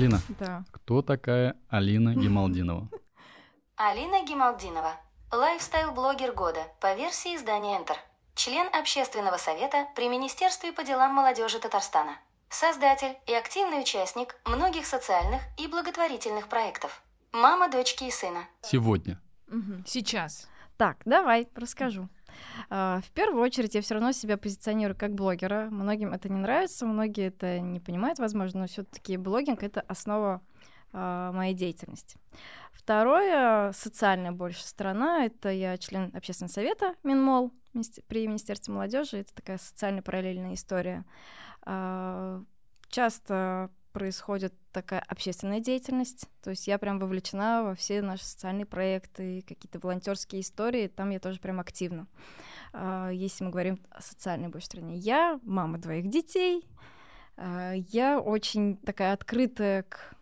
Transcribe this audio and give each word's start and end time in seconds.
Алина, 0.00 0.20
Да. 0.38 0.64
кто 0.72 1.02
такая 1.02 1.56
Алина 1.68 2.14
Гемалдинова? 2.14 2.88
Алина 3.76 4.24
Гималдинова. 4.24 4.94
Lifestyle-блогер 5.30 6.32
года 6.32 6.60
по 6.80 6.94
версии 6.94 7.36
издания 7.36 7.78
Enter. 7.78 7.96
Член 8.34 8.66
общественного 8.74 9.36
совета 9.36 9.86
при 9.94 10.08
Министерстве 10.08 10.72
по 10.72 10.82
делам 10.84 11.12
молодежи 11.12 11.58
Татарстана. 11.58 12.16
Создатель 12.48 13.14
и 13.26 13.34
активный 13.34 13.80
участник 13.82 14.36
многих 14.46 14.86
социальных 14.86 15.42
и 15.58 15.66
благотворительных 15.66 16.48
проектов. 16.48 17.02
Мама 17.32 17.68
дочки 17.70 18.04
и 18.04 18.10
сына. 18.10 18.44
Сегодня. 18.62 19.20
Мгм. 19.48 19.84
Сейчас. 19.86 20.48
Так, 20.78 20.96
давай, 21.04 21.46
расскажу. 21.54 22.08
А, 22.68 23.00
В 23.02 23.10
первую 23.12 23.42
очередь, 23.42 23.74
я 23.74 23.82
все 23.82 23.94
равно 23.94 24.12
себя 24.12 24.36
позиционирую 24.36 24.96
как 24.96 25.14
блогера. 25.14 25.68
Многим 25.70 26.12
это 26.12 26.28
не 26.28 26.38
нравится, 26.38 26.86
многие 26.86 27.28
это 27.28 27.60
не 27.60 27.80
понимают, 27.80 28.18
возможно, 28.18 28.60
но 28.60 28.66
все-таки 28.66 29.16
блогинг 29.16 29.62
это 29.62 29.80
основа 29.82 30.42
а, 30.92 31.32
моей 31.32 31.54
деятельности. 31.54 32.18
Второе, 32.72 33.72
социальная 33.72 34.32
больше 34.32 34.66
сторона, 34.66 35.26
это 35.26 35.50
я 35.50 35.76
член 35.78 36.10
общественного 36.14 36.52
совета 36.52 36.94
Минмол 37.02 37.52
при 38.08 38.26
Министерстве 38.26 38.74
молодежи. 38.74 39.18
Это 39.18 39.34
такая 39.34 39.58
социально 39.58 40.02
параллельная 40.02 40.54
история. 40.54 41.04
А, 41.62 42.42
Часто 42.90 43.70
происходит 43.92 44.54
такая 44.72 45.00
общественная 45.06 45.60
деятельность, 45.60 46.28
то 46.42 46.50
есть 46.50 46.66
я 46.66 46.78
прям 46.78 46.98
вовлечена 46.98 47.62
во 47.64 47.74
все 47.74 48.02
наши 48.02 48.24
социальные 48.24 48.66
проекты, 48.66 49.42
какие-то 49.46 49.78
волонтерские 49.78 50.42
истории, 50.42 50.88
там 50.88 51.10
я 51.10 51.20
тоже 51.20 51.40
прям 51.40 51.60
активна. 51.60 52.06
А, 52.72 53.10
Если 53.10 53.44
мы 53.44 53.50
говорим 53.50 53.80
о 53.90 54.00
социальной 54.00 54.48
больше 54.48 54.66
стороне. 54.66 54.96
Я 54.96 55.40
мама 55.42 55.78
двоих 55.78 56.08
детей, 56.08 56.64
а, 57.36 57.72
я 57.72 58.20
очень 58.20 58.76
такая 58.76 59.12
открытая 59.12 59.82
к 59.84 60.14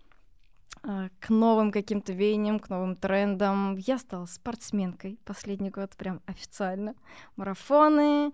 а, 0.85 1.09
к 1.19 1.29
новым 1.29 1.73
каким-то 1.73 2.13
веяниям, 2.13 2.61
к 2.61 2.71
новым 2.71 2.95
трендам. 2.95 3.77
Я 3.77 3.99
стала 3.99 4.27
спортсменкой 4.27 5.19
последний 5.25 5.71
год, 5.71 5.97
прям 5.97 6.23
официально. 6.25 6.95
Марафоны, 7.35 8.33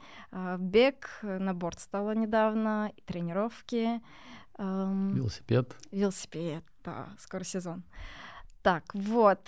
бег, 0.58 1.20
на 1.22 1.54
борт 1.54 1.80
стала 1.80 2.14
недавно, 2.14 2.92
и 2.94 3.00
тренировки. 3.00 4.02
Велосипед. 4.58 5.76
Велосипед, 5.90 6.64
да, 6.84 7.08
скоро 7.18 7.44
сезон. 7.44 7.82
Так, 8.62 8.84
вот. 8.94 9.40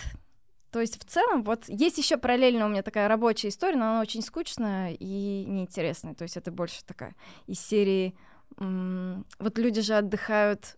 То 0.71 0.81
есть 0.81 1.03
в 1.03 1.07
целом 1.07 1.43
вот 1.43 1.69
есть 1.69 1.97
еще 1.97 2.17
параллельно 2.19 2.67
у 2.67 2.69
меня 2.69 2.83
такая 2.83 3.09
рабочая 3.09 3.49
история, 3.49 3.77
но 3.77 3.91
она 3.91 4.01
очень 4.01 4.21
скучная 4.21 4.93
и 4.93 5.45
неинтересная. 5.47 6.15
То 6.15 6.23
есть 6.23 6.37
это 6.37 6.51
больше 6.51 6.85
такая 6.85 7.15
из 7.47 7.61
серии... 7.61 8.17
м, 8.59 9.25
вот 9.39 9.59
люди 9.59 9.81
же 9.81 9.95
отдыхают 9.95 10.77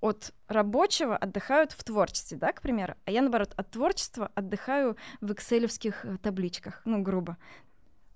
от 0.00 0.32
рабочего, 0.46 1.16
отдыхают 1.16 1.72
в 1.72 1.82
творчестве, 1.82 2.38
да, 2.38 2.52
к 2.52 2.62
примеру. 2.62 2.94
А 3.04 3.10
я, 3.10 3.20
наоборот, 3.20 3.52
от 3.56 3.70
творчества 3.70 4.30
отдыхаю 4.34 4.96
в 5.20 5.32
экселевских 5.32 6.04
э, 6.04 6.18
табличках, 6.18 6.82
ну, 6.84 7.02
грубо. 7.02 7.36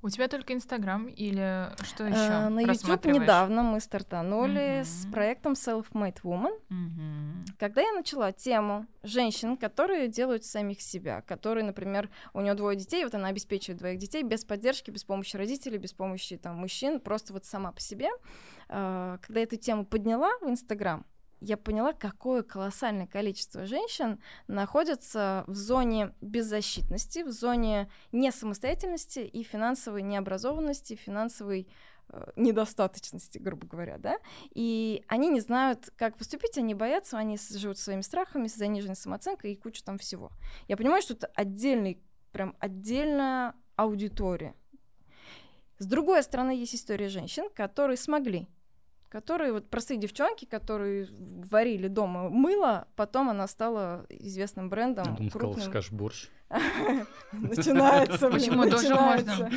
У 0.05 0.09
тебя 0.11 0.27
только 0.27 0.53
Инстаграм 0.53 1.07
или 1.07 1.71
что 1.85 2.05
Э, 2.05 2.09
еще? 2.11 2.49
на 2.49 2.61
YouTube 2.61 3.05
недавно 3.07 3.63
мы 3.63 3.79
стартанули 3.81 4.83
с 4.83 5.05
Мгм. 5.05 5.13
проектом 5.13 5.53
Self-Made 5.53 6.23
Woman. 6.25 6.59
Мгм. 6.71 7.45
Когда 7.57 7.83
я 7.83 7.93
начала 7.93 8.33
тему 8.33 8.87
женщин, 9.05 9.57
которые 9.57 10.09
делают 10.09 10.45
самих 10.45 10.81
себя, 10.83 11.21
которые, 11.23 11.65
например, 11.65 12.11
у 12.35 12.41
нее 12.41 12.55
двое 12.55 12.77
детей, 12.77 13.05
вот 13.05 13.15
она 13.15 13.29
обеспечивает 13.29 13.79
двоих 13.79 13.99
детей 13.99 14.25
без 14.25 14.45
поддержки, 14.45 14.91
без 14.91 15.05
помощи 15.05 15.37
родителей, 15.37 15.79
без 15.79 15.93
помощи 15.93 16.37
там 16.37 16.57
мужчин, 16.57 16.99
просто 16.99 17.33
вот 17.33 17.45
сама 17.45 17.71
по 17.71 17.81
себе. 17.81 18.09
э, 18.69 19.19
Когда 19.23 19.41
я 19.41 19.45
эту 19.45 19.57
тему 19.57 19.85
подняла 19.87 20.31
в 20.41 20.49
Инстаграм, 20.49 21.05
я 21.43 21.57
поняла, 21.57 21.93
какое 21.93 22.43
колоссальное 22.43 23.07
количество 23.07 23.67
женщин 23.67 24.21
находятся 24.47 25.45
в 25.47 25.55
зоне 25.55 26.15
беззащитности, 26.21 27.25
в 27.25 27.33
зоне 27.33 27.91
несамостоятельности 28.13 29.19
и 29.19 29.43
финансовой 29.43 30.03
необразованности, 30.03 30.95
финансовой 30.95 31.69
э, 32.09 32.31
недостаточности, 32.37 33.39
грубо 33.39 33.67
говоря, 33.67 33.99
да, 33.99 34.19
и 34.55 35.05
они 35.09 35.29
не 35.29 35.41
знают, 35.41 35.91
как 35.97 36.17
поступить, 36.17 36.57
они 36.59 36.75
боятся, 36.75 37.19
они 37.19 37.37
живут 37.51 37.79
своими 37.79 38.03
страхами, 38.03 38.47
с 38.47 38.55
заниженной 38.55 38.97
самооценкой 38.97 39.53
и 39.53 39.57
кучу 39.57 39.83
там 39.83 39.99
всего. 39.99 40.31
Я 40.69 40.77
понимаю, 40.77 41.03
что 41.03 41.15
это 41.15 41.27
отдельный, 41.35 42.01
прям 42.31 42.55
отдельная 42.61 43.55
аудитория. 43.75 44.55
С 45.79 45.87
другой 45.87 46.23
стороны, 46.23 46.53
есть 46.53 46.77
история 46.77 47.09
женщин, 47.09 47.51
которые 47.53 47.97
смогли 47.97 48.47
которые 49.13 49.53
вот 49.53 49.69
простые 49.69 50.01
девчонки, 50.01 50.47
которые 50.47 51.07
варили 51.51 51.87
дома 51.89 52.31
мыло, 52.31 52.89
потом 52.97 53.29
она 53.29 53.47
стала 53.47 54.07
известным 54.09 54.71
брендом. 54.71 55.05
Я 55.05 55.13
думал, 55.13 55.31
сказал, 55.31 55.59
скажешь 55.59 55.93
борщ. 55.93 56.29
Начинается, 57.33 58.31
блин, 58.31 58.41
Почему? 58.41 58.71
Тоже 58.71 58.95
можно. 58.95 59.49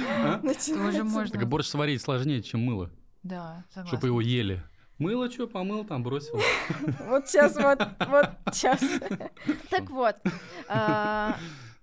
начинается. 0.41 0.73
А? 0.73 0.91
Тоже 0.91 1.03
можно. 1.05 1.39
Так 1.39 1.47
борщ 1.47 1.67
сварить 1.67 2.01
сложнее, 2.01 2.43
чем 2.43 2.65
мыло, 2.65 2.91
Да, 3.23 3.63
согласна. 3.69 3.97
чтобы 3.97 4.07
его 4.07 4.19
ели. 4.19 4.61
Мыло 4.97 5.31
что, 5.31 5.47
помыл, 5.47 5.85
там 5.85 6.03
бросил. 6.03 6.37
Вот 7.07 7.29
сейчас, 7.29 7.55
вот, 7.55 7.79
вот 8.07 8.29
сейчас. 8.51 8.81
Так 9.69 9.89
вот. 9.89 10.17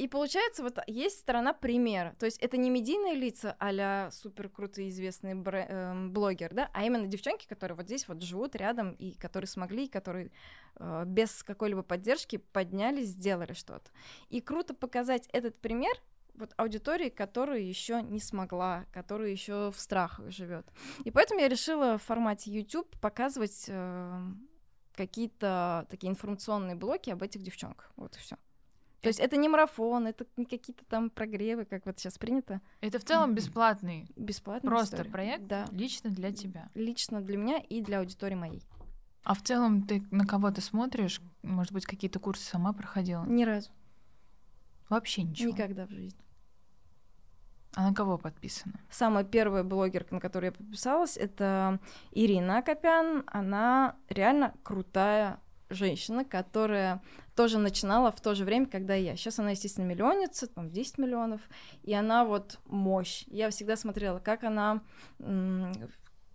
И 0.03 0.09
получается, 0.09 0.65
вот 0.65 0.81
есть 0.89 1.21
сторона 1.21 1.53
примера. 1.53 2.17
То 2.19 2.27
есть 2.27 2.39
это 2.39 2.57
не 2.57 2.71
медийные 2.71 3.15
лица 3.15 3.57
а 3.61 4.11
супер 4.11 4.49
крутые 4.49 4.89
известные 4.89 5.37
бре- 5.37 5.69
эм, 5.69 6.13
блогер, 6.13 6.53
да, 6.53 6.69
а 6.75 6.85
именно 6.85 7.07
девчонки, 7.07 7.47
которые 7.47 7.77
вот 7.77 7.87
здесь 7.87 8.09
вот 8.09 8.21
живут 8.21 8.57
рядом 8.57 8.95
и 8.95 9.15
которые 9.15 9.47
смогли, 9.47 9.85
и 9.85 9.89
которые 9.89 10.33
э, 10.75 11.05
без 11.07 11.45
какой-либо 11.45 11.85
поддержки 11.85 12.39
поднялись, 12.39 13.11
сделали 13.11 13.53
что-то. 13.53 13.93
И 14.29 14.41
круто 14.41 14.75
показать 14.75 15.29
этот 15.33 15.57
пример 15.61 15.95
вот 16.35 16.53
аудитории, 16.57 17.09
которая 17.09 17.61
еще 17.61 18.03
не 18.03 18.19
смогла, 18.19 18.87
которая 18.93 19.29
еще 19.29 19.71
в 19.71 19.79
страхах 19.79 20.33
живет. 20.33 20.67
И 21.05 21.13
поэтому 21.13 21.39
я 21.39 21.47
решила 21.47 21.97
в 21.97 22.03
формате 22.03 22.51
YouTube 22.51 22.89
показывать 23.01 23.67
э, 23.69 24.21
какие-то 24.97 25.87
такие 25.89 26.11
информационные 26.11 26.75
блоки 26.75 27.11
об 27.11 27.23
этих 27.23 27.41
девчонках. 27.41 27.93
Вот 27.95 28.17
и 28.17 28.19
все. 28.19 28.37
То 29.03 29.09
есть 29.09 29.19
это 29.21 29.37
не 29.37 29.49
марафон, 29.49 30.07
это 30.07 30.25
не 30.37 30.45
какие-то 30.47 30.85
там 30.85 31.11
прогревы, 31.11 31.65
как 31.65 31.85
вот 31.87 31.99
сейчас 31.99 32.19
принято. 32.19 32.61
Это 32.81 32.99
в 33.01 33.05
целом 33.05 33.35
бесплатный, 33.35 34.07
Бесплатно. 34.17 34.71
просто 34.71 35.05
проект 35.05 35.47
Да. 35.49 35.67
лично 35.73 36.11
для 36.11 36.33
тебя. 36.33 36.71
Лично 36.75 37.21
для 37.21 37.37
меня 37.37 37.59
и 37.59 37.81
для 37.83 37.99
аудитории 37.99 38.37
моей. 38.37 38.63
А 39.25 39.35
в 39.35 39.43
целом 39.43 39.83
ты 39.83 40.05
на 40.13 40.25
кого 40.25 40.51
ты 40.53 40.61
смотришь? 40.61 41.21
Может 41.43 41.73
быть, 41.73 41.85
какие-то 41.85 42.21
курсы 42.21 42.45
сама 42.45 42.73
проходила? 42.73 43.25
Ни 43.25 43.45
разу. 43.45 43.71
Вообще 44.89 45.23
ничего. 45.23 45.51
Никогда 45.51 45.87
в 45.87 45.91
жизни. 45.91 46.21
А 47.75 47.89
на 47.89 47.95
кого 47.95 48.19
подписана? 48.19 48.79
Самая 48.91 49.25
первая 49.25 49.65
блогерка, 49.65 50.15
на 50.15 50.21
которую 50.21 50.53
я 50.53 50.57
подписалась, 50.57 51.17
это 51.17 51.81
Ирина 52.13 52.59
Акопян. 52.59 53.25
Она 53.27 53.97
реально 54.11 54.55
крутая 54.63 55.41
женщина, 55.73 56.25
которая 56.25 57.03
тоже 57.35 57.59
начинала 57.59 58.13
в 58.13 58.21
то 58.21 58.35
же 58.35 58.45
время, 58.45 58.67
когда 58.67 58.97
и 58.97 59.05
я. 59.05 59.17
Сейчас 59.17 59.39
она, 59.39 59.51
естественно, 59.51 59.87
миллионница, 59.87 60.47
там 60.47 60.71
10 60.71 60.99
миллионов, 60.99 61.41
и 61.83 61.93
она 61.95 62.25
вот 62.25 62.59
мощь. 62.67 63.25
Я 63.29 63.51
всегда 63.51 63.77
смотрела, 63.77 64.19
как 64.19 64.45
она 64.45 64.83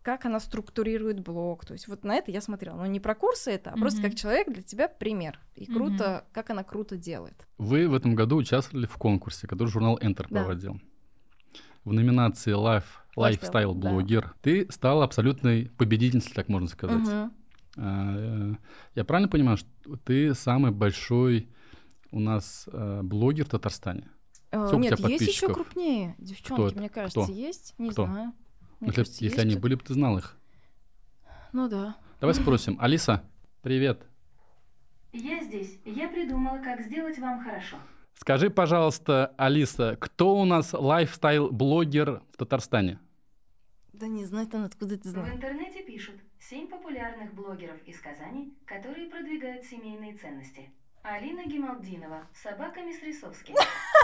как 0.03 0.23
она 0.23 0.39
структурирует 0.39 1.19
блог. 1.19 1.65
То 1.65 1.73
есть 1.73 1.89
вот 1.89 2.05
на 2.05 2.15
это 2.15 2.31
я 2.31 2.39
смотрела. 2.39 2.77
Но 2.77 2.85
не 2.85 3.01
про 3.01 3.13
курсы 3.13 3.51
это, 3.51 3.71
а 3.71 3.77
просто 3.77 3.99
Мгм. 3.99 4.09
как 4.09 4.17
человек 4.17 4.49
для 4.49 4.63
тебя 4.63 4.87
пример. 4.87 5.37
И 5.55 5.65
круто, 5.65 6.23
как 6.31 6.49
она 6.49 6.63
круто 6.63 6.95
делает. 6.95 7.45
Вы 7.57 7.89
в 7.89 7.93
этом 7.93 8.15
году 8.15 8.37
участвовали 8.37 8.85
в 8.85 8.95
конкурсе, 8.95 9.47
который 9.47 9.67
журнал 9.67 9.97
Enter 9.97 10.25
Да. 10.29 10.43
проводил. 10.43 10.79
В 11.83 11.91
номинации 11.91 12.53
Life, 12.53 12.83
Lifestyle, 13.17 13.51
Lifestyle 13.51 13.73
Блогер 13.73 14.33
ты 14.41 14.71
стала 14.71 15.03
абсолютной 15.03 15.71
победительницей, 15.77 16.31
так 16.33 16.47
можно 16.47 16.69
сказать. 16.69 17.03
Мгм. 17.03 17.33
А, 17.77 18.15
э, 18.17 18.55
Я 18.95 19.05
правильно 19.05 19.29
понимаю, 19.29 19.57
что 19.57 19.69
ты 20.03 20.33
самый 20.33 20.71
большой 20.71 21.47
у 22.11 22.19
нас 22.19 22.67
э, 22.71 23.01
блогер 23.03 23.45
в 23.45 23.49
Татарстане? 23.49 24.09
Э, 24.51 24.65
Сколько 24.67 24.75
у 24.75 24.79
Нет, 24.79 24.97
тебя 24.97 25.09
есть 25.09 25.27
еще 25.27 25.53
крупнее 25.53 26.15
девчонки, 26.17 26.75
мне 26.77 26.89
кажется, 26.89 27.23
Кто? 27.23 27.31
есть. 27.31 27.75
Не 27.77 27.91
Кто? 27.91 28.05
знаю. 28.05 28.33
Мне 28.79 28.87
Если, 28.89 28.95
кажется, 29.01 29.23
если 29.23 29.41
они 29.41 29.55
были 29.55 29.75
бы, 29.75 29.83
ты 29.83 29.93
знал 29.93 30.17
их. 30.17 30.35
Ну 31.53 31.67
да. 31.67 31.95
Давай 32.19 32.33
спросим. 32.35 32.77
Алиса, 32.81 33.23
привет. 33.61 34.05
Я 35.13 35.43
здесь. 35.43 35.79
Я 35.85 36.09
придумала, 36.09 36.57
как 36.61 36.81
сделать 36.81 37.17
вам 37.19 37.43
хорошо. 37.43 37.77
Скажи, 38.15 38.49
пожалуйста, 38.49 39.33
Алиса, 39.37 39.95
кто 39.99 40.35
у 40.39 40.45
нас 40.45 40.73
лайфстайл-блогер 40.73 42.21
в 42.33 42.37
Татарстане? 42.37 42.99
Да 43.93 44.07
не 44.07 44.25
знает 44.25 44.53
он, 44.53 44.63
откуда 44.63 44.97
ты 44.97 45.09
В 45.09 45.11
знаешь. 45.11 45.33
интернете 45.35 45.83
пишут 45.83 46.15
семь 46.49 46.67
популярных 46.67 47.33
блогеров 47.33 47.81
из 47.85 47.99
Казани, 47.99 48.53
которые 48.65 49.09
продвигают 49.09 49.65
семейные 49.65 50.15
ценности. 50.15 50.71
Алина 51.03 51.45
Гималдинова, 51.45 52.27
собака 52.33 52.81
Мисс 52.81 53.01
Рисовски, 53.01 53.53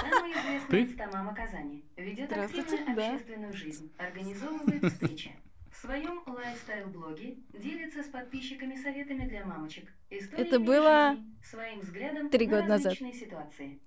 самая 0.02 0.32
известная 0.42 0.82
инстамама 0.84 1.34
Казани, 1.34 1.86
ведет 1.98 2.32
активную 2.32 2.96
да. 2.96 3.14
общественную 3.14 3.54
жизнь, 3.54 3.94
организовывает 3.98 4.84
встречи. 4.92 5.32
В 5.72 5.76
своем 5.76 6.24
лайфстайл-блоге 6.26 7.38
делится 7.54 8.04
с 8.04 8.08
подписчиками 8.08 8.76
советами 8.76 9.28
для 9.28 9.46
мамочек. 9.46 9.92
Это 10.10 10.60
было 10.60 11.18
своим 11.44 11.80
взглядом 11.80 12.30
три 12.30 12.48
на 12.48 12.58
года 12.58 12.68
назад. 12.68 12.94
различные 12.94 13.14
ситуации. 13.14 13.82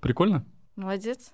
Прикольно? 0.00 0.46
Молодец. 0.76 1.32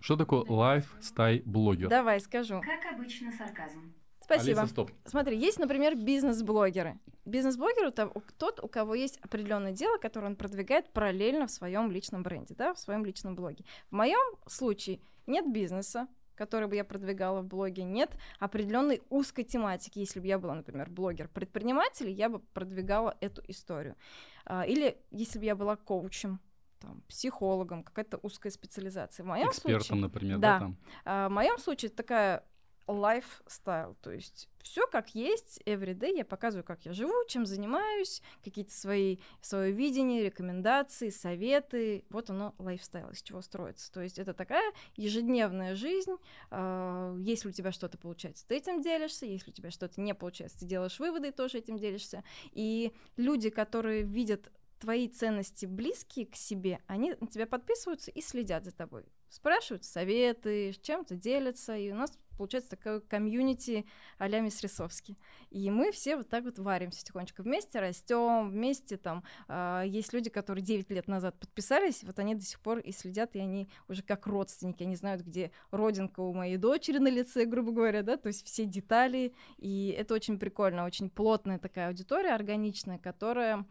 Что 0.00 0.16
такое 0.16 0.44
лайфстайл-блогер? 0.44 1.88
Давай 1.88 2.20
скажу. 2.20 2.60
Как 2.60 2.92
обычно, 2.92 3.32
сарказм. 3.32 3.94
Спасибо. 4.26 4.60
Алиса, 4.60 4.72
стоп. 4.72 4.90
Смотри, 5.04 5.38
есть, 5.38 5.58
например, 5.58 5.96
бизнес-блогеры. 5.96 6.98
Бизнес-блогер 7.24 7.92
тот, 7.92 8.60
у 8.62 8.68
кого 8.68 8.94
есть 8.94 9.18
определенное 9.22 9.72
дело, 9.72 9.98
которое 9.98 10.26
он 10.26 10.36
продвигает 10.36 10.92
параллельно 10.92 11.46
в 11.46 11.50
своем 11.50 11.90
личном 11.90 12.22
бренде, 12.22 12.54
да, 12.54 12.74
в 12.74 12.78
своем 12.78 13.04
личном 13.04 13.36
блоге. 13.36 13.64
В 13.90 13.94
моем 13.94 14.36
случае 14.46 15.00
нет 15.26 15.50
бизнеса, 15.50 16.08
который 16.34 16.68
бы 16.68 16.76
я 16.76 16.84
продвигала 16.84 17.40
в 17.40 17.46
блоге, 17.46 17.84
нет 17.84 18.10
определенной 18.38 19.02
узкой 19.10 19.44
тематики. 19.44 20.00
Если 20.00 20.20
бы 20.20 20.26
я 20.26 20.38
была, 20.38 20.54
например, 20.54 20.90
блогер-предприниматель, 20.90 22.10
я 22.10 22.28
бы 22.28 22.40
продвигала 22.40 23.16
эту 23.20 23.42
историю. 23.48 23.96
А, 24.44 24.64
Или 24.66 24.98
если 25.10 25.38
бы 25.38 25.44
я 25.44 25.56
была 25.56 25.76
коучем, 25.76 26.40
там, 26.80 27.00
психологом, 27.08 27.82
какая-то 27.82 28.18
узкая 28.18 28.52
специализация. 28.52 29.24
В 29.24 29.26
моем 29.28 29.48
Экспертом, 29.48 29.80
случае, 29.80 30.02
например, 30.02 30.38
да. 30.38 30.52
да, 30.52 30.58
там. 30.58 30.76
а, 31.04 31.28
в 31.28 31.32
моем 31.32 31.58
случае 31.58 31.90
такая 31.90 32.44
lifestyle, 32.86 33.96
то 34.00 34.10
есть 34.10 34.48
все 34.62 34.86
как 34.88 35.14
есть, 35.14 35.60
everyday, 35.64 36.16
я 36.16 36.24
показываю, 36.24 36.64
как 36.64 36.84
я 36.84 36.92
живу, 36.92 37.14
чем 37.28 37.46
занимаюсь, 37.46 38.20
какие-то 38.42 38.72
свои, 38.72 39.18
свое 39.40 39.72
видение, 39.72 40.24
рекомендации, 40.24 41.10
советы, 41.10 42.04
вот 42.10 42.30
оно 42.30 42.54
lifestyle, 42.58 43.12
из 43.12 43.22
чего 43.22 43.42
строится. 43.42 43.92
То 43.92 44.02
есть 44.02 44.18
это 44.18 44.34
такая 44.34 44.72
ежедневная 44.96 45.76
жизнь, 45.76 46.16
а, 46.50 47.16
если 47.18 47.48
у 47.48 47.52
тебя 47.52 47.70
что-то 47.70 47.96
получается, 47.96 48.46
ты 48.46 48.56
этим 48.56 48.82
делишься, 48.82 49.24
если 49.26 49.50
у 49.50 49.54
тебя 49.54 49.70
что-то 49.70 50.00
не 50.00 50.14
получается, 50.14 50.60
ты 50.60 50.66
делаешь 50.66 50.98
выводы 50.98 51.28
и 51.28 51.32
тоже 51.32 51.58
этим 51.58 51.78
делишься. 51.78 52.24
И 52.52 52.92
люди, 53.16 53.50
которые 53.50 54.02
видят 54.02 54.50
твои 54.78 55.08
ценности 55.08 55.66
близкие 55.66 56.26
к 56.26 56.36
себе, 56.36 56.80
они 56.86 57.14
на 57.20 57.26
тебя 57.26 57.46
подписываются 57.46 58.10
и 58.10 58.20
следят 58.20 58.64
за 58.64 58.72
тобой. 58.72 59.04
Спрашивают 59.28 59.84
советы, 59.84 60.74
чем-то 60.82 61.16
делятся, 61.16 61.76
и 61.76 61.90
у 61.90 61.94
нас 61.94 62.16
получается 62.36 62.70
такое 62.70 63.00
комьюнити 63.00 63.86
а-ля 64.18 64.40
Мисс 64.40 64.60
Рисовски. 64.62 65.16
И 65.50 65.70
мы 65.70 65.92
все 65.92 66.16
вот 66.16 66.28
так 66.28 66.44
вот 66.44 66.58
варимся 66.58 67.04
тихонечко 67.04 67.42
вместе, 67.42 67.80
растем 67.80 68.50
вместе. 68.50 68.96
Там 68.96 69.24
а, 69.48 69.82
есть 69.82 70.12
люди, 70.12 70.30
которые 70.30 70.64
9 70.64 70.90
лет 70.90 71.08
назад 71.08 71.38
подписались, 71.38 72.02
вот 72.04 72.18
они 72.18 72.34
до 72.34 72.42
сих 72.42 72.60
пор 72.60 72.78
и 72.78 72.92
следят, 72.92 73.34
и 73.36 73.40
они 73.40 73.68
уже 73.88 74.02
как 74.02 74.26
родственники, 74.26 74.82
они 74.82 74.96
знают, 74.96 75.22
где 75.22 75.50
родинка 75.70 76.20
у 76.20 76.32
моей 76.32 76.56
дочери 76.56 76.98
на 76.98 77.08
лице, 77.08 77.44
грубо 77.44 77.72
говоря, 77.72 78.02
да, 78.02 78.16
то 78.16 78.28
есть 78.28 78.44
все 78.46 78.64
детали, 78.64 79.32
и 79.58 79.94
это 79.96 80.14
очень 80.14 80.38
прикольно, 80.38 80.84
очень 80.84 81.10
плотная 81.10 81.58
такая 81.58 81.88
аудитория, 81.88 82.34
органичная, 82.34 82.98
которая 82.98 83.66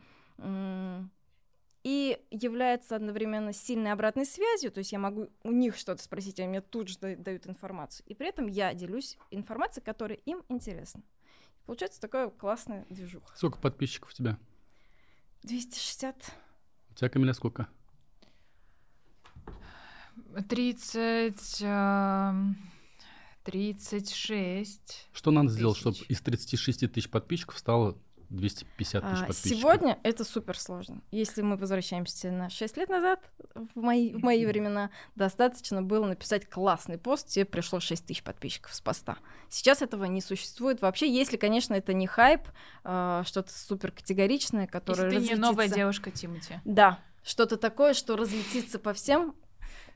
и 1.86 2.20
является 2.32 2.96
одновременно 2.96 3.54
сильной 3.54 3.92
обратной 3.92 4.26
связью, 4.26 4.72
то 4.72 4.80
есть 4.80 4.92
я 4.92 4.98
могу 4.98 5.30
у 5.44 5.52
них 5.52 5.78
что-то 5.78 6.02
спросить, 6.02 6.40
они 6.40 6.50
мне 6.50 6.62
тут 6.62 6.88
же 6.88 6.98
да- 7.00 7.16
дают 7.16 7.46
информацию, 7.46 8.04
и 8.08 8.16
при 8.16 8.28
этом 8.28 8.48
я 8.48 8.74
делюсь 8.74 9.20
информацией, 9.30 9.86
которая 9.86 10.18
им 10.26 10.44
интересна. 10.50 11.04
Получается 11.68 12.02
такая 12.02 12.30
классная 12.32 12.88
движуха. 12.90 13.32
Сколько 13.38 13.60
подписчиков 13.60 14.10
у 14.10 14.14
тебя? 14.14 14.40
260. 15.44 16.16
У 16.90 16.94
тебя, 16.96 17.10
Камиля, 17.10 17.34
сколько? 17.34 17.68
30... 20.50 21.62
эм, 21.62 22.58
36. 23.44 25.10
Что 25.14 25.30
надо 25.30 25.50
сделать, 25.50 25.78
чтобы 25.78 25.98
Тысяч. 25.98 26.10
из 26.10 26.22
36 26.22 26.92
тысяч 26.92 27.10
подписчиков 27.12 27.60
стало 27.60 27.96
250 28.30 29.04
тысяч 29.04 29.14
А, 29.24 29.26
подписчиков? 29.28 29.60
Сегодня 29.60 30.00
это 30.04 30.24
супер 30.24 30.58
сложно. 30.58 31.02
Если 31.12 31.42
мы 31.42 31.58
возвращаемся 31.58 32.32
на 32.32 32.50
6 32.50 32.78
лет 32.78 32.90
назад, 32.90 33.20
в 33.54 33.80
мои, 33.80 34.14
в 34.14 34.24
мои 34.24 34.46
времена, 34.46 34.90
достаточно 35.16 35.82
было 35.82 36.06
написать 36.08 36.50
классный 36.50 36.98
пост, 36.98 37.28
тебе 37.28 37.46
пришло 37.46 37.80
6 37.80 38.06
тысяч 38.06 38.24
подписчиков 38.24 38.74
с 38.74 38.82
поста. 38.82 39.18
Сейчас 39.50 39.82
этого 39.82 40.06
не 40.06 40.22
существует 40.22 40.82
вообще, 40.82 41.12
если, 41.12 41.38
конечно, 41.38 41.74
это 41.74 41.94
не 41.94 42.08
хайп, 42.08 42.42
а, 42.84 43.24
что-то 43.26 43.52
супер 43.54 43.92
категоричное, 43.92 44.68
которое 44.68 45.12
Если 45.12 45.28
ты 45.28 45.34
не 45.34 45.40
новая 45.40 45.66
разлетится. 45.66 45.76
девушка 45.78 46.12
Тимати. 46.12 46.60
Да, 46.66 47.00
что-то 47.24 47.58
такое, 47.58 47.94
что 47.94 48.16
разлетится 48.16 48.80
по 48.80 48.94
всем, 48.94 49.36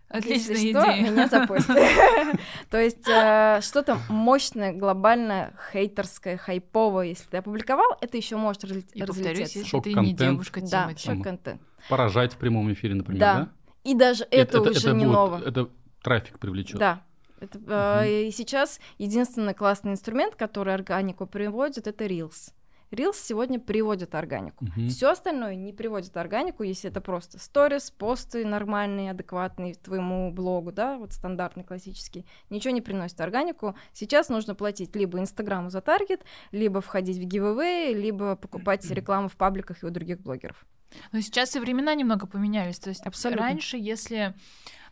Отличная 0.09 0.55
Если 0.55 0.71
что, 0.71 0.81
идея. 0.81 1.11
меня 1.11 1.27
запустят. 1.27 1.77
То 2.71 2.79
есть 2.79 3.07
э, 3.07 3.59
что-то 3.61 3.99
мощное, 4.09 4.73
глобальное, 4.73 5.53
хейтерское, 5.71 6.37
хайповое, 6.37 7.07
если 7.07 7.25
ты 7.29 7.37
опубликовал, 7.37 7.95
это 8.01 8.17
еще 8.17 8.35
может 8.35 8.63
разлететься. 8.63 9.21
если 9.23 9.53
ты 9.53 9.59
не 9.59 9.65
Шок-контент. 9.65 10.17
девушка 10.17 10.61
Да, 10.61 10.83
Тимати. 10.85 11.07
шок-контент. 11.11 11.61
Поражать 11.89 12.33
в 12.33 12.37
прямом 12.37 12.73
эфире, 12.73 12.95
например, 12.95 13.19
Да. 13.19 13.49
И 13.83 13.93
даже 13.93 14.25
это, 14.29 14.61
уже 14.61 14.93
не 14.93 15.05
ново. 15.05 15.41
Это 15.45 15.69
трафик 16.01 16.39
привлечет. 16.39 16.79
Да. 16.79 17.03
Это, 17.39 17.59
э, 18.03 18.27
И 18.27 18.31
сейчас 18.31 18.79
единственный 18.97 19.53
классный 19.53 19.91
инструмент, 19.91 20.35
который 20.35 20.73
органику 20.73 21.27
приводит, 21.27 21.87
это 21.87 22.05
Reels. 22.05 22.51
Reels 22.91 23.15
сегодня 23.15 23.59
приводит 23.59 24.15
органику. 24.15 24.65
Мгм. 24.65 24.89
Все 24.89 25.11
остальное 25.11 25.55
не 25.55 25.73
приводит 25.73 26.17
органику, 26.17 26.63
если 26.63 26.89
это 26.89 27.01
просто 27.01 27.39
сторис, 27.39 27.91
посты 27.91 28.45
нормальные, 28.45 29.11
адекватные 29.11 29.75
твоему 29.75 30.31
блогу, 30.31 30.71
да, 30.71 30.97
вот 30.97 31.13
стандартный, 31.13 31.63
классический. 31.63 32.25
Ничего 32.49 32.73
не 32.73 32.81
приносит 32.81 33.19
органику. 33.21 33.75
Сейчас 33.93 34.29
нужно 34.29 34.55
платить 34.55 34.95
либо 34.95 35.19
Инстаграму 35.19 35.69
за 35.69 35.81
таргет, 35.81 36.23
либо 36.51 36.81
входить 36.81 37.17
в 37.17 37.27
giveaway, 37.27 37.93
либо 37.93 38.35
покупать 38.35 38.89
рекламу 38.89 39.29
в 39.29 39.35
пабликах 39.35 39.83
и 39.83 39.85
у 39.85 39.89
других 39.89 40.19
блогеров. 40.19 40.65
Но 41.11 41.21
сейчас 41.21 41.55
и 41.55 41.59
времена 41.59 41.93
немного 41.93 42.25
поменялись. 42.25 42.79
То 42.79 42.89
есть 42.89 43.05
Абсолютно. 43.05 43.45
раньше, 43.45 43.77
если 43.77 44.33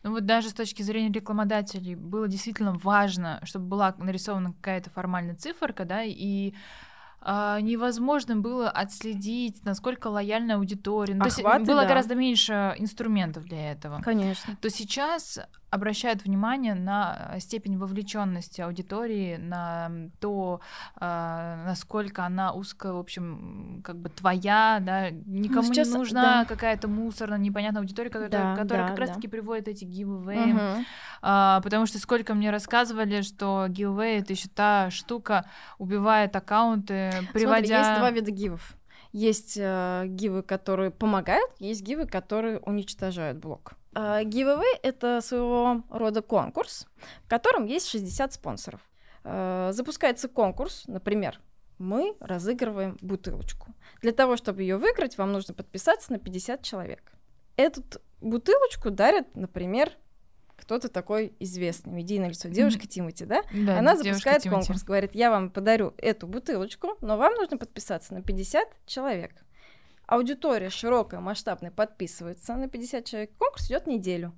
ну 0.04 0.12
вот 0.12 0.26
даже 0.26 0.50
с 0.50 0.54
точки 0.54 0.84
зрения 0.84 1.12
рекламодателей 1.12 1.96
было 1.96 2.28
действительно 2.28 2.74
важно, 2.74 3.42
чтобы 3.44 3.66
была 3.66 3.96
нарисована 3.98 4.54
какая-то 4.54 4.90
формальная 4.90 5.36
циферка, 5.36 5.86
да, 5.86 6.04
и 6.04 6.54
а, 7.30 7.60
невозможно 7.60 8.38
было 8.38 8.70
отследить, 8.70 9.66
насколько 9.66 10.08
лояльна 10.08 10.56
аудитория. 10.56 11.14
Ну, 11.14 11.20
то 11.20 11.26
есть 11.26 11.40
Охваты, 11.40 11.66
было 11.66 11.82
да. 11.82 11.88
гораздо 11.90 12.16
меньше 12.16 12.74
инструментов 12.78 13.44
для 13.44 13.74
этого. 13.74 14.02
Конечно. 14.02 14.58
То 14.62 14.70
сейчас 14.70 15.38
обращают 15.70 16.24
внимание 16.24 16.74
на 16.76 17.32
э, 17.34 17.40
степень 17.40 17.78
вовлеченности 17.78 18.62
аудитории, 18.62 19.36
на 19.36 19.92
то, 20.20 20.62
а, 20.96 21.66
насколько 21.66 22.26
она 22.26 22.54
узко, 22.54 22.94
в 22.94 22.98
общем, 22.98 23.82
как 23.84 23.98
бы 23.98 24.10
твоя, 24.10 24.80
да, 24.82 25.10
никому 25.10 25.64
сейчас, 25.64 25.90
не 25.90 25.98
нужна 25.98 26.44
да. 26.44 26.46
какая-то 26.46 26.88
мусорная, 26.88 27.38
непонятная 27.38 27.82
аудитория, 27.82 28.10
которая, 28.10 28.56
Да, 28.56 28.56
которая 28.56 28.84
да, 28.86 28.90
как 28.90 28.98
да. 28.98 29.06
раз-таки 29.06 29.28
приводит 29.28 29.68
эти 29.68 29.84
giveaway. 29.84 30.46
Мгм. 30.46 30.86
А, 31.22 31.62
потому 31.62 31.86
что 31.86 32.00
сколько 32.00 32.34
мне 32.34 32.50
рассказывали, 32.50 33.22
что 33.22 33.66
giveaway 33.68 34.20
это 34.20 34.34
еще 34.34 34.48
та 34.48 34.90
штука, 34.90 35.50
убивает 35.78 36.36
аккаунты, 36.36 37.12
приводя... 37.34 37.68
Смотри, 37.68 37.76
есть 37.76 38.00
два 38.00 38.12
вида 38.12 38.32
гивов. 38.32 38.78
Есть 39.12 39.58
э, 39.58 40.04
гивы, 40.08 40.44
которые 40.44 40.92
помогают, 40.92 41.50
есть 41.60 41.82
гивы, 41.82 42.06
которые 42.06 42.60
уничтожают 42.60 43.38
блог. 43.38 43.74
Э, 43.98 44.24
Giveaway— 44.24 44.80
это 44.84 45.22
своего 45.22 45.84
рода 45.90 46.22
конкурс, 46.22 46.86
в 47.26 47.30
котором 47.30 47.66
есть 47.66 47.88
60 47.88 48.34
спонсоров. 48.34 48.82
Э, 49.24 49.72
запускается 49.74 50.28
конкурс, 50.28 50.84
например, 50.88 51.40
мы 51.80 52.16
разыгрываем 52.20 52.98
бутылочку. 53.02 53.74
Для 54.02 54.12
того, 54.12 54.38
чтобы 54.38 54.62
ее 54.62 54.78
выиграть, 54.78 55.18
вам 55.18 55.32
нужно 55.32 55.54
подписаться 55.54 56.12
на 56.12 56.20
50 56.20 56.62
человек. 56.62 57.12
Эту 57.56 57.84
бутылочку 58.22 58.92
дарят, 58.92 59.36
например, 59.36 59.92
кто-то 60.56 60.90
такой 60.90 61.34
известный, 61.40 61.94
медийное 61.94 62.30
лицо, 62.30 62.50
девушка 62.50 62.88
Тимати, 62.88 63.26
да? 63.26 63.44
Да, 63.54 63.80
Она 63.80 63.96
запускает 63.96 64.44
Тимати. 64.44 64.68
конкурс, 64.68 64.84
говорит, 64.84 65.16
я 65.16 65.30
вам 65.30 65.50
подарю 65.50 65.94
эту 65.98 66.28
бутылочку, 66.28 66.98
но 67.02 67.18
вам 67.18 67.34
нужно 67.36 67.58
подписаться 67.58 68.14
на 68.14 68.22
50 68.22 68.68
человек. 68.86 69.32
Аудитория 70.08 70.70
широкая, 70.70 71.20
масштабная 71.20 71.70
подписывается 71.70 72.56
на 72.56 72.68
50 72.70 73.06
человек. 73.06 73.32
Конкурс 73.38 73.68
идет 73.68 73.88
неделю. 73.88 74.34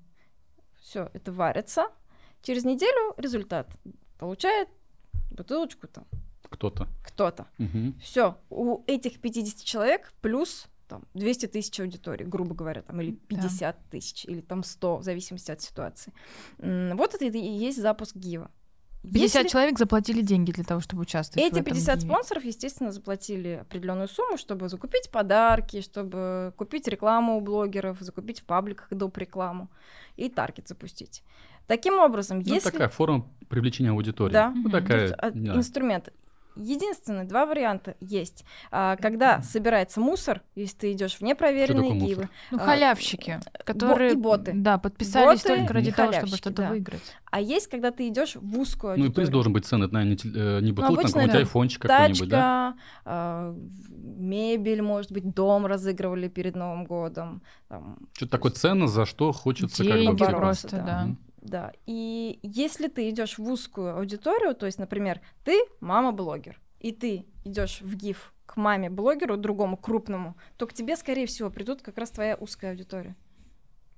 Все, 0.82 1.10
это 1.14 1.32
варится. 1.32 1.88
Через 2.42 2.66
неделю 2.66 3.14
результат. 3.18 3.68
Получает 4.18 4.68
бутылочку 5.32 5.88
там 5.88 6.06
Кто-то. 6.50 6.88
кто-то. 7.06 7.48
Мгм. 7.60 8.00
Все, 8.02 8.38
у 8.50 8.84
этих 8.88 9.22
50 9.22 9.64
человек 9.64 10.12
плюс 10.22 10.68
там 10.88 11.04
200 11.14 11.46
тысяч 11.46 11.80
аудитории, 11.80 12.24
грубо 12.24 12.56
говоря, 12.56 12.82
там, 12.82 13.00
или 13.00 13.12
50 13.12 13.78
тысяч, 13.92 14.26
или 14.26 14.42
там 14.42 14.64
100, 14.64 14.98
в 14.98 15.04
зависимости 15.04 15.52
от 15.52 15.62
ситуации. 15.62 16.12
Вот 16.58 17.14
это 17.14 17.26
и 17.26 17.40
есть 17.40 17.80
запуск 17.80 18.16
Гива. 18.16 18.50
50 19.04 19.22
Если- 19.44 19.48
человек 19.48 19.80
заплатили 19.80 20.22
деньги 20.22 20.52
для 20.52 20.64
того, 20.66 20.82
чтобы 20.82 21.04
участвовать 21.04 21.44
в 21.44 21.48
Эти 21.52 21.62
этом 21.62 21.64
50 21.74 22.00
гиве. 22.00 22.08
спонсоров, 22.12 22.44
естественно, 22.44 22.92
заплатили 22.92 23.60
определенную 23.62 24.08
сумму, 24.10 24.38
чтобы 24.38 24.68
закупить 24.68 25.10
подарки, 25.10 25.82
чтобы 25.82 26.54
купить 26.58 26.88
рекламу 26.88 27.38
у 27.38 27.42
блогеров, 27.42 28.00
закупить 28.02 28.42
в 28.42 28.44
пабликах 28.44 28.88
доп. 28.92 29.18
рекламу 29.18 29.70
и 30.18 30.30
таргет 30.30 30.68
запустить. 30.68 31.24
Таким 31.68 32.00
образом, 32.00 32.40
Ну, 32.40 32.54
если... 32.56 32.72
такая 32.72 32.90
форма 32.90 33.26
привлечения 33.48 33.92
аудитории. 33.92 34.34
Да. 34.34 34.52
Ну, 34.56 34.70
такая, 34.70 35.02
есть, 35.04 35.14
а, 35.18 35.32
да. 35.32 35.56
инструмент. 35.56 36.10
Единственное, 36.60 37.26
два 37.26 37.46
варианта 37.46 37.96
есть. 38.00 38.44
А, 38.72 38.98
когда 38.98 39.42
собирается 39.42 40.00
мусор, 40.00 40.42
если 40.56 40.78
ты 40.78 40.92
идешь 40.92 41.16
в 41.16 41.22
непроверенные 41.22 41.94
мусор? 41.94 42.30
Ну, 42.52 42.58
а, 42.58 42.66
халявщики, 42.66 43.40
которые 43.64 44.14
и 44.14 44.16
боты. 44.16 44.52
Да, 44.54 44.78
подписались 44.78 45.42
Боты 45.42 45.56
только 45.56 45.74
ради 45.74 45.92
того, 45.92 46.12
чтобы 46.12 46.36
что-то 46.36 46.64
да. 46.64 46.70
выиграть. 46.70 47.02
а 47.32 47.40
есть, 47.40 47.68
когда 47.70 47.92
ты 47.92 48.08
идешь 48.08 48.36
в 48.36 48.60
узкую 48.60 48.92
Ну 48.98 49.04
и 49.04 49.08
аудиторию. 49.08 49.14
приз 49.14 49.30
должен 49.30 49.54
быть 49.54 49.66
ценный, 49.66 49.86
это, 49.86 49.94
наверное, 49.94 50.18
не, 50.24 50.32
э, 50.36 50.60
не 50.62 50.72
бутылка, 50.72 50.94
а 50.94 50.94
обычно 50.94 51.08
какой-нибудь 51.08 51.30
это 51.30 51.40
айфончик 51.40 51.82
какой-нибудь, 51.82 52.30
да? 52.30 52.76
А, 53.06 53.56
мебель, 53.90 54.82
может 54.82 55.12
быть, 55.12 55.34
дом 55.34 55.66
разыгрывали 55.66 56.28
перед 56.28 56.56
Новым 56.56 56.86
годом. 56.86 57.42
там, 57.68 57.98
Что-то 58.14 58.32
такое 58.32 58.52
ценно, 58.52 58.88
за 58.88 59.06
что 59.06 59.32
хочется 59.32 59.84
как 59.84 59.94
бы... 59.94 60.00
Деньги 60.00 60.18
типа, 60.18 60.32
бороться, 60.32 60.68
просто, 60.68 60.78
да. 60.78 60.84
да. 60.84 61.16
Да. 61.42 61.72
И 61.86 62.40
если 62.44 62.88
ты 62.88 63.10
идешь 63.10 63.38
в 63.38 63.50
узкую 63.50 63.98
аудиторию, 63.98 64.56
то 64.56 64.66
есть, 64.66 64.80
например, 64.80 65.22
ты 65.44 65.60
мама-блогер, 65.80 66.60
и 66.80 66.92
ты 66.92 67.26
идешь 67.46 67.82
в 67.82 67.96
ГИФ 67.96 68.34
к 68.46 68.58
маме-блогеру, 68.58 69.38
другому 69.38 69.78
крупному, 69.78 70.36
то 70.58 70.66
к 70.68 70.74
тебе, 70.74 70.96
скорее 70.96 71.28
всего, 71.28 71.50
придут 71.50 71.82
как 71.82 71.98
раз 71.98 72.12
твоя 72.12 72.36
узкая 72.36 72.72
аудитория. 72.72 73.16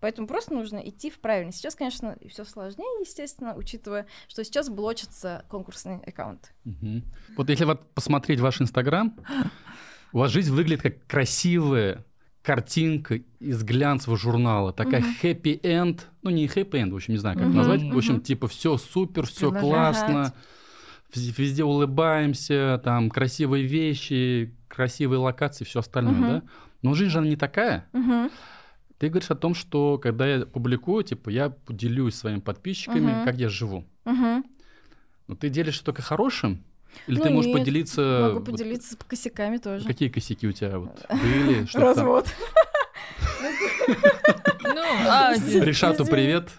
Поэтому 0.02 0.28
просто 0.28 0.54
нужно 0.54 0.80
идти 0.80 1.12
в 1.12 1.20
правильный. 1.20 1.54
Сейчас, 1.54 1.76
конечно, 1.76 2.18
все 2.28 2.44
сложнее, 2.44 3.02
естественно, 3.02 3.56
учитывая, 3.56 4.08
что 4.28 4.44
сейчас 4.44 4.68
блочатся 4.68 5.46
конкурсные 5.48 6.00
аккаунты. 6.00 6.50
Мгм. 6.64 7.04
Вот 7.38 7.50
если 7.50 7.66
вот 7.66 7.94
посмотреть 7.94 8.40
ваш 8.40 8.60
Инстаграм, 8.62 9.16
у 10.12 10.18
вас 10.18 10.32
жизнь 10.32 10.52
выглядит 10.52 10.82
как 10.82 11.06
красивая 11.06 12.04
картинка 12.42 13.22
из 13.40 13.64
глянцевого 13.64 14.18
журнала. 14.18 14.74
Такая 14.74 15.02
хэппи-энд. 15.02 16.08
Ну, 16.24 16.30
не 16.30 16.48
хэппи-энд, 16.48 16.92
в 16.92 16.96
общем, 16.96 17.14
не 17.14 17.20
знаю, 17.20 17.38
как 17.38 17.48
Мгм, 17.50 17.58
назвать. 17.58 17.82
В 17.84 17.98
общем, 17.98 18.22
типа 18.22 18.48
все 18.48 18.78
супер, 18.78 19.26
все 19.26 19.52
классно. 19.52 20.34
Вез- 21.14 21.34
Везде 21.38 21.64
улыбаемся, 21.64 22.82
там 22.84 23.10
красивые 23.10 23.66
вещи, 23.66 24.56
красивые 24.68 25.20
локации, 25.20 25.66
все 25.66 25.80
остальное, 25.80 26.20
да? 26.28 26.44
Но 26.82 26.94
жизнь 26.94 27.12
же 27.12 27.20
она 27.20 27.28
не 27.28 27.36
такая. 27.36 27.88
Ты 28.98 29.10
говоришь 29.10 29.32
о 29.32 29.36
том, 29.36 29.56
что 29.56 29.98
когда 29.98 30.28
я 30.28 30.46
публикую, 30.46 31.04
типа, 31.04 31.30
я 31.30 31.50
поделюсь 31.50 32.16
своими 32.16 32.40
подписчиками, 32.40 33.24
как 33.26 33.36
я 33.38 33.50
живу. 33.50 33.86
Но 35.28 35.36
ты 35.36 35.50
делишься 35.50 35.84
только 35.84 36.02
хорошим? 36.02 36.64
Или 37.08 37.18
Ну 37.18 37.24
ты 37.24 37.30
можешь 37.30 37.50
нет, 37.50 37.60
поделиться... 37.60 38.20
Могу 38.22 38.40
вот 38.40 38.46
поделиться 38.46 38.98
косяками 39.08 39.58
тоже. 39.58 39.86
Какие 39.86 40.10
косяки 40.10 40.48
у 40.48 40.52
тебя 40.52 40.80
вот 40.80 41.06
были? 41.10 41.68
Развод. 41.74 42.28
Ну, 44.64 44.82
а, 45.08 45.34
Решату 45.36 46.06
привет. 46.06 46.50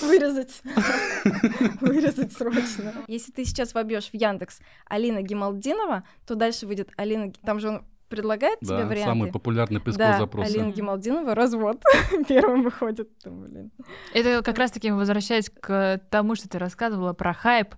Вырезать. 0.00 0.62
Вырезать 1.80 2.32
срочно. 2.32 2.92
Если 3.06 3.32
ты 3.32 3.44
сейчас 3.44 3.74
вобьешь 3.74 4.10
в 4.10 4.14
Яндекс 4.14 4.60
Алина 4.86 5.22
Гималдинова, 5.22 6.04
то 6.26 6.34
дальше 6.34 6.66
выйдет 6.66 6.90
Алина... 6.96 7.32
Там 7.44 7.60
же 7.60 7.68
он 7.68 7.84
предлагает 8.14 8.60
тебе 8.60 8.78
Да, 8.78 8.86
варианты. 8.86 9.02
самый 9.04 9.32
популярный 9.32 9.80
поисковый 9.80 10.12
да, 10.12 10.18
запрос. 10.18 10.48
Алина 10.48 10.70
Гималдинова, 10.70 11.34
развод. 11.34 11.82
Первым 12.28 12.62
выходит. 12.62 13.08
Блин. 13.24 13.70
Это 14.12 14.42
как 14.42 14.58
раз-таки 14.58 14.90
возвращаясь 14.92 15.50
к 15.50 16.00
тому, 16.10 16.34
что 16.36 16.48
ты 16.48 16.58
рассказывала 16.58 17.12
про 17.12 17.32
хайп, 17.34 17.74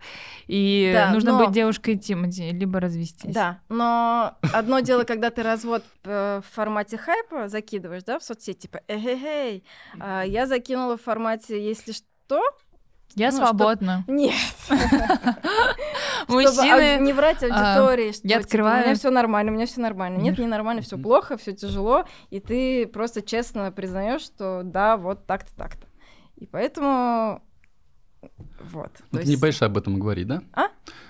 и 0.47 0.90
Да, 0.95 1.11
нужно 1.12 1.33
но- 1.33 1.38
быть 1.45 1.52
девушкой 1.55 1.97
Тимати, 1.97 2.50
либо 2.50 2.81
развестись. 2.81 3.33
Да, 3.35 3.61
но 3.69 4.37
одно 4.52 4.81
дело, 4.81 5.05
когда 5.05 5.31
ты 5.31 5.43
развод 5.43 5.83
в 6.05 6.43
формате 6.52 6.99
хайпа 6.99 7.49
закидываешь, 7.49 8.05
да, 8.05 8.19
в 8.19 8.23
соцсети, 8.23 8.62
типа, 8.66 8.81
эй, 8.88 9.64
я 10.26 10.47
закинула 10.47 10.97
в 10.97 11.02
формате, 11.02 11.64
если 11.64 11.93
что, 11.93 12.40
Я 13.15 13.31
Ну, 13.31 13.39
свободна. 13.39 14.05
нет. 14.09 14.35
Чтобы 16.27 16.43
Мужчины... 16.43 16.99
не 17.01 17.13
врать 17.13 17.43
аудитории, 17.43 18.13
что 18.13 18.27
я 18.29 18.37
типа, 18.37 18.41
открываю- 18.47 18.83
у 18.83 18.87
меня 18.87 18.95
все 18.95 19.11
нормально, 19.11 19.53
у 19.53 19.55
меня 19.55 19.67
все 19.67 19.81
нормально. 19.81 20.19
Нет, 20.19 20.39
не 20.39 20.47
нормально, 20.47 20.83
все 20.83 20.99
плохо, 20.99 21.37
все 21.37 21.53
тяжело, 21.53 22.05
и 22.31 22.41
ты 22.41 22.87
просто 22.87 23.23
честно 23.23 23.71
признаешь, 23.73 24.23
что 24.23 24.63
да, 24.65 24.97
вот 24.97 25.27
так-то, 25.27 25.55
так-то. 25.57 25.87
И 26.37 26.47
поэтому 26.47 27.43
вот. 28.71 28.91
ты 29.13 29.25
не 29.25 29.37
боишься 29.37 29.67
об 29.67 29.79
этом 29.79 29.99
говорить, 29.99 30.27
да? 30.27 30.43
А? 30.53 30.65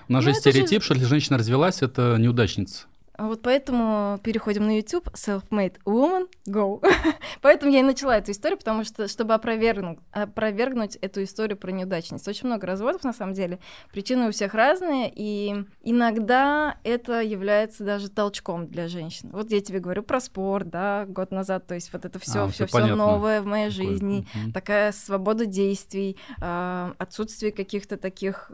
У 0.09 0.13
нас 0.13 0.23
Ну, 0.25 0.33
же- 0.33 0.35
стереотип, 0.35 0.83
что 0.83 0.95
если 0.95 1.07
женщина 1.07 1.39
развелась, 1.39 1.83
это 1.83 2.17
неудачница. 2.19 2.87
А 3.19 3.27
Вот 3.27 3.43
поэтому 3.43 4.19
переходим 4.23 4.67
на 4.67 4.77
YouTube, 4.77 5.09
Self-Made 5.15 5.77
Woman, 5.87 6.29
Go. 6.49 6.83
поэтому 7.41 7.73
я 7.73 7.81
и 7.81 7.83
начала 7.83 8.19
эту 8.19 8.31
историю, 8.33 8.59
потому 8.59 8.85
что, 8.85 9.09
чтобы 9.09 9.33
опровергнуть, 9.35 9.99
опровергнуть 10.13 10.97
эту 10.97 11.23
историю 11.23 11.57
про 11.57 11.71
неудачность. 11.71 12.29
Очень 12.29 12.49
много 12.49 12.67
разводов, 12.67 13.05
на 13.05 13.13
самом 13.15 13.33
деле. 13.33 13.59
Причины 13.91 14.29
у 14.29 14.33
всех 14.33 14.53
разные, 14.55 15.11
и 15.15 15.65
иногда 15.83 16.77
это 16.85 17.23
является 17.23 17.85
даже 17.85 18.11
толчком 18.11 18.67
для 18.69 18.87
женщин. 18.89 19.31
Вот 19.33 19.51
я 19.51 19.61
тебе 19.61 19.79
говорю 19.81 20.03
про 20.03 20.21
спорт, 20.21 20.69
да, 20.69 21.07
год 21.07 21.31
назад, 21.31 21.67
то 21.67 21.75
есть 21.75 21.93
вот 21.93 22.05
это 22.05 22.19
все, 22.19 22.45
А, 22.45 22.49
все, 22.49 22.67
понятно. 22.67 22.97
новое 22.97 23.41
в 23.41 23.47
моей 23.47 23.71
Такое, 23.71 23.89
жизни, 23.89 24.27
мгм. 24.35 24.53
такая 24.53 24.93
свобода 24.93 25.47
действий, 25.47 26.17
а, 26.41 26.93
отсутствие 26.99 27.51
каких-то 27.53 27.97
таких 27.97 28.51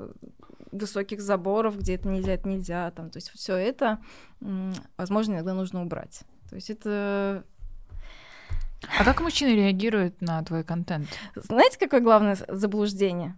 высоких 0.72 1.20
заборов, 1.20 1.78
где 1.78 1.94
это 1.94 2.08
нельзя, 2.08 2.32
это 2.32 2.48
нельзя, 2.48 2.90
там, 2.90 3.10
то 3.10 3.18
есть 3.18 3.30
все 3.30 3.54
это, 3.56 3.98
возможно, 4.96 5.34
иногда 5.34 5.54
нужно 5.54 5.82
убрать. 5.82 6.22
То 6.48 6.56
есть 6.56 6.70
это, 6.70 7.44
А 8.98 9.04
как 9.04 9.20
мужчины 9.20 9.50
реагируют 9.54 10.20
на 10.20 10.42
твой 10.42 10.64
контент? 10.64 11.08
знаете, 11.36 11.78
какое 11.78 12.00
главное 12.00 12.36
заблуждение 12.48 13.36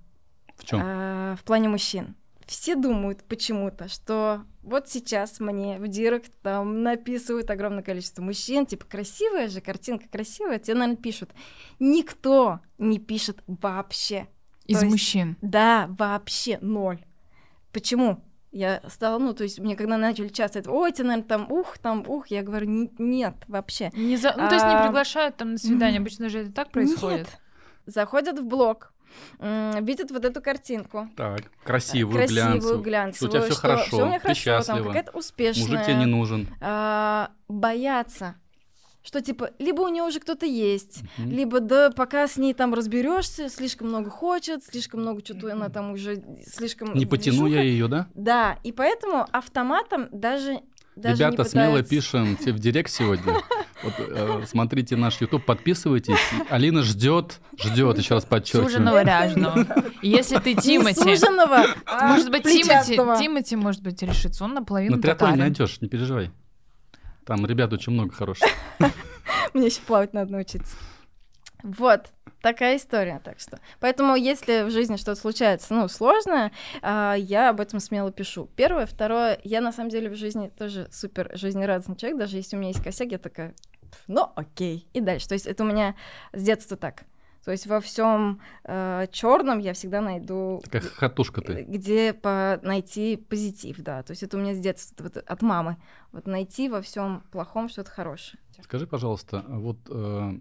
В 0.56 0.64
чем? 0.64 0.80
А, 0.82 1.36
в 1.36 1.44
плане 1.44 1.68
мужчин? 1.68 2.14
Все 2.46 2.74
думают 2.76 3.24
почему-то, 3.24 3.88
что 3.88 4.42
вот 4.62 4.88
сейчас 4.88 5.40
мне 5.40 5.78
в 5.78 5.88
директ 5.88 6.30
там 6.42 6.82
написывают 6.82 7.50
огромное 7.50 7.82
количество 7.82 8.20
мужчин, 8.22 8.66
типа 8.66 8.84
красивая 8.84 9.48
же 9.48 9.60
картинка, 9.62 10.06
красивая, 10.10 10.58
тебе, 10.58 10.74
наверное, 10.74 11.00
пишут. 11.02 11.30
Никто 11.78 12.60
не 12.78 12.98
пишет 12.98 13.42
вообще. 13.46 14.28
Из 14.66 14.80
есть- 14.82 14.90
мужчин. 14.92 15.36
Да, 15.40 15.86
вообще 15.98 16.58
ноль. 16.60 17.02
Почему? 17.74 18.24
Я 18.52 18.80
стала, 18.88 19.18
ну, 19.18 19.34
то 19.34 19.42
есть 19.42 19.58
мне 19.58 19.74
когда 19.74 19.96
начали 19.98 20.28
часто 20.28 20.60
это, 20.60 20.70
ой, 20.70 20.92
тебе, 20.92 21.08
наверное, 21.08 21.28
там, 21.28 21.50
ух, 21.50 21.76
там, 21.78 22.04
ух, 22.08 22.28
я 22.28 22.42
говорю, 22.42 22.68
«Н- 22.68 22.90
нет, 22.98 23.34
вообще. 23.48 23.90
Не 23.96 24.16
за... 24.16 24.32
Ну, 24.36 24.48
то 24.48 24.54
есть 24.54 24.64
не 24.64 24.74
А, 24.74 24.84
приглашают 24.86 25.36
там 25.36 25.52
на 25.52 25.58
свидание. 25.58 25.98
Обычно 25.98 26.28
же 26.28 26.38
это 26.42 26.52
так 26.52 26.70
происходит. 26.70 27.26
Нет. 27.26 27.40
Заходят 27.86 28.38
в 28.38 28.46
блог, 28.46 28.92
видят 29.40 30.12
вот 30.12 30.24
эту 30.24 30.40
картинку. 30.40 31.08
Так, 31.16 31.42
красивую, 31.64 32.16
красивую, 32.16 32.46
глянцевую. 32.52 32.80
глянцевую. 32.82 33.30
Что 33.30 33.38
у 33.38 33.40
тебя 33.42 33.50
всё 33.52 33.60
хорошо, 33.60 33.86
всё 33.86 34.02
у 34.04 34.06
меня 34.06 34.18
ты 34.18 34.22
хорошо, 34.22 34.44
там 34.50 34.62
счастлива. 34.62 34.86
какая-то 34.86 35.18
успешная. 35.18 35.64
Мужик 35.66 35.82
тебе 35.84 35.94
не 35.96 36.06
нужен. 36.06 36.48
а, 36.60 37.30
боятся, 37.48 38.36
что 39.04 39.20
типа 39.20 39.50
либо 39.58 39.82
у 39.82 39.88
нее 39.88 40.02
уже 40.02 40.18
кто-то 40.18 40.46
есть, 40.46 41.02
Мгм. 41.18 41.30
либо 41.30 41.60
да, 41.60 41.90
пока 41.90 42.26
с 42.26 42.36
ней 42.38 42.54
там 42.54 42.72
разберешься, 42.74 43.48
слишком 43.50 43.88
много 43.88 44.08
хочет, 44.10 44.64
слишком 44.64 45.00
много 45.02 45.20
что-то 45.24 45.52
она 45.52 45.68
там 45.68 45.92
уже 45.92 46.22
слишком 46.46 46.94
Не 46.94 47.04
потяну 47.06 47.46
я 47.46 47.60
движуха. 47.60 47.62
ее, 47.62 47.88
да? 47.88 48.06
Да, 48.14 48.58
и 48.64 48.72
поэтому 48.72 49.26
автоматом 49.30 50.08
даже 50.10 50.60
даже 50.96 51.16
не 51.24 51.30
Ребята, 51.30 51.42
смело 51.44 51.66
пытаются. 51.82 51.90
пишем 51.90 52.36
в 52.36 52.58
директ 52.60 52.88
сегодня. 52.88 53.32
Вот, 53.82 53.94
э, 53.98 54.42
смотрите 54.46 54.94
наш 54.96 55.20
YouTube, 55.20 55.44
подписывайтесь. 55.44 56.14
Алина 56.50 56.82
ждет, 56.82 57.40
ждет, 57.60 57.98
еще 57.98 58.14
раз 58.14 58.24
подчеркиваю. 58.24 58.70
Суженого 58.70 59.02
ряженого. 59.02 59.66
И 60.02 60.08
Если 60.08 60.38
ты 60.38 60.54
Не 60.54 60.60
Тимати... 60.60 61.00
суженого, 61.00 61.66
а 61.84 62.06
Может 62.14 62.30
быть, 62.30 62.44
Тимати. 62.44 62.94
Тимати, 62.94 63.56
может 63.56 63.82
быть, 63.82 64.00
решится. 64.02 64.44
Он 64.44 64.54
наполовину 64.54 64.94
На 64.96 65.02
триатлоне 65.02 65.32
татарин. 65.32 65.40
найдешь, 65.52 65.80
не 65.80 65.88
переживай. 65.88 66.30
Там 67.24 67.46
ребят 67.46 67.72
очень 67.72 67.92
много 67.92 68.12
хороших. 68.12 68.48
Мне 69.54 69.66
еще 69.66 69.80
плавать 69.82 70.12
надо 70.12 70.32
научиться. 70.32 70.76
Вот, 71.62 72.12
такая 72.42 72.76
история, 72.76 73.20
так 73.24 73.40
что. 73.40 73.58
Поэтому, 73.80 74.16
если 74.16 74.64
в 74.64 74.70
жизни 74.70 74.96
что-то 74.96 75.18
случается, 75.18 75.72
ну, 75.72 75.88
сложное, 75.88 76.52
а, 76.82 77.14
я 77.14 77.48
об 77.48 77.60
этом 77.60 77.80
смело 77.80 78.12
пишу. 78.12 78.50
Первое. 78.54 78.84
Второе, 78.84 79.40
я 79.44 79.62
на 79.62 79.72
самом 79.72 79.88
деле 79.88 80.10
в 80.10 80.14
жизни 80.14 80.52
тоже 80.58 80.88
супер 80.92 81.30
жизнерадостный 81.34 81.96
человек, 81.96 82.18
даже 82.18 82.36
если 82.36 82.56
у 82.56 82.58
меня 82.58 82.68
есть 82.68 82.84
косяк, 82.84 83.10
я 83.12 83.18
такая, 83.18 83.54
«Пф, 83.90 84.02
ну, 84.08 84.30
окей, 84.36 84.86
и 84.92 85.00
дальше. 85.00 85.26
То 85.26 85.34
есть 85.34 85.46
это 85.46 85.64
у 85.64 85.66
меня 85.66 85.94
с 86.34 86.42
детства 86.42 86.76
так. 86.76 87.04
То 87.44 87.50
есть 87.50 87.66
во 87.66 87.80
всем 87.80 88.40
черном 88.64 89.58
я 89.58 89.74
всегда 89.74 90.00
найду 90.00 90.60
Такая 90.64 90.80
хатушка 90.80 91.42
ты. 91.42 91.64
где 91.64 92.12
по 92.14 92.58
найти 92.62 93.16
позитив, 93.16 93.78
да. 93.78 94.02
То 94.02 94.12
есть 94.12 94.22
это 94.22 94.36
у 94.36 94.40
меня 94.40 94.54
с 94.54 94.58
детства, 94.58 95.04
вот 95.04 95.16
от 95.16 95.42
мамы. 95.42 95.76
Вот 96.12 96.26
найти 96.26 96.68
во 96.68 96.80
всем 96.80 97.22
плохом 97.30 97.68
что-то 97.68 97.90
хорошее. 97.90 98.40
Скажи, 98.62 98.86
пожалуйста, 98.86 99.44
вот 99.48 99.78
э, 99.90 100.38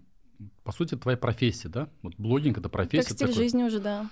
по 0.62 0.72
сути 0.72 0.94
твоя 0.94 1.16
профессия, 1.16 1.68
да? 1.68 1.88
Вот 2.02 2.14
блогинг 2.16 2.58
это 2.58 2.68
профессия. 2.68 3.08
как 3.08 3.16
стиль 3.16 3.28
такой. 3.28 3.42
жизни 3.42 3.64
уже, 3.64 3.80
да. 3.80 4.08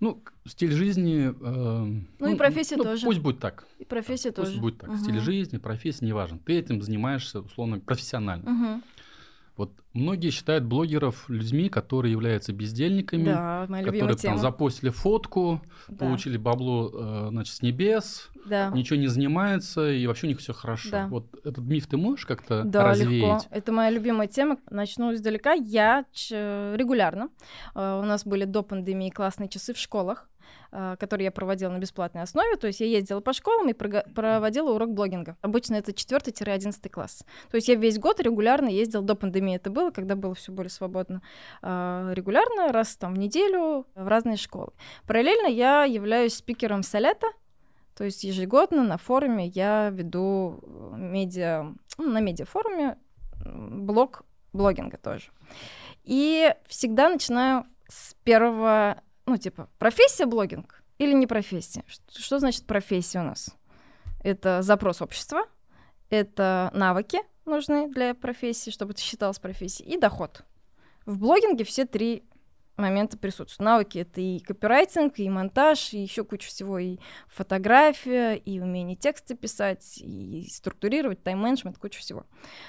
Ну, 0.00 0.24
стиль 0.46 0.72
жизни... 0.72 1.28
э, 1.30 2.02
Ну 2.18 2.32
и 2.32 2.36
профессия 2.36 2.76
ну, 2.76 2.84
тоже. 2.84 3.04
Пусть 3.06 3.20
будет 3.20 3.38
так. 3.38 3.66
И 3.78 3.84
профессия 3.84 4.32
Пусть 4.32 4.48
тоже. 4.48 4.60
будет 4.60 4.78
так. 4.78 4.88
Мгм. 4.90 4.98
Стиль 4.98 5.20
жизни, 5.20 5.58
профессия, 5.58 6.04
неважно. 6.06 6.40
Ты 6.40 6.58
этим 6.58 6.82
занимаешься, 6.82 7.40
условно, 7.40 7.78
профессионально. 7.78 8.50
Мгм. 8.50 8.82
Вот 9.56 9.70
многие 9.92 10.30
считают 10.30 10.64
блогеров 10.64 11.28
людьми, 11.28 11.68
которые 11.68 12.10
являются 12.12 12.52
бездельниками, 12.54 13.24
Да, 13.24 13.66
которые 13.68 14.00
там 14.08 14.16
тема. 14.16 14.38
запостили 14.38 14.88
фотку, 14.88 15.60
Да. 15.88 16.06
получили 16.06 16.38
бабло, 16.38 16.90
э, 16.92 17.26
значит, 17.30 17.54
с 17.56 17.62
небес, 17.62 18.30
Да. 18.46 18.70
ничего 18.70 18.98
не 18.98 19.08
занимаются, 19.08 19.90
и 19.92 20.06
вообще 20.06 20.26
у 20.26 20.30
них 20.30 20.38
все 20.38 20.54
хорошо. 20.54 20.88
Да. 20.90 21.06
Вот 21.08 21.26
этот 21.44 21.64
миф 21.64 21.86
ты 21.86 21.98
можешь 21.98 22.24
как-то 22.24 22.62
Да, 22.64 22.84
развеять? 22.84 23.42
легко. 23.44 23.46
Это 23.50 23.72
моя 23.72 23.90
любимая 23.90 24.26
тема. 24.26 24.56
Начну 24.70 25.12
издалека. 25.12 25.52
Я 25.52 26.06
ч- 26.12 26.74
регулярно. 26.76 27.28
э, 27.74 28.00
У 28.00 28.04
нас 28.04 28.24
были 28.24 28.44
до 28.46 28.62
пандемии 28.62 29.10
классные 29.10 29.48
часы 29.50 29.74
в 29.74 29.78
школах 29.78 30.28
э, 30.70 30.96
которые 30.98 31.26
я 31.26 31.30
проводила 31.30 31.70
на 31.70 31.78
бесплатной 31.78 32.22
основе. 32.22 32.56
То 32.56 32.66
есть 32.66 32.80
я 32.80 32.86
ездила 32.86 33.20
по 33.20 33.32
школам 33.32 33.68
и 33.68 33.72
проводила 33.72 34.72
урок 34.72 34.90
блогинга. 34.92 35.36
Обычно 35.40 35.76
это 35.76 35.92
4-11 35.92 36.88
класс. 36.88 37.24
То 37.50 37.56
есть 37.56 37.68
я 37.68 37.74
весь 37.74 37.98
год 37.98 38.20
регулярно 38.20 38.68
ездила, 38.68 39.02
до 39.02 39.14
пандемии 39.14 39.56
это 39.56 39.70
было, 39.70 39.90
когда 39.90 40.16
было 40.16 40.34
все 40.34 40.52
более 40.52 40.70
свободно, 40.70 41.22
э, 41.62 42.12
регулярно, 42.14 42.72
раз 42.72 42.96
там 42.96 43.14
в 43.14 43.18
неделю 43.18 43.86
в 43.94 44.06
разные 44.06 44.36
школы. 44.36 44.72
Параллельно 45.06 45.46
я 45.46 45.84
являюсь 45.84 46.34
спикером 46.34 46.82
Солета, 46.82 47.26
то 47.96 48.04
есть 48.04 48.24
ежегодно 48.24 48.82
на 48.82 48.96
форуме 48.96 49.46
я 49.48 49.90
веду 49.90 50.60
э, 50.62 50.96
медиа, 50.96 51.74
ну, 51.98 52.10
на 52.10 52.20
медиафоруме 52.20 52.98
блог 53.44 54.24
блогинга 54.52 54.96
тоже. 54.98 55.30
И 56.04 56.54
всегда 56.66 57.08
начинаю 57.08 57.64
с 57.88 58.14
первого, 58.24 59.02
ну, 59.26 59.36
типа, 59.36 59.68
профессия 59.78 60.26
блогинг 60.26 60.82
или 60.98 61.12
не 61.12 61.26
профессия? 61.26 61.84
Что, 61.86 62.20
что 62.20 62.38
значит 62.38 62.66
профессия 62.66 63.20
у 63.20 63.24
нас? 63.24 63.54
Это 64.22 64.62
запрос 64.62 65.02
общества, 65.02 65.46
это 66.10 66.70
навыки 66.74 67.18
нужны 67.44 67.88
для 67.88 68.14
профессии, 68.14 68.70
чтобы 68.70 68.92
это 68.92 69.00
считалось 69.00 69.38
профессией, 69.38 69.94
и 69.94 69.98
доход. 69.98 70.44
В 71.06 71.18
блогинге 71.18 71.64
все 71.64 71.84
три 71.84 72.24
момента 72.76 73.18
присутствуют. 73.18 73.60
Навыки— 73.60 73.98
это 74.00 74.20
и 74.20 74.40
копирайтинг, 74.40 75.18
и 75.18 75.28
монтаж, 75.28 75.92
и 75.92 75.98
еще 75.98 76.24
куча 76.24 76.48
всего, 76.48 76.78
и 76.78 76.98
фотография, 77.28 78.34
и 78.34 78.60
умение 78.60 78.96
тексты 78.96 79.34
писать, 79.34 79.98
и 79.98 80.48
структурировать, 80.50 81.22
тайм-менеджмент, 81.22 81.78
куча 81.78 82.00
всего. 82.00 82.24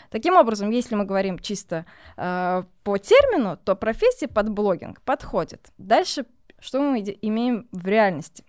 Таким 0.10 0.36
образом, 0.36 0.69
если 0.72 0.95
мы 0.95 1.05
говорим 1.05 1.39
чисто 1.39 1.86
э, 2.17 2.63
по 2.83 2.98
термину, 2.98 3.57
то 3.57 3.75
профессия 3.75 4.27
под 4.27 4.50
блогинг 4.50 5.01
подходит. 5.01 5.72
Дальше, 5.77 6.25
что 6.63 6.79
мы 6.79 7.00
имеем 7.00 7.67
в 7.74 7.86
реальности? 7.86 8.46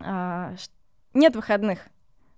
А, 0.00 0.54
нет 1.12 1.36
выходных. 1.36 1.80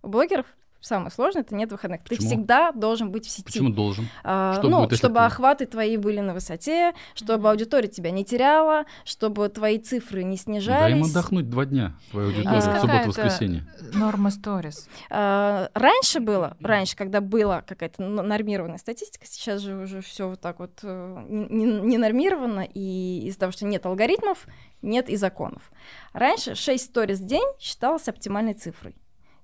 У 0.02 0.08
блогеров 0.08 0.46
самое 0.80 1.10
сложное— 1.10 1.42
это 1.42 1.54
нет 1.54 1.70
выходных. 1.72 2.02
Ты 2.04 2.10
Почему? 2.16 2.28
всегда 2.28 2.72
должен 2.72 3.10
быть 3.10 3.26
в 3.26 3.30
сети. 3.30 3.44
Почему 3.44 3.70
должен? 3.70 4.08
А, 4.24 4.54
Что 4.58 4.68
ну, 4.68 4.84
будет, 4.84 4.98
чтобы 4.98 5.16
ты- 5.16 5.20
охваты 5.20 5.66
твои 5.66 5.96
были 5.96 6.20
на 6.20 6.34
высоте, 6.34 6.92
чтобы 7.14 7.50
аудитория 7.50 7.88
тебя 7.88 8.10
не 8.10 8.24
теряла, 8.24 8.84
чтобы 9.04 9.48
твои 9.48 9.78
цифры 9.78 10.22
не 10.24 10.36
Дай 10.36 10.38
снижались. 10.38 10.96
им 10.96 11.02
отдохнуть 11.04 11.48
два 11.50 11.64
дня, 11.66 11.94
твою 12.10 12.28
аудиторию, 12.28 12.54
Есть 12.54 12.66
в 12.68 12.80
субботу-воскресенье. 12.80 13.66
Норма 13.94 14.30
сторис. 14.30 14.88
А, 15.10 15.70
раньше 15.74 16.20
было, 16.20 16.56
раньше, 16.60 16.96
когда 16.96 17.20
была 17.20 17.62
какая-то 17.62 18.02
нормированная 18.02 18.78
статистика, 18.78 19.26
сейчас 19.26 19.60
же 19.62 19.76
уже 19.76 20.00
все 20.00 20.28
вот 20.28 20.40
так 20.40 20.58
вот 20.58 20.80
э, 20.82 21.24
не, 21.28 21.64
не- 21.64 21.98
нормировано, 21.98 22.66
и 22.72 23.26
из-за 23.28 23.38
того, 23.40 23.52
что 23.52 23.64
нет 23.64 23.84
алгоритмов, 23.86 24.46
нет 24.82 25.08
и 25.08 25.16
законов. 25.16 25.70
Раньше 26.12 26.54
6 26.54 26.84
сториз 26.84 27.20
в 27.20 27.26
день 27.26 27.46
считалось 27.58 28.08
оптимальной 28.08 28.54
цифрой. 28.54 28.94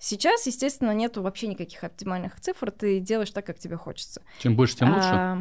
Сейчас, 0.05 0.47
естественно, 0.49 0.91
нету 0.93 1.23
вообще 1.23 1.47
никаких 1.47 1.85
оптимальных 1.85 2.41
цифр, 2.41 2.73
ты 2.73 2.99
делаешь 2.99 3.31
так, 3.31 3.47
как 3.47 3.61
тебе 3.61 3.77
хочется. 3.77 4.21
Чем 4.41 4.57
больше, 4.57 4.75
тем 4.77 4.89
лучше. 4.93 5.09
А, 5.13 5.39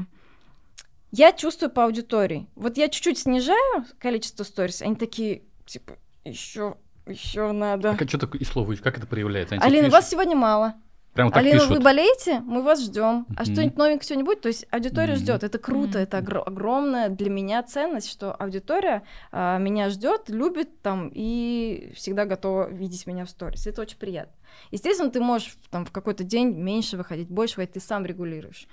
Я 1.11 1.31
чувствую 1.31 1.71
по 1.71 1.85
аудитории. 1.85 2.45
Вот 2.53 2.77
я 2.77 2.87
чуть-чуть 2.87 3.17
снижаю 3.17 3.85
количество 3.97 4.43
сторис, 4.43 4.83
они 4.83 4.95
такие, 4.95 5.41
типа, 5.65 5.93
еще, 6.23 6.75
еще 7.07 7.51
надо. 7.53 7.95
Как, 7.97 8.07
что 8.07 8.19
такое 8.19 8.39
и 8.39 8.45
слово, 8.45 8.75
как 8.75 8.99
это 8.99 9.07
проявляется? 9.07 9.55
Они 9.55 9.63
Алина, 9.63 9.79
пишут? 9.85 9.93
вас 9.93 10.09
сегодня 10.11 10.35
мало. 10.35 10.75
Прямо 11.13 11.31
так 11.31 11.39
Алина, 11.41 11.55
пишут. 11.59 11.71
вы 11.71 11.79
болеете? 11.81 12.39
Мы 12.41 12.61
вас 12.61 12.81
ждем. 12.83 13.25
А 13.35 13.41
Мгм. 13.41 13.51
что-нибудь 13.53 13.77
новенькое 13.77 14.07
сегодня 14.07 14.25
будет? 14.25 14.41
То 14.41 14.47
есть 14.47 14.65
аудитория 14.71 15.13
Мгм. 15.15 15.21
ждет. 15.23 15.43
Это 15.43 15.57
круто, 15.57 15.97
Мгм. 15.97 16.03
это 16.03 16.17
огр- 16.19 16.43
огромная 16.45 17.09
для 17.09 17.29
меня 17.31 17.63
ценность, 17.63 18.09
что 18.09 18.31
аудитория 18.33 19.01
а, 19.31 19.57
меня 19.57 19.89
ждет, 19.89 20.29
любит 20.29 20.81
там 20.83 21.11
и 21.13 21.91
всегда 21.95 22.25
готова 22.25 22.69
видеть 22.69 23.07
меня 23.07 23.25
в 23.25 23.29
сторис. 23.31 23.65
Это 23.67 23.81
очень 23.81 23.97
приятно. 23.97 24.31
Естественно, 24.71 25.09
ты 25.09 25.19
можешь 25.19 25.57
там 25.69 25.85
в 25.85 25.91
какой-то 25.91 26.23
день 26.23 26.55
меньше 26.55 26.97
выходить, 26.97 27.29
больше 27.29 27.55
выходить, 27.55 27.73
ты 27.73 27.79
сам 27.79 28.05
регулируешь. 28.05 28.67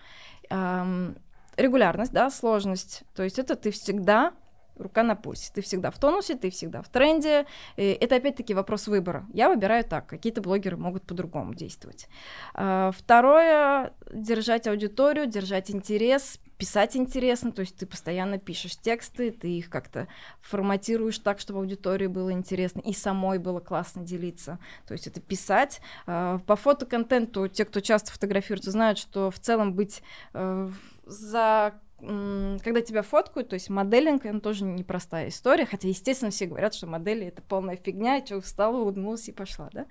Ам, 0.51 1.17
регулярность, 1.57 2.13
да, 2.13 2.31
сложность. 2.31 3.03
То 3.15 3.23
есть 3.23 3.39
это 3.39 3.57
ты 3.57 3.71
всегда 3.71 4.33
рука 4.79 5.03
на 5.03 5.17
пульсе. 5.17 5.51
Ты 5.53 5.61
всегда 5.61 5.91
в 5.91 5.99
тонусе, 5.99 6.35
ты 6.35 6.51
всегда 6.51 6.83
в 6.83 6.89
тренде. 6.89 7.47
И 7.77 7.99
это 8.01 8.17
опять-таки 8.17 8.55
вопрос 8.55 8.87
выбора. 8.87 9.27
Я 9.33 9.49
выбираю 9.49 9.85
так, 9.85 10.07
какие-то 10.07 10.41
блогеры 10.41 10.77
могут 10.77 11.05
по-другому 11.05 11.55
действовать. 11.55 12.09
А, 12.55 12.93
Второе— 12.93 13.93
держать 14.13 14.67
аудиторию, 14.67 15.27
держать 15.27 15.71
интерес, 15.71 16.41
писать 16.59 16.97
интересно, 16.97 17.53
то 17.53 17.61
есть 17.61 17.77
ты 17.77 17.87
постоянно 17.87 18.39
пишешь 18.39 18.77
тексты, 18.77 19.31
ты 19.31 19.59
их 19.59 19.71
как-то 19.71 20.09
форматируешь 20.41 21.19
так, 21.21 21.39
чтобы 21.39 21.61
аудитории 21.61 22.09
было 22.09 22.33
интересно, 22.33 22.81
и 22.81 22.93
самой 22.93 23.39
было 23.39 23.61
классно 23.61 24.03
делиться. 24.03 24.59
То 24.87 24.93
есть 24.93 25.07
это 25.07 25.21
писать. 25.21 25.81
А, 26.07 26.39
По 26.41 26.57
фотоконтенту 26.57 27.49
те, 27.49 27.65
кто 27.65 27.81
часто 27.81 28.11
фотографируется, 28.11 28.73
знают, 28.73 28.99
что 28.99 29.31
в 29.31 29.39
целом 29.39 29.73
быть 29.73 30.03
э, 30.35 30.71
за 31.07 31.75
когда 32.01 32.81
тебя 32.81 33.03
фоткают, 33.03 33.49
то 33.49 33.55
есть 33.55 33.71
моделинг, 33.71 34.25
это 34.25 34.39
тоже 34.39 34.65
непростая 34.65 35.31
история, 35.31 35.67
хотя, 35.67 35.89
естественно, 35.89 36.31
все 36.31 36.47
говорят, 36.47 36.73
что 36.73 36.87
модели 36.87 37.27
это 37.27 37.43
полная 37.43 37.75
фигня, 37.77 38.25
что 38.25 38.41
встала, 38.41 38.77
улыбнулась 38.77 39.29
и 39.29 39.33
пошла, 39.33 39.69
да. 39.73 39.87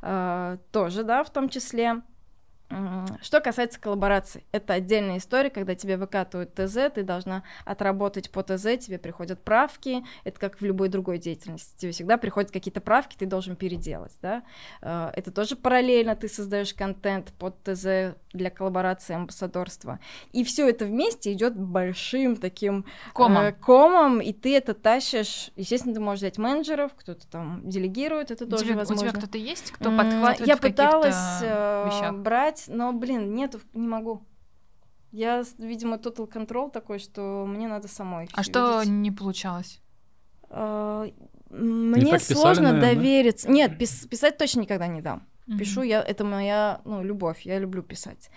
А, 0.00 0.56
тоже, 0.72 1.04
да, 1.04 1.22
в 1.22 1.30
том 1.30 1.50
числе. 1.50 2.00
Что 3.22 3.40
касается 3.40 3.80
коллабораций, 3.80 4.44
это 4.52 4.74
отдельная 4.74 5.18
история, 5.18 5.50
когда 5.50 5.74
тебе 5.74 5.96
выкатывают 5.96 6.54
ТЗ, 6.54 6.90
ты 6.94 7.02
должна 7.02 7.42
отработать 7.64 8.30
по 8.30 8.42
ТЗ, 8.42 8.78
тебе 8.78 8.98
приходят 8.98 9.40
правки, 9.42 10.04
это 10.24 10.38
как 10.38 10.60
в 10.60 10.64
любой 10.64 10.88
другой 10.88 11.18
деятельности, 11.18 11.76
тебе 11.78 11.92
всегда 11.92 12.16
приходят 12.16 12.50
какие-то 12.50 12.80
правки, 12.80 13.16
ты 13.18 13.26
должен 13.26 13.56
переделать, 13.56 14.12
да. 14.22 14.42
А, 14.82 15.12
Это 15.16 15.32
тоже 15.32 15.56
параллельно 15.56 16.14
ты 16.16 16.28
создаешь 16.28 16.72
контент 16.72 17.32
под 17.38 17.60
ТЗ 17.64 18.14
для 18.32 18.50
коллаборации 18.50 19.14
амбассадорства, 19.14 19.98
и 20.32 20.44
все 20.44 20.68
это 20.68 20.84
вместе 20.84 21.32
идет 21.32 21.56
большим 21.58 22.36
таким 22.36 22.84
Комом. 23.12 23.42
э, 23.46 23.52
комом, 23.52 24.20
и 24.20 24.32
ты 24.32 24.56
это 24.56 24.74
тащишь. 24.74 25.50
Естественно, 25.56 25.94
ты 25.94 26.00
можешь 26.00 26.20
взять 26.20 26.38
менеджеров, 26.38 26.92
кто-то 26.94 27.26
там 27.26 27.68
делегирует, 27.68 28.30
это 28.30 28.44
У 28.44 28.48
тоже 28.48 28.64
тебя, 28.64 28.74
у 28.74 28.78
возможно. 28.78 29.08
тебя 29.10 29.18
кто-то 29.18 29.38
есть, 29.38 29.72
кто 29.72 29.90
подхватывает 29.96 30.46
Я 30.46 30.56
пыталась 30.56 31.40
э, 31.42 31.86
вещах? 31.86 32.14
Брать, 32.68 32.76
но, 32.78 32.92
блин, 32.92 33.34
нету, 33.34 33.60
не 33.74 33.86
могу. 33.88 34.22
Я, 35.12 35.44
видимо, 35.58 35.96
total 35.96 36.30
control 36.30 36.70
такой, 36.70 36.98
что 36.98 37.44
мне 37.46 37.66
надо 37.68 37.88
самой. 37.88 38.28
А 38.34 38.42
что 38.42 38.80
видеть. 38.80 38.92
не 38.92 39.10
получалось? 39.10 39.80
А, 40.48 41.06
Мне 41.50 42.12
писали, 42.12 42.38
сложно 42.38 42.62
наверное, 42.72 42.94
да? 42.94 42.94
довериться. 42.94 43.50
Нет, 43.50 43.72
пис- 43.80 44.08
писать 44.08 44.38
точно 44.38 44.60
никогда 44.60 44.86
не 44.86 45.00
дам. 45.00 45.26
Мгм. 45.46 45.58
Пишу 45.58 45.82
я, 45.82 46.00
это 46.00 46.24
моя, 46.24 46.80
ну, 46.84 47.02
любовь, 47.02 47.40
я 47.42 47.58
люблю 47.58 47.82
писать. 47.82 48.30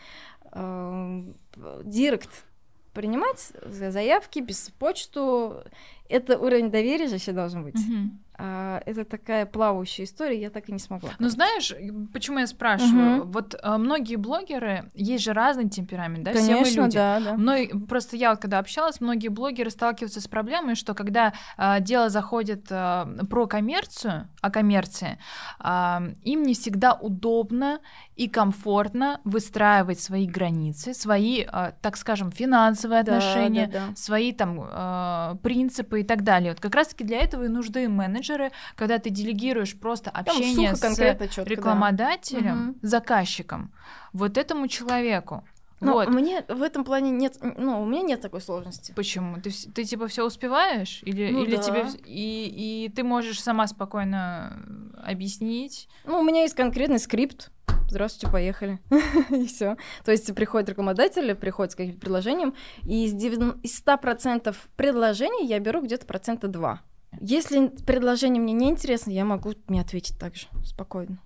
Эм, 0.51 1.36
Директ 1.83 2.45
принимать 2.93 3.51
за- 3.65 3.91
заявки, 3.91 4.39
без 4.39 4.69
почту, 4.79 5.63
это 6.09 6.37
уровень 6.37 6.71
доверия 6.71 7.07
же 7.07 7.15
еще 7.15 7.31
должен 7.31 7.63
быть. 7.63 7.75
Мгм. 7.75 8.19
А, 8.35 8.81
это 8.87 9.05
такая 9.05 9.45
плавающая 9.45 10.05
история, 10.05 10.41
я 10.41 10.49
так 10.49 10.67
и 10.67 10.71
не 10.71 10.79
смогла. 10.79 11.11
Ну, 11.19 11.29
знаешь, 11.29 11.71
почему 12.11 12.39
я 12.39 12.47
спрашиваю? 12.47 13.17
Мгм. 13.19 13.31
Вот 13.31 13.53
э, 13.53 13.77
многие 13.77 14.15
блогеры, 14.15 14.89
есть 14.95 15.23
же 15.23 15.33
разный 15.33 15.69
темперамент, 15.69 16.23
да, 16.23 16.31
все 16.33 16.55
мы 16.55 16.63
Конечно, 16.63 16.81
люди. 16.81 16.95
да, 16.95 17.19
да. 17.19 17.33
Мной, 17.35 17.71
просто 17.87 18.17
я 18.17 18.31
вот 18.31 18.39
когда 18.39 18.57
общалась, 18.57 18.99
многие 18.99 19.27
блогеры 19.27 19.69
сталкиваются 19.69 20.19
с 20.19 20.27
проблемой, 20.27 20.73
что 20.73 20.95
когда 20.95 21.33
а, 21.57 21.79
дело 21.79 22.09
заходит 22.09 22.65
а, 22.71 23.07
про 23.29 23.45
коммерцию, 23.45 24.27
о 24.41 24.49
коммерции, 24.49 25.19
а, 25.59 26.01
им 26.23 26.41
не 26.41 26.55
всегда 26.55 26.93
удобно 26.95 27.81
и 28.15 28.27
комфортно 28.27 29.21
выстраивать 29.23 29.99
свои 29.99 30.25
границы, 30.27 30.95
свои, 30.95 31.45
а, 31.47 31.73
так 31.81 31.97
скажем, 31.97 32.31
финансовые 32.31 33.03
Да, 33.03 33.17
отношения, 33.17 33.67
да, 33.67 33.87
да. 33.89 33.95
свои 33.95 34.31
там 34.31 34.59
а, 34.59 35.35
принципы 35.43 35.92
и 35.95 36.03
так 36.03 36.23
далее. 36.23 36.51
Вот 36.51 36.60
как 36.60 36.75
раз-таки 36.75 37.03
для 37.03 37.19
этого 37.19 37.43
и 37.45 37.47
нужны 37.47 37.88
менеджеры, 37.89 38.51
когда 38.75 38.99
ты 38.99 39.10
делегируешь 39.10 39.75
просто 39.79 40.12
Там 40.12 40.21
общение 40.21 40.75
сухо, 40.75 40.93
с 40.93 40.97
да. 40.97 41.17
рекламодателем, 41.43 42.58
Мгм. 42.58 42.75
заказчиком, 42.82 43.71
вот 44.12 44.38
этому 44.38 44.67
человеку 44.67 45.43
Но 45.83 45.93
вот. 45.93 46.09
мне 46.09 46.43
в 46.47 46.61
этом 46.61 46.83
плане 46.83 47.11
нет, 47.11 47.37
ну, 47.41 47.81
у 47.81 47.85
меня 47.85 48.01
нет 48.01 48.21
такой 48.21 48.41
сложности. 48.41 48.93
Почему? 48.95 49.41
Ты, 49.41 49.51
ты 49.73 49.83
типа 49.83 50.07
все 50.07 50.25
успеваешь? 50.25 51.01
Или, 51.03 51.31
Ну 51.31 51.43
или 51.43 51.55
да. 51.55 51.61
тебе 51.61 51.85
и, 52.05 52.85
и 52.85 52.89
ты 52.89 53.03
можешь 53.03 53.41
сама 53.41 53.67
спокойно 53.67 54.63
объяснить? 55.03 55.87
Ну, 56.05 56.19
у 56.19 56.23
меня 56.23 56.41
есть 56.41 56.55
конкретный 56.55 56.99
скрипт. 56.99 57.51
Здравствуйте, 57.89 58.31
поехали. 58.31 58.79
и 59.29 59.45
все. 59.45 59.77
То 60.03 60.11
есть 60.11 60.33
приходит 60.33 60.69
рекламодатель, 60.69 61.35
приходит 61.35 61.73
с 61.73 61.75
каким-то 61.75 61.99
предложением, 61.99 62.55
и 62.83 63.05
из, 63.05 63.13
90 63.13 63.59
из 63.61 63.83
100% 63.83 64.55
предложений 64.75 65.47
я 65.47 65.59
беру 65.59 65.81
где-то 65.81 66.05
процента 66.05 66.47
2. 66.47 66.81
Если 67.21 67.67
предложение 67.85 68.41
мне 68.41 68.53
не 68.53 68.69
интересно, 68.69 69.11
я 69.11 69.25
могу 69.25 69.53
не 69.67 69.79
ответить 69.79 70.17
так 70.17 70.35
же, 70.35 70.47
спокойно. 70.63 71.19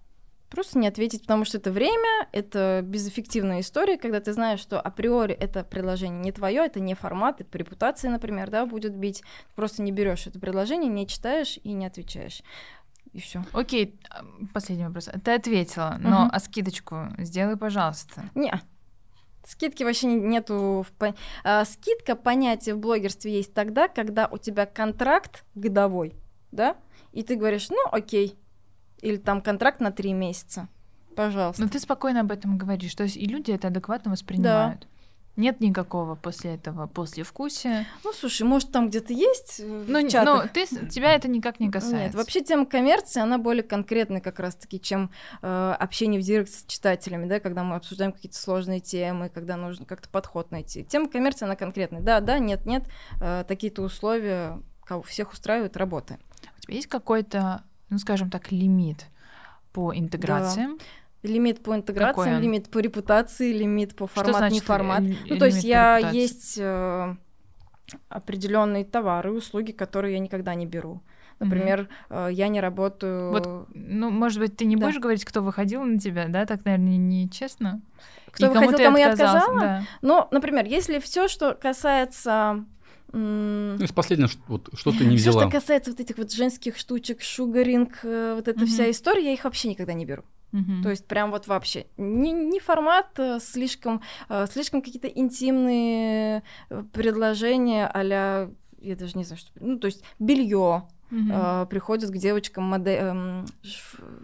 Просто 0.50 0.80
не 0.80 0.88
ответить, 0.88 1.22
потому 1.24 1.44
что 1.44 1.58
это 1.58 1.72
время, 1.72 2.28
это 2.32 2.82
безэффективная 2.84 3.60
история, 3.60 3.98
когда 3.98 4.22
ты 4.22 4.32
знаешь, 4.32 4.62
что 4.62 4.80
априори 4.80 5.34
это 5.34 5.64
предложение 5.66 6.22
не 6.22 6.32
твое, 6.32 6.66
это 6.66 6.80
не 6.80 6.94
формат, 6.96 7.42
это 7.42 7.50
по 7.50 7.58
репутации, 7.58 8.08
например, 8.08 8.50
да, 8.50 8.66
будет 8.66 8.96
бить. 8.96 9.22
Ты 9.22 9.56
просто 9.56 9.82
не 9.82 9.92
берешь 9.92 10.26
это 10.26 10.40
предложение, 10.40 10.90
не 10.90 11.06
читаешь 11.06 11.60
и 11.64 11.74
не 11.74 11.86
отвечаешь. 11.86 12.42
И 13.12 13.20
все. 13.20 13.44
Окей, 13.52 14.00
последний 14.54 14.86
вопрос. 14.86 15.10
Ты 15.24 15.32
ответила, 15.34 15.98
но 16.00 16.22
Мгм. 16.26 16.30
а 16.32 16.40
скидочку 16.40 17.08
сделай, 17.18 17.58
пожалуйста. 17.58 18.30
Не. 18.36 18.54
Скидки 19.46 19.84
вообще 19.84 20.08
не- 20.08 20.16
нету. 20.16 20.86
В 21.00 21.14
а, 21.44 21.66
скидка 21.66 22.16
понятие 22.16 22.76
в 22.76 22.80
блогерстве 22.80 23.34
есть 23.34 23.54
тогда, 23.54 23.88
когда 23.88 24.28
у 24.28 24.38
тебя 24.38 24.66
контракт 24.66 25.46
годовой, 25.56 26.16
да, 26.52 26.78
и 27.14 27.24
ты 27.24 27.36
говоришь, 27.36 27.70
ну 27.70 27.78
окей, 27.92 28.38
или 29.02 29.18
там 29.18 29.42
контракт 29.42 29.80
на 29.82 29.92
три 29.92 30.14
месяца, 30.14 30.68
пожалуйста. 31.16 31.62
Но 31.62 31.70
ты 31.70 31.80
спокойно 31.80 32.22
об 32.22 32.32
этом 32.32 32.58
говоришь. 32.58 32.96
То 32.96 33.04
есть 33.04 33.18
и 33.18 33.26
люди 33.26 33.52
это 33.52 33.68
адекватно 33.68 34.12
воспринимают. 34.12 34.88
Нет 35.36 35.62
никакого 35.62 36.16
после 36.16 36.56
этого 36.56 36.88
послевкусия. 36.88 37.86
Ну 38.04 38.12
слушай, 38.12 38.42
может 38.42 38.72
там 38.72 38.90
где-то 38.90 39.14
есть 39.14 39.60
э, 39.60 39.84
в 39.84 39.88
Ну, 39.88 40.00
н- 40.00 40.10
чатах? 40.10 40.46
но 40.46 40.50
ты, 40.52 40.66
с- 40.66 40.90
тебя 40.92 41.14
это 41.14 41.28
никак 41.28 41.60
не 41.60 41.70
касается. 41.70 41.98
Нет, 42.06 42.16
вообще 42.16 42.42
тема 42.44 42.66
коммерции, 42.66 43.22
она 43.22 43.38
более 43.38 43.62
конкретная 43.62 44.20
как 44.20 44.40
раз-таки, 44.40 44.82
чем 44.82 45.12
э, 45.44 45.76
общение 45.80 46.20
в 46.20 46.24
директ 46.24 46.50
с 46.52 46.66
читателями, 46.66 47.28
да, 47.28 47.40
когда 47.40 47.64
мы 47.64 47.76
обсуждаем 47.76 48.14
какие-то 48.14 48.36
сложные 48.36 48.80
темы, 48.80 49.30
когда 49.30 49.58
нужно 49.58 49.86
как-то 49.86 50.10
подход 50.10 50.50
найти. 50.50 50.84
Тема 50.84 51.08
коммерции, 51.08 51.46
она 51.46 51.56
конкретная. 51.56 52.02
Да, 52.02 52.20
да, 52.20 52.40
нет, 52.40 52.66
нет, 52.66 52.86
э, 53.22 53.44
такие-то 53.48 53.84
условия, 53.84 54.60
кого 54.86 55.04
всех 55.04 55.34
устраивает, 55.34 55.78
работаем. 55.78 56.20
У 56.58 56.62
тебя 56.62 56.74
есть 56.74 56.88
какой-то, 56.88 57.62
ну 57.90 57.98
скажем 58.00 58.30
так, 58.30 58.52
лимит 58.52 59.06
по 59.74 59.96
интеграциям? 59.96 60.78
Лимит 61.24 61.58
по 61.58 61.72
Какой 61.72 61.78
интеграциям, 61.80 62.36
он? 62.38 62.42
лимит 62.42 62.70
по 62.70 62.78
репутации, 62.80 63.52
лимит 63.52 63.96
по 63.96 64.08
Что 64.08 64.16
формат, 64.24 64.34
не 64.34 64.38
значит 64.50 64.64
формат. 64.64 65.02
ли- 65.02 65.18
Ну, 65.30 65.38
то 65.38 65.46
есть 65.46 65.64
я 65.64 65.98
репутации? 65.98 66.18
есть 66.22 66.58
э, 66.60 67.16
определенные 68.10 68.86
товары, 68.86 69.32
услуги, 69.32 69.72
которые 69.72 70.14
я 70.14 70.20
никогда 70.20 70.54
не 70.56 70.66
беру. 70.66 71.02
Например, 71.40 71.88
э, 72.10 72.30
я 72.32 72.48
не 72.48 72.60
работаю. 72.62 73.32
Вот, 73.32 73.68
ну, 73.74 74.10
может 74.10 74.40
быть, 74.40 74.58
ты 74.58 74.66
не 74.66 74.76
Да. 74.76 74.88
будешь 74.88 75.00
говорить, 75.00 75.24
кто 75.26 75.42
выходил 75.42 75.84
на 75.84 76.00
тебя, 76.00 76.28
да? 76.28 76.46
Так, 76.46 76.66
наверное, 76.66 76.98
нечестно. 76.98 77.82
Кто 78.32 78.46
И 78.46 78.50
выходил, 78.50 78.78
ты 78.78 78.84
кому 78.86 78.98
я 78.98 79.12
отказала? 79.12 79.60
да. 79.60 79.84
Ну, 80.02 80.28
например, 80.32 80.66
если 80.66 81.00
все, 81.00 81.28
что 81.28 81.54
касается 81.54 82.66
Ну, 83.14 83.76
из 83.76 83.92
последнего, 83.92 84.30
вот, 84.48 84.70
что 84.74 84.92
ты 84.92 85.06
не 85.06 85.18
Все, 85.18 85.30
взяла. 85.30 85.44
что 85.44 85.52
касается 85.52 85.92
вот 85.92 86.00
этих 86.00 86.18
вот 86.18 86.32
женских 86.32 86.78
штучек, 86.78 87.22
шугаринг, 87.22 88.00
э, 88.04 88.34
вот 88.36 88.48
эта 88.48 88.66
вся 88.66 88.84
Мгм. 88.84 88.92
история, 88.92 89.26
я 89.26 89.34
их 89.34 89.44
вообще 89.46 89.70
никогда 89.70 89.94
не 89.94 90.06
беру. 90.06 90.24
Мгм. 90.52 90.84
То 90.84 90.90
есть 90.90 91.06
прям 91.06 91.32
вот 91.32 91.48
вообще. 91.48 91.88
Не, 91.98 92.32
не 92.32 92.60
формат, 92.60 93.08
э, 93.18 93.40
слишком, 93.42 94.02
э, 94.30 94.46
слишком 94.52 94.82
какие-то 94.82 95.08
интимные 95.08 96.44
предложения 96.92 97.90
а 97.94 98.50
я 98.80 98.96
даже 98.96 99.18
не 99.18 99.24
знаю, 99.24 99.40
что... 99.40 99.52
Ну, 99.60 99.80
то 99.80 99.88
есть 99.88 100.04
белье 100.20 100.84
Э, 101.12 101.66
приходят 101.70 102.10
к 102.12 102.18
девочкам, 102.18 102.66
моде... 102.66 102.92
эм, 102.98 103.46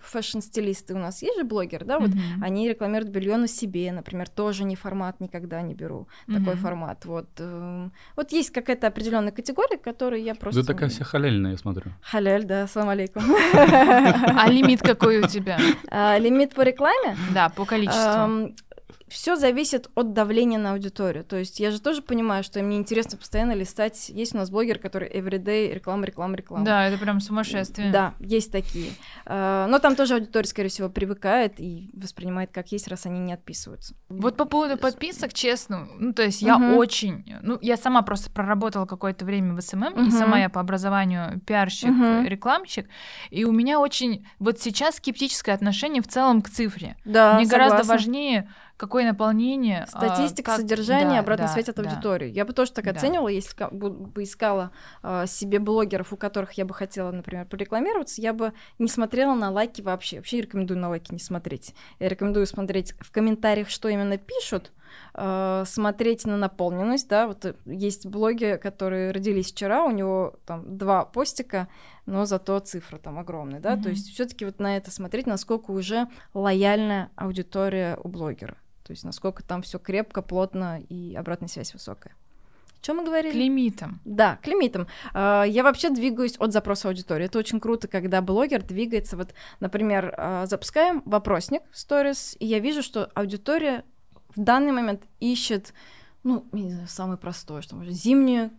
фэшн-стилисты 0.02 0.94
у 0.94 0.98
нас 0.98 1.22
есть 1.22 1.38
же 1.38 1.44
блогер, 1.44 1.86
да, 1.86 2.00
вот 2.00 2.10
Мгм. 2.10 2.44
они 2.44 2.68
рекламируют 2.70 3.10
белье 3.12 3.38
на 3.38 3.48
себе, 3.48 3.92
например, 3.92 4.30
тоже 4.30 4.64
не 4.64 4.76
формат 4.76 5.20
никогда 5.20 5.62
не 5.62 5.74
беру 5.74 6.08
такой 6.28 6.54
Мгм. 6.54 6.58
формат. 6.58 7.06
Вот, 7.06 7.30
эм, 7.40 7.92
вот 8.16 8.32
есть 8.32 8.52
какая-то 8.52 8.88
определенная 8.88 9.32
категория, 9.32 9.78
которую 9.78 10.22
я 10.24 10.36
просто. 10.36 10.62
Ты 10.62 10.68
такая 10.68 10.90
вся 10.90 11.04
халяльная, 11.04 11.52
я 11.52 11.58
смотрю. 11.58 11.92
Халяль, 12.02 12.44
да, 12.44 12.68
салам 12.68 12.90
алейкум. 12.90 13.24
А 13.54 14.48
лимит 14.50 14.82
какой 14.82 15.20
у 15.20 15.28
тебя? 15.28 15.60
А, 15.90 16.18
Лимит 16.18 16.54
по 16.54 16.62
рекламе? 16.62 17.16
Да, 17.34 17.50
по 17.50 17.66
количеству. 17.66 18.54
Все 19.14 19.36
зависит 19.36 19.90
от 19.94 20.14
давления 20.14 20.58
на 20.58 20.72
аудиторию. 20.72 21.24
То 21.24 21.38
есть 21.38 21.60
я 21.60 21.70
же 21.70 21.80
тоже 21.80 22.02
понимаю, 22.02 22.44
что 22.44 22.62
мне 22.64 22.78
интересно 22.78 23.16
постоянно 23.18 23.52
листать. 23.54 24.10
Есть 24.10 24.34
у 24.34 24.38
нас 24.38 24.50
блогер, 24.50 24.80
который 24.80 25.08
everyday 25.08 25.72
реклама, 25.72 26.06
реклама, 26.06 26.36
реклама. 26.36 26.66
Да, 26.66 26.88
это 26.88 26.98
прям 26.98 27.20
сумасшествие. 27.20 27.92
Да, 27.92 28.16
есть 28.20 28.52
такие. 28.52 28.90
А, 29.26 29.68
Но 29.68 29.78
там 29.78 29.96
тоже 29.96 30.16
аудитория, 30.16 30.48
скорее 30.48 30.70
всего, 30.70 30.90
привыкает 30.90 31.60
и 31.60 31.92
воспринимает 31.94 32.50
как 32.52 32.72
есть, 32.72 32.88
раз 32.88 33.06
они 33.06 33.20
не 33.20 33.34
отписываются. 33.34 33.96
Вот 34.10 34.36
по 34.36 34.46
поводу 34.46 34.78
подписок, 34.78 35.32
честно, 35.34 35.88
ну, 36.00 36.12
то 36.14 36.24
есть 36.24 36.42
я 36.42 36.58
Мгм. 36.58 36.74
очень... 36.78 37.36
Ну, 37.44 37.60
я 37.62 37.78
сама 37.78 38.02
просто 38.02 38.32
проработала 38.32 38.86
какое-то 38.88 39.26
время 39.26 39.54
в 39.54 39.62
SMM, 39.62 39.94
и 39.94 40.02
Мгм. 40.02 40.12
сама 40.12 40.40
я 40.40 40.50
по 40.50 40.60
образованию 40.60 41.40
пиарщик, 41.42 41.90
Мгм. 41.92 42.26
рекламщик, 42.26 42.88
и 43.30 43.46
у 43.46 43.52
меня 43.52 43.80
очень... 43.80 44.26
Вот 44.40 44.60
сейчас 44.60 44.96
скептическое 44.96 45.54
отношение 45.54 46.02
в 46.02 46.08
целом 46.08 46.42
к 46.42 46.50
цифре. 46.50 46.98
Да, 47.06 47.36
Мне 47.36 47.46
гораздо 47.46 47.84
согласна. 47.84 47.94
важнее, 47.94 48.50
какое 48.78 49.06
наполнение... 49.06 49.84
а, 49.84 49.88
Статистика, 49.88 50.52
как- 50.52 50.62
содержание, 50.62 51.16
да, 51.16 51.20
обратная 51.20 51.48
да, 51.48 51.54
связь 51.54 51.70
от 51.70 51.76
да. 51.76 51.84
аудитории. 51.84 52.30
Я 52.30 52.46
бы 52.46 52.54
тоже 52.54 52.72
так 52.74 52.86
Да. 52.86 52.92
оценивала, 52.92 53.28
если 53.30 53.56
бы 53.72 54.24
искала 54.24 54.72
а, 55.02 55.26
себе 55.26 55.60
блогеров, 55.60 56.12
у 56.14 56.18
которых 56.18 56.54
я 56.54 56.66
бы 56.66 56.74
хотела, 56.74 57.12
например, 57.12 57.46
порекламироваться, 57.46 58.22
я 58.22 58.34
бы 58.34 58.54
не 58.80 58.88
смотрела 58.88 59.36
на 59.36 59.52
лайки 59.52 59.82
вообще. 59.82 60.18
Вообще 60.18 60.42
рекомендую 60.42 60.80
на 60.80 60.90
лайки 60.90 61.12
не 61.14 61.20
смотреть. 61.20 61.74
Я 62.00 62.10
рекомендую 62.10 62.46
смотреть 62.48 62.94
в 63.00 63.12
комментариях, 63.12 63.70
что 63.70 63.88
именно 63.88 64.18
пишут, 64.18 64.72
а, 65.16 65.64
смотреть 65.66 66.26
на 66.26 66.38
наполненность, 66.38 67.08
да, 67.10 67.28
вот 67.28 67.46
э, 67.46 67.56
есть 67.66 68.06
блоги, 68.06 68.60
которые 68.62 69.12
родились 69.12 69.52
вчера, 69.52 69.86
у 69.86 69.92
него 69.92 70.36
там 70.46 70.78
два 70.78 71.06
постика, 71.06 71.68
но 72.06 72.26
зато 72.26 72.60
цифра 72.60 72.98
там 72.98 73.18
огромная, 73.18 73.60
да, 73.60 73.74
Мгм. 73.74 73.84
то 73.84 73.90
есть 73.90 74.10
все 74.14 74.26
таки 74.26 74.46
вот 74.46 74.60
на 74.60 74.78
это 74.78 74.92
смотреть, 74.92 75.26
насколько 75.26 75.72
уже 75.72 76.08
лояльная 76.36 77.10
аудитория 77.16 77.98
у 78.04 78.08
блогера. 78.08 78.56
То 78.84 78.92
есть 78.92 79.04
насколько 79.04 79.44
там 79.44 79.62
все 79.62 79.80
крепко, 79.80 80.22
плотно 80.22 80.82
и 80.82 81.16
обратная 81.16 81.48
связь 81.48 81.74
высокая. 81.74 82.16
Чем 82.82 82.98
мы 82.98 83.06
говорили? 83.06 83.32
К 83.32 83.36
лимитам. 83.36 84.02
Да, 84.04 84.36
к 84.44 84.48
лимитам. 84.48 84.88
А, 85.14 85.44
Я 85.44 85.64
вообще 85.64 85.90
двигаюсь 85.90 86.36
от 86.38 86.52
запроса 86.52 86.90
аудитории. 86.90 87.26
Это 87.28 87.40
очень 87.40 87.62
круто, 87.62 87.88
когда 87.88 88.22
блогер 88.22 88.62
двигается. 88.62 89.16
Вот, 89.16 89.34
например, 89.62 90.14
а, 90.18 90.46
запускаем 90.48 91.02
вопросник 91.06 91.62
в 91.72 91.78
сторис, 91.78 92.36
и 92.40 92.46
я 92.46 92.60
вижу, 92.60 92.84
что 92.84 93.06
аудитория 93.16 93.86
в 94.36 94.42
данный 94.42 94.74
момент 94.74 95.04
ищет, 95.22 95.74
ну, 96.24 96.46
не 96.52 96.74
знаю, 96.74 96.88
самое 96.90 97.18
простое, 97.18 97.62
что 97.62 97.78
может, 97.78 97.94
зимнюю 97.94 98.52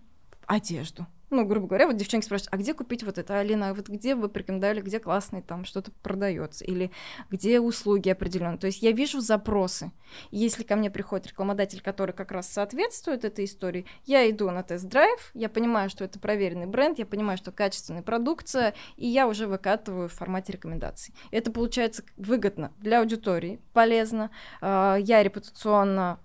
одежду. 0.47 1.07
Ну, 1.35 1.45
грубо 1.45 1.67
говоря, 1.67 1.89
вот 1.89 1.97
девчонки 1.97 2.25
спрашивают, 2.25 2.55
а 2.55 2.57
где 2.59 2.75
купить 2.75 3.03
вот 3.03 3.19
это, 3.19 3.41
Алина, 3.41 3.75
вот 3.75 3.89
где 3.89 4.15
вы 4.15 4.29
порекомендовали, 4.29 4.81
где 4.81 5.01
классный 5.01 5.43
там 5.43 5.65
что-то 5.65 5.91
продается, 5.91 6.65
или 6.65 6.93
где 7.29 7.59
услуги 7.59 8.09
определенные. 8.09 8.57
То 8.57 8.69
есть 8.69 8.83
я 8.83 8.93
вижу 8.93 9.21
запросы. 9.21 9.91
Если 10.31 10.63
ко 10.63 10.77
мне 10.77 10.93
приходит 10.93 11.27
рекламодатель, 11.27 11.81
который 11.83 12.13
как 12.13 12.31
раз 12.31 12.49
соответствует 12.49 13.25
этой 13.25 13.47
истории, 13.47 13.85
я 14.05 14.31
иду 14.31 14.49
на 14.53 14.63
тест-драйв, 14.63 15.33
я 15.35 15.49
понимаю, 15.49 15.91
что 15.91 16.05
это 16.05 16.21
проверенный 16.21 16.67
бренд, 16.67 17.01
я 17.01 17.07
понимаю, 17.07 17.37
что 17.37 17.51
качественная 17.51 18.03
продукция, 18.03 18.73
и 18.97 19.09
я 19.09 19.27
уже 19.27 19.49
выкатываю 19.49 20.09
в 20.09 20.13
формате 20.13 20.53
рекомендаций. 20.53 21.13
Это 21.33 21.51
получается 21.51 22.05
выгодно 22.17 22.71
для 22.79 23.01
аудитории, 23.01 23.59
полезно. 23.73 24.31
А, 24.61 24.99
Я 24.99 25.21
репутационно 25.25 26.21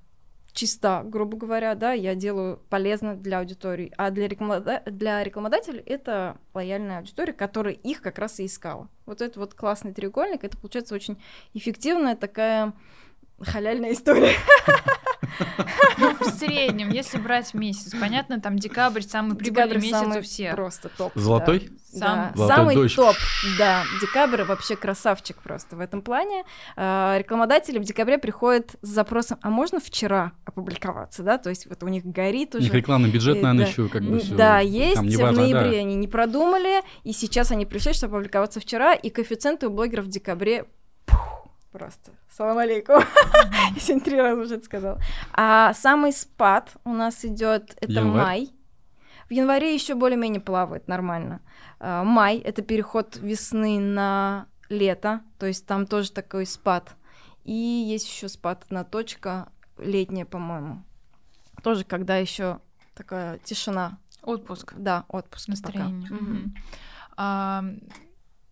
чиста, 0.60 1.04
грубо 1.06 1.38
говоря, 1.38 1.74
да, 1.74 1.93
я 1.93 2.15
делаю 2.15 2.60
полезно 2.69 3.15
для 3.15 3.39
аудитории, 3.39 3.93
а 3.98 4.12
для, 4.12 4.28
рекламода- 4.28 4.84
для 4.86 5.24
рекламодателей 5.24 5.80
это 5.80 6.38
лояльная 6.54 6.98
аудитория, 6.98 7.32
которая 7.32 7.74
их 7.74 8.02
как 8.02 8.19
раз 8.19 8.41
и 8.41 8.45
искала. 8.45 8.89
Вот 9.06 9.22
это 9.22 9.39
вот 9.39 9.54
классный 9.54 9.93
треугольник, 9.93 10.43
это 10.43 10.58
получается 10.58 10.95
очень 10.95 11.17
эффективная 11.54 12.17
такая 12.17 12.74
халяльная 13.39 13.93
история. 13.93 14.34
Ну, 15.97 16.15
в 16.19 16.23
среднем, 16.32 16.89
если 16.89 17.17
брать 17.17 17.53
месяц, 17.53 17.93
понятно, 17.99 18.39
там 18.39 18.58
декабрь 18.58 19.01
самый 19.01 19.36
прибыльный 19.36 19.67
Декабрь 19.67 19.84
месяц 19.84 19.97
самый 19.99 20.19
у 20.19 20.21
всех. 20.21 20.55
просто 20.55 20.89
топ. 20.89 21.12
Золотой? 21.15 21.69
Да, 21.93 21.99
Сам- 21.99 22.15
да. 22.15 22.32
Золотой 22.36 22.55
самый 22.55 22.75
дождь. 22.75 22.95
топ. 22.95 23.15
Да, 23.58 23.84
декабрь 24.01 24.43
вообще 24.43 24.75
красавчик 24.75 25.38
просто 25.38 25.75
в 25.75 25.79
этом 25.79 26.01
плане. 26.01 26.43
А, 26.77 27.17
Рекламодатели 27.17 27.79
в 27.79 27.84
декабре 27.84 28.17
приходят 28.17 28.75
с 28.82 28.88
запросом, 28.88 29.39
а 29.41 29.49
можно 29.49 29.79
вчера 29.79 30.32
опубликоваться, 30.45 31.23
да? 31.23 31.38
То 31.38 31.49
есть 31.49 31.65
вот 31.67 31.82
у 31.84 31.88
них 31.88 32.05
горит 32.05 32.53
У 32.55 32.60
уже. 32.60 32.65
них 32.65 32.73
рекламный 32.75 33.10
бюджет, 33.10 33.38
Э, 33.38 33.41
наверное, 33.41 33.65
да. 33.65 33.71
еще 33.71 33.88
как 33.89 34.03
бы 34.03 34.21
Да, 34.38 34.60
есть. 34.60 34.95
там 34.95 35.08
в 35.08 35.17
да. 35.17 35.32
ноябре 35.32 35.79
они 35.79 35.95
не 35.95 36.08
продумали, 36.08 36.82
и 37.03 37.12
сейчас 37.12 37.51
они 37.51 37.65
пришли, 37.65 37.93
чтобы 37.93 38.17
опубликоваться 38.17 38.60
вчера, 38.60 38.93
и 38.93 39.10
коэффициенты 39.10 39.67
у 39.67 39.71
блогеров 39.71 40.05
в 40.05 40.10
декабре 40.10 40.65
Просто. 41.71 42.12
Салам 42.29 42.58
алейкум. 42.58 43.03
Я 43.75 43.79
сегодня 43.79 44.03
три 44.03 44.19
раза 44.19 44.41
уже 44.41 44.55
это 44.55 44.65
сказала. 44.65 44.99
А 45.34 45.73
самый 45.73 46.12
спад 46.12 46.71
у 46.84 46.93
нас 46.93 47.23
идет 47.23 47.75
это 47.79 47.91
Январь. 47.91 48.23
май. 48.23 48.49
В 49.29 49.32
январе 49.32 49.75
еще 49.75 49.93
более-менее 49.93 50.41
плавает 50.41 50.88
нормально. 50.88 51.41
А, 51.79 52.03
Май 52.03 52.39
это 52.39 52.63
переход 52.63 53.17
весны 53.17 53.79
на 53.79 54.47
лето, 54.69 55.21
то 55.38 55.45
есть 55.45 55.67
там 55.67 55.86
тоже 55.86 56.12
такой 56.12 56.47
спад. 56.47 56.95
И 57.43 57.53
есть 57.53 58.08
еще 58.08 58.27
спад 58.27 58.65
на 58.71 58.84
точка 58.84 59.49
летняя, 59.77 60.25
по-моему. 60.25 60.84
Тоже 61.63 61.84
когда 61.84 62.17
еще 62.17 62.60
такая 62.95 63.38
тишина. 63.39 63.99
Отпуск. 64.23 64.73
Да, 64.75 65.05
отпуск. 65.08 65.47
Настроение. 65.47 66.10
Мгм. 66.10 66.25
Мгм. 66.25 66.55
А, 67.17 67.63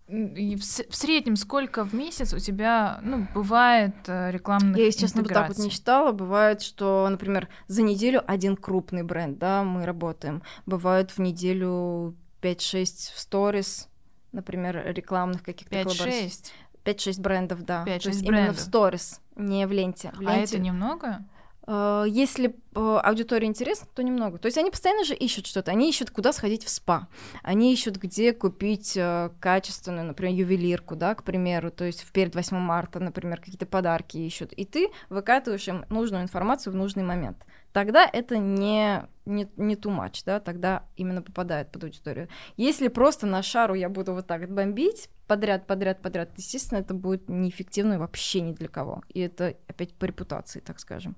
и 0.08 0.56
в, 0.56 0.64
среднем 0.64 1.36
сколько 1.36 1.84
в 1.84 1.94
месяц 1.94 2.34
у 2.34 2.40
тебя 2.40 3.00
ну, 3.04 3.28
бывает 3.34 3.96
э, 4.08 4.32
рекламных 4.32 4.78
Я, 4.78 4.86
если 4.86 5.02
честно, 5.02 5.22
вот 5.22 5.34
так 5.34 5.50
вот 5.50 5.58
не 5.58 5.70
считала. 5.70 6.14
Бывает, 6.14 6.62
что, 6.62 7.08
например, 7.10 7.50
за 7.68 7.82
неделю 7.82 8.24
один 8.26 8.56
крупный 8.56 9.04
бренд, 9.04 9.38
да, 9.38 9.64
мы 9.64 9.86
работаем. 9.86 10.44
Бывает 10.66 11.12
в 11.12 11.20
неделю 11.20 12.16
5-6 12.42 13.14
в 13.16 13.20
сторис, 13.20 13.90
например, 14.32 14.82
рекламных 14.86 15.44
каких-то 15.44 15.84
коллабораций. 15.84 16.28
5-6. 16.28 16.52
5-6 16.86 17.22
брендов, 17.22 17.66
да. 17.66 17.84
То 17.84 17.92
5-6 17.92 18.08
есть 18.08 18.22
именно 18.22 18.22
в 18.22 18.30
брендов. 18.30 18.60
сторис, 18.62 19.22
не 19.36 19.68
в 19.68 19.74
ленте. 19.74 20.14
В 20.16 20.22
А 20.26 20.38
ленте, 20.38 20.56
это 20.56 20.64
немного? 20.64 21.26
Э, 21.68 22.06
Если 22.08 22.56
э, 22.76 23.00
аудитория 23.04 23.48
интересна, 23.48 23.88
то 23.94 24.02
немного. 24.02 24.38
То 24.38 24.48
есть 24.48 24.58
они 24.58 24.72
постоянно 24.72 25.04
же 25.04 25.14
ищут 25.14 25.46
что-то. 25.46 25.72
Они 25.72 25.90
ищут, 25.90 26.10
куда 26.10 26.34
сходить 26.34 26.64
в 26.64 26.70
спа. 26.70 27.08
Они 27.44 27.74
ищут, 27.74 27.98
где 27.98 28.34
купить 28.34 28.94
э, 28.96 29.30
качественную, 29.40 30.06
например, 30.06 30.34
ювелирку, 30.36 30.96
да, 30.96 31.16
к 31.16 31.24
примеру. 31.24 31.72
То 31.72 31.84
есть 31.86 32.02
в 32.02 32.12
перед 32.12 32.36
8 32.36 32.58
марта, 32.58 33.00
например, 33.00 33.40
какие-то 33.40 33.66
подарки 33.66 34.18
ищут. 34.18 34.54
И 34.54 34.66
ты 34.66 34.90
выкатываешь 35.10 35.68
им 35.68 35.86
нужную 35.90 36.24
информацию 36.24 36.74
в 36.74 36.76
нужный 36.76 37.04
момент. 37.04 37.46
Тогда 37.78 38.10
это 38.12 38.40
не, 38.40 39.04
не, 39.28 39.48
не 39.56 39.76
too 39.76 39.96
much, 39.96 40.24
да, 40.26 40.40
тогда 40.40 40.86
именно 40.96 41.22
попадает 41.22 41.72
под 41.72 41.84
аудиторию. 41.84 42.28
Если 42.56 42.88
просто 42.88 43.28
на 43.28 43.44
шару 43.44 43.76
я 43.76 43.88
буду 43.88 44.16
вот 44.16 44.26
так 44.26 44.50
бомбить 44.52 45.12
подряд, 45.28 45.68
подряд, 45.68 46.02
подряд, 46.02 46.32
естественно, 46.38 46.80
это 46.80 46.96
будет 46.96 47.30
неэффективно 47.30 48.00
вообще 48.00 48.42
ни 48.42 48.54
для 48.54 48.68
кого. 48.68 49.04
И 49.10 49.20
это 49.20 49.54
опять 49.68 49.94
по 49.94 50.06
репутации, 50.06 50.60
так 50.60 50.80
скажем, 50.80 51.16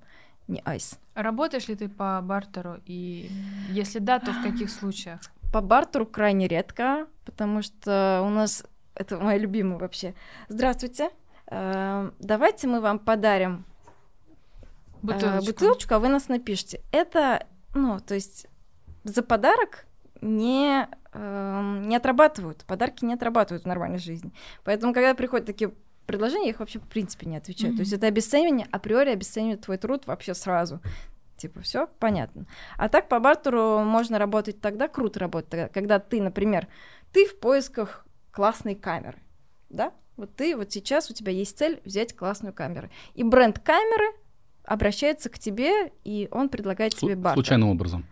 не 0.49 0.61
айс. 0.65 0.99
Работаешь 1.15 1.69
ли 1.69 1.75
ты 1.77 1.87
по 1.87 2.19
бартеру? 2.21 2.81
И 2.85 3.31
если 3.69 3.99
да, 3.99 4.19
то 4.19 4.33
в 4.33 4.43
каких 4.43 4.69
случаях? 4.69 5.21
По 5.53 5.61
бартеру 5.61 6.05
крайне 6.05 6.49
редко, 6.49 7.07
потому 7.23 7.61
что 7.61 8.21
у 8.25 8.29
нас 8.29 8.65
это 8.95 9.17
моя 9.17 9.37
любимая 9.37 9.79
вообще. 9.79 10.13
Здравствуйте. 10.49 11.11
э, 11.47 12.11
Давайте 12.19 12.67
мы 12.67 12.81
вам 12.81 12.99
подарим 12.99 13.63
Бутылочку. 15.01 15.45
бутылочку, 15.45 15.93
а 15.95 15.99
вы 15.99 16.09
нас 16.09 16.27
напишите. 16.27 16.81
Это, 16.91 17.45
ну, 17.73 17.99
то 17.99 18.15
есть 18.15 18.47
за 19.03 19.23
подарок 19.23 19.85
не, 20.21 20.87
эм, 21.13 21.87
не 21.87 21.95
отрабатывают. 21.95 22.65
Подарки 22.65 23.05
не 23.05 23.13
отрабатывают 23.13 23.63
в 23.63 23.67
нормальной 23.67 23.99
жизни. 23.99 24.33
Поэтому, 24.63 24.93
когда 24.93 25.13
приходят 25.13 25.45
такие 25.45 25.73
предложения, 26.05 26.45
я 26.45 26.51
их 26.51 26.59
вообще 26.59 26.79
в 26.79 26.87
принципе 26.87 27.27
не 27.27 27.37
отвечаю. 27.37 27.73
То 27.75 27.81
есть 27.81 27.93
это 27.93 28.07
обесценивание, 28.07 28.67
априори 28.71 29.11
обесценивает 29.11 29.61
твой 29.61 29.77
труд 29.77 30.07
вообще 30.07 30.33
сразу. 30.33 30.81
Типа, 31.37 31.61
все 31.61 31.87
понятно. 31.99 32.47
А 32.77 32.89
так 32.89 33.07
по 33.07 33.19
бартеру 33.19 33.79
можно 33.79 34.19
работать 34.19 34.59
тогда, 34.59 34.89
круто 34.89 35.19
работать 35.19 35.49
тогда, 35.49 35.67
когда 35.69 35.99
ты, 35.99 36.21
например, 36.21 36.67
ты 37.13 37.25
в 37.25 37.39
поисках 37.39 38.05
классной 38.31 38.75
камеры, 38.75 39.19
да? 39.69 39.93
Вот 40.17 40.35
ты 40.35 40.57
вот 40.57 40.71
сейчас 40.71 41.09
у 41.09 41.13
тебя 41.13 41.31
есть 41.31 41.57
цель 41.57 41.79
взять 41.85 42.13
классную 42.13 42.53
камеру. 42.53 42.89
И 43.13 43.23
бренд 43.23 43.59
камеры 43.59 44.13
обращается 44.69 45.29
к 45.29 45.39
тебе, 45.39 45.91
и 46.03 46.27
он 46.31 46.49
предлагает 46.49 46.93
Слу- 46.93 46.99
тебе 47.07 47.15
бартер. 47.15 47.43
Случайным 47.43 47.69
образом. 47.69 48.05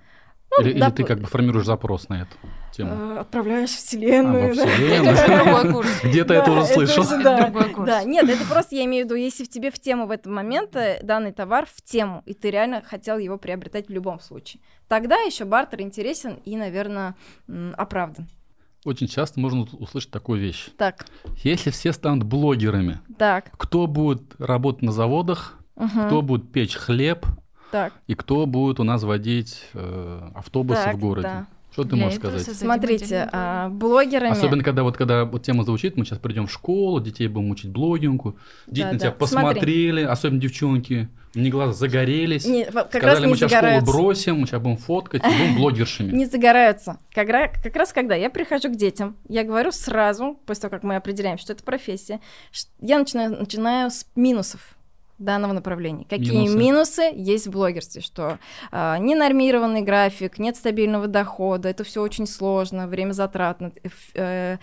Ну, 0.50 0.63
или, 0.63 0.72
или 0.72 0.80
да, 0.80 0.91
ты 0.91 1.04
по- 1.04 1.08
как 1.10 1.20
бы 1.20 1.28
формируешь 1.28 1.65
запрос 1.65 2.08
на 2.08 2.22
эту 2.22 2.36
тему? 2.74 2.91
Э, 2.93 3.17
Отправляешь 3.20 3.70
в 3.72 3.74
А, 3.74 3.78
вселенную. 3.78 4.56
да. 4.56 4.65
вселенную. 4.65 5.84
Где-то 6.04 6.34
это 6.34 6.46
Да, 6.46 6.52
уже 6.54 6.65
слышал. 6.65 7.04
да. 7.86 8.04
нет, 8.06 8.30
это 8.30 8.46
просто 8.46 8.76
я 8.76 8.86
имею 8.86 9.04
в 9.06 9.10
виду, 9.10 9.15
если 9.15 9.43
в 9.43 9.50
тебе 9.50 9.72
в 9.72 9.80
тему 9.80 10.08
в 10.08 10.12
этот 10.12 10.28
момент 10.28 10.74
э, 10.78 11.00
данный 11.04 11.34
товар 11.34 11.65
в 11.72 11.82
тему, 11.82 12.24
и 12.26 12.34
ты 12.34 12.50
реально 12.50 12.82
хотел 12.82 13.17
его 13.17 13.38
приобретать 13.38 13.88
в 13.89 13.91
любом 13.91 14.22
случае. 14.22 14.62
Тогда 14.88 15.17
еще 15.17 15.43
бартер 15.43 15.82
интересен 15.82 16.36
и, 16.46 16.56
наверное, 16.56 17.15
оправдан. 17.76 18.28
Очень 18.86 19.08
часто 19.08 19.41
можно 19.41 19.63
услышать 19.74 20.12
такую 20.12 20.39
вещь. 20.39 20.70
Так, 20.78 21.08
Если 21.43 21.72
все 21.72 21.91
станут 21.91 22.24
блогерами, 22.24 23.02
так, 23.17 23.52
кто 23.58 23.86
будет 23.86 24.39
работать 24.39 24.82
на 24.82 24.93
заводах, 24.93 25.57
мгм, 25.78 26.08
кто 26.08 26.22
будет 26.22 26.52
печь 26.52 26.76
хлеб 26.76 27.26
так. 27.72 27.94
и 28.08 28.16
кто 28.16 28.46
будет 28.46 28.80
у 28.80 28.84
нас 28.84 29.04
водить 29.04 29.63
э, 29.74 30.30
автобусы 30.36 30.84
Так, 30.84 30.96
в 30.96 31.00
городе? 31.00 31.28
да. 31.28 31.48
Что 31.72 31.84
ты 31.84 31.90
Для 31.92 32.06
можешь 32.06 32.18
сказать? 32.18 32.42
Смотрите, 32.42 33.30
а, 33.32 33.70
блогерами... 33.70 34.32
Особенно, 34.32 34.63
когда 34.63 34.82
вот 34.82 34.98
когда 34.98 35.26
вот 35.26 35.44
тема 35.44 35.63
звучит, 35.63 35.96
мы 35.96 36.06
сейчас 36.06 36.18
придем 36.18 36.48
в 36.48 36.52
школу, 36.52 37.00
детей 37.00 37.28
будем 37.28 37.52
учить 37.52 37.70
блогингу, 37.70 38.36
дети 38.66 38.86
Да, 38.86 38.94
на 38.94 39.00
тебя 39.00 39.12
да. 39.12 39.28
Смотри. 39.28 39.50
посмотрели, 39.52 40.02
особенно 40.02 40.42
девчонки, 40.42 41.08
мне 41.36 41.52
глаза 41.52 41.74
загорелись. 41.74 42.48
Не, 42.48 42.66
как 42.66 42.88
Сказали, 42.88 43.06
раз 43.06 43.20
не 43.20 43.28
мы 43.28 43.36
сейчас 43.36 43.52
школу 43.52 43.62
загораются. 43.62 43.92
бросим, 43.94 44.40
мы 44.40 44.48
сейчас 44.48 44.60
будем 44.62 44.78
фоткать, 44.78 45.22
будем 45.22 45.56
блогершами. 45.56 46.12
Не 46.16 46.26
загораются. 46.26 46.98
Как, 47.13 47.28
как 47.62 47.76
раз 47.76 47.94
когда 47.94 48.16
я 48.16 48.32
прихожу 48.32 48.70
к 48.70 48.76
детям, 48.76 49.16
я 49.30 49.44
говорю 49.44 49.72
сразу, 49.72 50.40
после 50.48 50.62
того, 50.63 50.72
как 50.72 50.84
мы 50.84 50.96
определяем, 50.96 51.38
что 51.38 51.54
это 51.54 51.63
профессия, 51.63 52.22
я 52.80 52.98
начинаю, 52.98 53.38
начинаю 53.38 53.92
с 53.92 54.08
минусов 54.16 54.77
данного 55.17 55.53
направления. 55.53 56.06
Какие 56.06 56.47
Минусы? 56.47 56.58
минусы, 56.58 57.01
есть 57.13 57.47
в 57.47 57.51
блогерстве, 57.51 58.01
что 58.01 58.39
а, 58.71 58.97
ненормированный 58.97 59.82
график, 59.82 60.38
нет 60.38 60.56
стабильного 60.56 61.08
дохода, 61.08 61.69
это 61.69 61.84
все 61.84 62.01
очень 62.01 62.27
сложно, 62.27 62.88
время 62.88 63.13
затратно, 63.13 63.71
э, 63.84 63.89
э, 64.13 64.58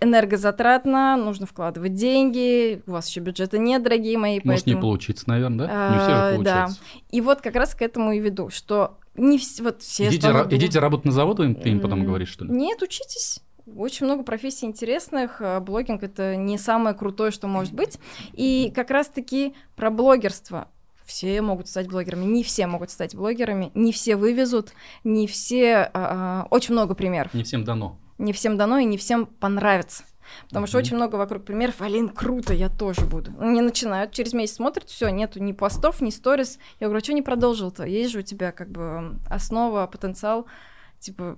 энергозатратно, 0.00 1.16
нужно 1.16 1.46
вкладывать 1.46 1.94
деньги, 1.94 2.82
у 2.86 2.92
вас 2.92 3.08
еще 3.08 3.20
бюджета 3.20 3.58
нет, 3.58 3.82
дорогие 3.82 4.18
мои, 4.18 4.40
Может 4.44 4.66
не 4.66 4.72
поэтому... 4.72 4.80
получиться, 4.82 5.24
наверное, 5.28 5.66
да? 5.66 5.88
Не 5.90 5.96
у 5.96 6.00
всех 6.00 6.14
А, 6.14 6.32
же 6.36 6.42
да. 6.42 6.68
И 7.10 7.20
вот 7.20 7.40
как 7.40 7.54
раз 7.54 7.74
к 7.74 7.82
этому 7.82 8.12
и 8.12 8.18
веду, 8.18 8.50
что 8.50 8.98
не 9.14 9.38
вс- 9.38 9.62
вот 9.62 9.82
все 9.82 10.08
Идите, 10.08 10.28
ра- 10.28 10.46
идите 10.50 10.78
работать 10.78 11.06
на 11.06 11.12
завод, 11.12 11.36
ты 11.36 11.44
им 11.44 11.80
потом 11.80 12.04
говоришь, 12.04 12.30
что 12.30 12.44
ли? 12.44 12.50
Нет, 12.52 12.80
учитесь. 12.82 13.40
Очень 13.76 14.06
много 14.06 14.22
профессий 14.24 14.66
интересных. 14.66 15.40
а 15.40 15.60
Блогинг 15.60 16.02
это 16.02 16.36
не 16.36 16.58
самое 16.58 16.94
крутое, 16.96 17.30
что 17.30 17.46
может 17.46 17.72
быть. 17.72 17.98
И 18.32 18.72
как 18.74 18.90
раз-таки 18.90 19.54
про 19.76 19.90
блогерство. 19.90 20.68
Все 21.04 21.42
могут 21.42 21.68
стать 21.68 21.88
блогерами, 21.88 22.24
не 22.24 22.42
все 22.44 22.66
могут 22.66 22.90
стать 22.90 23.14
блогерами, 23.14 23.70
не 23.74 23.92
все 23.92 24.16
вывезут, 24.16 24.72
не 25.04 25.26
все. 25.26 25.76
а, 25.76 25.90
а, 25.94 26.46
очень 26.50 26.74
много 26.74 26.94
примеров. 26.94 27.34
Не 27.34 27.42
всем 27.42 27.64
дано. 27.64 27.98
Не 28.18 28.32
всем 28.32 28.56
дано 28.56 28.78
и 28.78 28.84
не 28.84 28.96
всем 28.96 29.26
понравится. 29.26 30.04
Потому 30.48 30.66
что 30.66 30.78
Мгм. 30.78 30.84
очень 30.84 30.96
много 30.96 31.16
вокруг 31.16 31.44
примеров. 31.44 31.82
Алин, 31.82 32.08
круто, 32.08 32.54
я 32.54 32.68
тоже 32.70 33.04
буду. 33.04 33.32
Не 33.32 33.60
начинают, 33.60 34.12
через 34.12 34.32
месяц 34.32 34.54
смотрят, 34.56 34.88
все, 34.88 35.08
нету 35.10 35.40
ни 35.42 35.52
постов, 35.52 36.00
ни 36.00 36.10
сторис. 36.10 36.58
Я 36.80 36.86
говорю, 36.86 37.00
а 37.00 37.04
что 37.04 37.12
не 37.12 37.22
продолжил-то? 37.22 37.84
Есть 37.84 38.12
же 38.12 38.20
у 38.20 38.22
тебя 38.22 38.52
как 38.52 38.70
бы 38.70 39.18
основа, 39.28 39.86
потенциал. 39.88 40.46
Типа, 41.00 41.36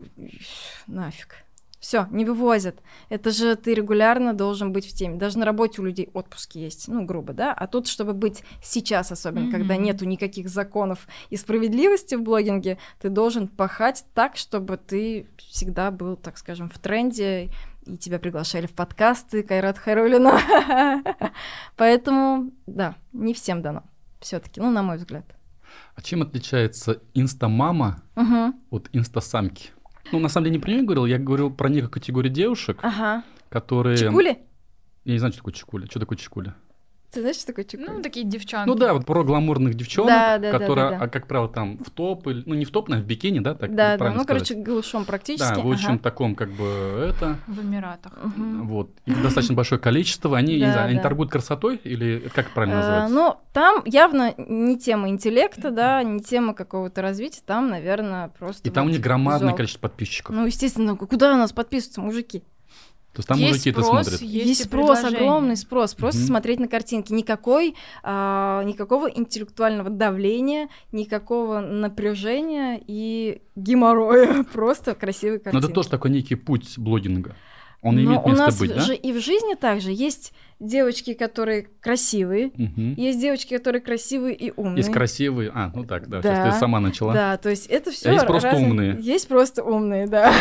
нафиг. 0.87 1.37
Все, 1.85 2.07
не 2.11 2.25
вывозят. 2.25 2.81
Это 3.11 3.31
же 3.31 3.57
ты 3.57 3.75
регулярно 3.75 4.33
должен 4.33 4.73
быть 4.73 4.87
в 4.87 4.95
теме. 4.95 5.17
Даже 5.19 5.39
на 5.39 5.45
работе 5.45 5.83
у 5.83 5.85
людей 5.85 6.09
отпуски 6.15 6.57
есть, 6.57 6.89
ну, 6.89 7.05
грубо, 7.05 7.35
да. 7.35 7.53
А 7.53 7.67
тут, 7.67 7.89
чтобы 7.89 8.15
быть 8.15 8.43
сейчас, 8.63 9.13
особенно, 9.13 9.51
когда 9.51 9.75
Мгм. 9.75 9.83
нету 9.83 10.07
никаких 10.07 10.49
законов 10.49 11.07
и 11.29 11.37
справедливости 11.37 12.15
в 12.15 12.23
блогинге, 12.23 12.79
ты 13.03 13.11
должен 13.11 13.49
пахать 13.49 14.07
так, 14.15 14.37
чтобы 14.39 14.79
ты 14.79 15.27
всегда 15.37 15.91
был, 15.91 16.17
так 16.17 16.39
скажем, 16.39 16.71
в 16.71 16.79
тренде, 16.79 17.51
и 17.85 17.99
тебя 17.99 18.19
приглашали 18.19 18.65
в 18.67 18.73
подкасты 18.73 19.43
Кайрат 19.43 19.77
Хайрулина. 19.77 20.41
Поэтому, 21.77 22.51
да, 22.67 22.95
не 23.13 23.35
всем 23.35 23.61
дано. 23.61 23.83
Все-таки, 24.21 24.59
ну, 24.59 24.71
на 24.71 24.83
мой 24.83 24.97
взгляд. 24.97 25.27
А 25.97 26.01
чем 26.01 26.23
отличается 26.23 27.03
инстамама 27.13 28.03
Мгм. 28.17 28.55
от 28.71 28.89
инстасамки? 28.95 29.69
Ну, 30.13 30.19
на 30.21 30.29
самом 30.29 30.45
деле, 30.47 30.57
не 30.57 30.61
про 30.63 30.71
нее 30.71 30.83
говорил, 30.83 31.07
я 31.07 31.19
говорил 31.19 31.51
про 31.51 31.69
некую 31.69 31.91
категорию 31.91 32.33
девушек, 32.33 32.79
Ага. 32.83 33.23
которые... 33.49 33.97
Чекули? 33.97 34.39
Я 35.05 35.13
не 35.13 35.19
знаю, 35.19 35.33
что 35.33 35.41
такое 35.43 35.55
чекуля. 35.55 35.87
Что 35.87 36.01
такое 36.01 36.17
чекуля? 36.19 36.55
Ты 37.15 37.21
знаешь, 37.21 37.37
что 37.37 37.47
такое 37.47 37.65
чекули? 37.65 37.89
Ну, 37.89 38.03
такие 38.03 38.27
девчонки. 38.27 38.67
Ну 38.67 38.75
да, 38.75 38.93
вот 38.93 39.07
про 39.07 39.23
гламурных 39.23 39.75
девчонок, 39.75 40.09
Да, 40.09 40.39
да, 40.39 40.51
да, 40.53 40.59
которые, 40.59 40.91
да, 40.91 40.99
да. 40.99 41.05
а, 41.05 41.09
как 41.09 41.29
правило, 41.29 41.49
там 41.49 41.79
в 41.79 41.91
топ, 41.91 42.27
или, 42.27 42.43
ну 42.45 42.55
не 42.55 42.65
в 42.65 42.71
топ, 42.73 42.89
наверное, 42.89 43.07
в 43.07 43.09
бикини, 43.09 43.39
да, 43.39 43.55
так 43.55 43.73
да, 43.73 43.97
да, 43.97 44.07
ну, 44.07 44.23
сказать? 44.23 44.27
короче, 44.27 44.55
голышом 44.55 45.05
практически. 45.05 45.55
Да, 45.55 45.61
в 45.61 45.71
общем 45.71 45.91
ага. 45.91 45.99
таком 45.99 46.35
как 46.35 46.51
бы 46.51 46.65
это, 47.09 47.39
В 47.47 47.63
Эмиратах. 47.63 48.13
Вот, 48.37 48.91
их 49.07 49.23
достаточно 49.23 49.55
большое 49.55 49.81
количество, 49.81 50.37
они, 50.37 50.55
не 50.55 50.61
Да, 50.63 50.73
знаю, 50.73 50.89
они 50.89 50.97
да. 50.97 51.03
торгуют 51.03 51.31
красотой 51.31 51.81
или 51.85 52.29
как 52.35 52.51
правильно 52.51 52.75
Э, 52.75 52.79
называется? 52.79 53.15
Ну, 53.15 53.37
там 53.53 53.83
явно 53.85 54.35
не 54.37 54.77
тема 54.77 55.09
интеллекта, 55.09 55.71
да, 55.71 56.03
не 56.03 56.21
тема 56.21 56.53
какого-то 56.55 57.01
развития, 57.01 57.43
там, 57.47 57.69
наверное, 57.71 58.29
просто... 58.37 58.69
И 58.69 58.73
там 58.73 58.87
у 58.87 58.91
них 58.91 59.01
громадное 59.01 59.53
количество 59.53 59.83
подписчиков. 59.83 60.35
Ну, 60.35 60.47
естественно, 60.47 60.97
куда 60.97 61.35
у 61.35 61.37
нас 61.37 61.53
подписываются 61.53 62.01
мужики? 62.01 62.43
То 63.15 63.21
есть 63.21 63.29
там 63.29 63.39
есть 63.39 63.51
мужики 63.53 63.71
это 63.71 63.83
спрос, 63.83 64.07
смотрят. 64.07 64.23
есть, 64.23 64.47
Есть, 64.49 64.65
спрос, 64.65 65.05
огромный 65.05 65.57
спрос, 65.57 65.95
просто 65.95 66.19
Мгм. 66.21 66.27
смотреть 66.27 66.59
на 66.59 66.67
картинки. 66.67 67.13
Никакой, 67.13 67.77
а, 68.03 68.63
никакого 68.65 69.07
интеллектуального 69.09 69.89
давления, 69.89 70.69
никакого 70.91 71.61
напряжения 71.61 72.81
и 72.85 73.41
геморроя. 73.55 74.45
Просто 74.53 74.95
красивые 74.97 75.39
Но 75.39 75.45
картинки. 75.45 75.65
это 75.67 75.73
тоже 75.75 75.89
такой 75.91 76.11
некий 76.11 76.35
путь 76.35 76.75
блогинга. 76.77 77.37
Он 77.85 77.95
Но 77.97 78.01
имеет 78.03 78.23
у 78.25 78.29
место 78.31 78.45
нас 78.47 78.59
быть, 78.59 78.75
да? 78.75 78.95
и 78.95 79.13
в 79.13 79.21
жизни 79.21 79.55
также 79.55 79.93
есть 79.93 80.33
девочки, 80.59 81.13
которые 81.13 81.67
красивые, 81.81 82.51
Мгм. 82.57 82.95
есть 82.95 83.21
девочки, 83.21 83.55
которые 83.57 83.83
красивые 83.83 84.35
и 84.35 84.53
умные. 84.57 84.79
Есть 84.79 84.91
красивые. 84.93 85.51
А, 85.55 85.71
ну 85.75 85.85
так, 85.85 86.09
да. 86.09 86.23
Сейчас 86.23 86.39
Да. 86.39 86.51
ты 86.53 86.59
сама 86.59 86.81
начала. 86.81 87.13
Да, 87.13 87.37
то 87.37 87.51
есть 87.51 87.67
это 87.67 87.91
все. 87.91 88.13
есть 88.13 88.27
просто 88.27 88.57
умные. 88.57 88.97
Есть 89.01 89.29
просто 89.29 89.63
умные, 89.63 90.07
да. 90.07 90.33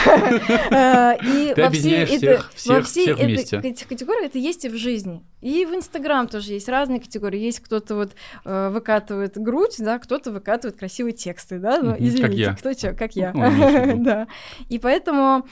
А, 0.72 1.14
И 1.22 1.54
во 1.60 1.70
всей 1.72 2.04
этой- 2.04 3.86
категории 3.90 4.26
это 4.26 4.38
есть 4.40 4.64
и 4.66 4.70
в 4.70 4.76
жизни. 4.78 5.22
И 5.42 5.66
в 5.66 5.76
Инстаграм 5.76 6.28
тоже 6.28 6.54
есть 6.54 6.70
разные 6.70 7.02
категории. 7.02 7.40
Есть 7.40 7.60
кто-то 7.60 7.96
вот 7.96 8.14
э, 8.46 8.70
выкатывает 8.70 9.38
грудь, 9.38 9.76
да, 9.80 10.00
кто-то 10.00 10.32
выкатывает 10.32 10.78
красивые 10.80 11.14
тексты, 11.14 11.60
да, 11.60 11.82
ну, 11.82 11.96
извините, 12.00 12.38
я. 12.38 12.54
кто 12.56 12.74
чё, 12.74 12.96
как 12.98 13.18
я. 13.18 13.34
Ну, 13.34 13.50
в 13.50 13.54
виду. 13.54 14.04
Да. 14.04 14.28
И 14.70 14.80
поэтому 14.80 15.46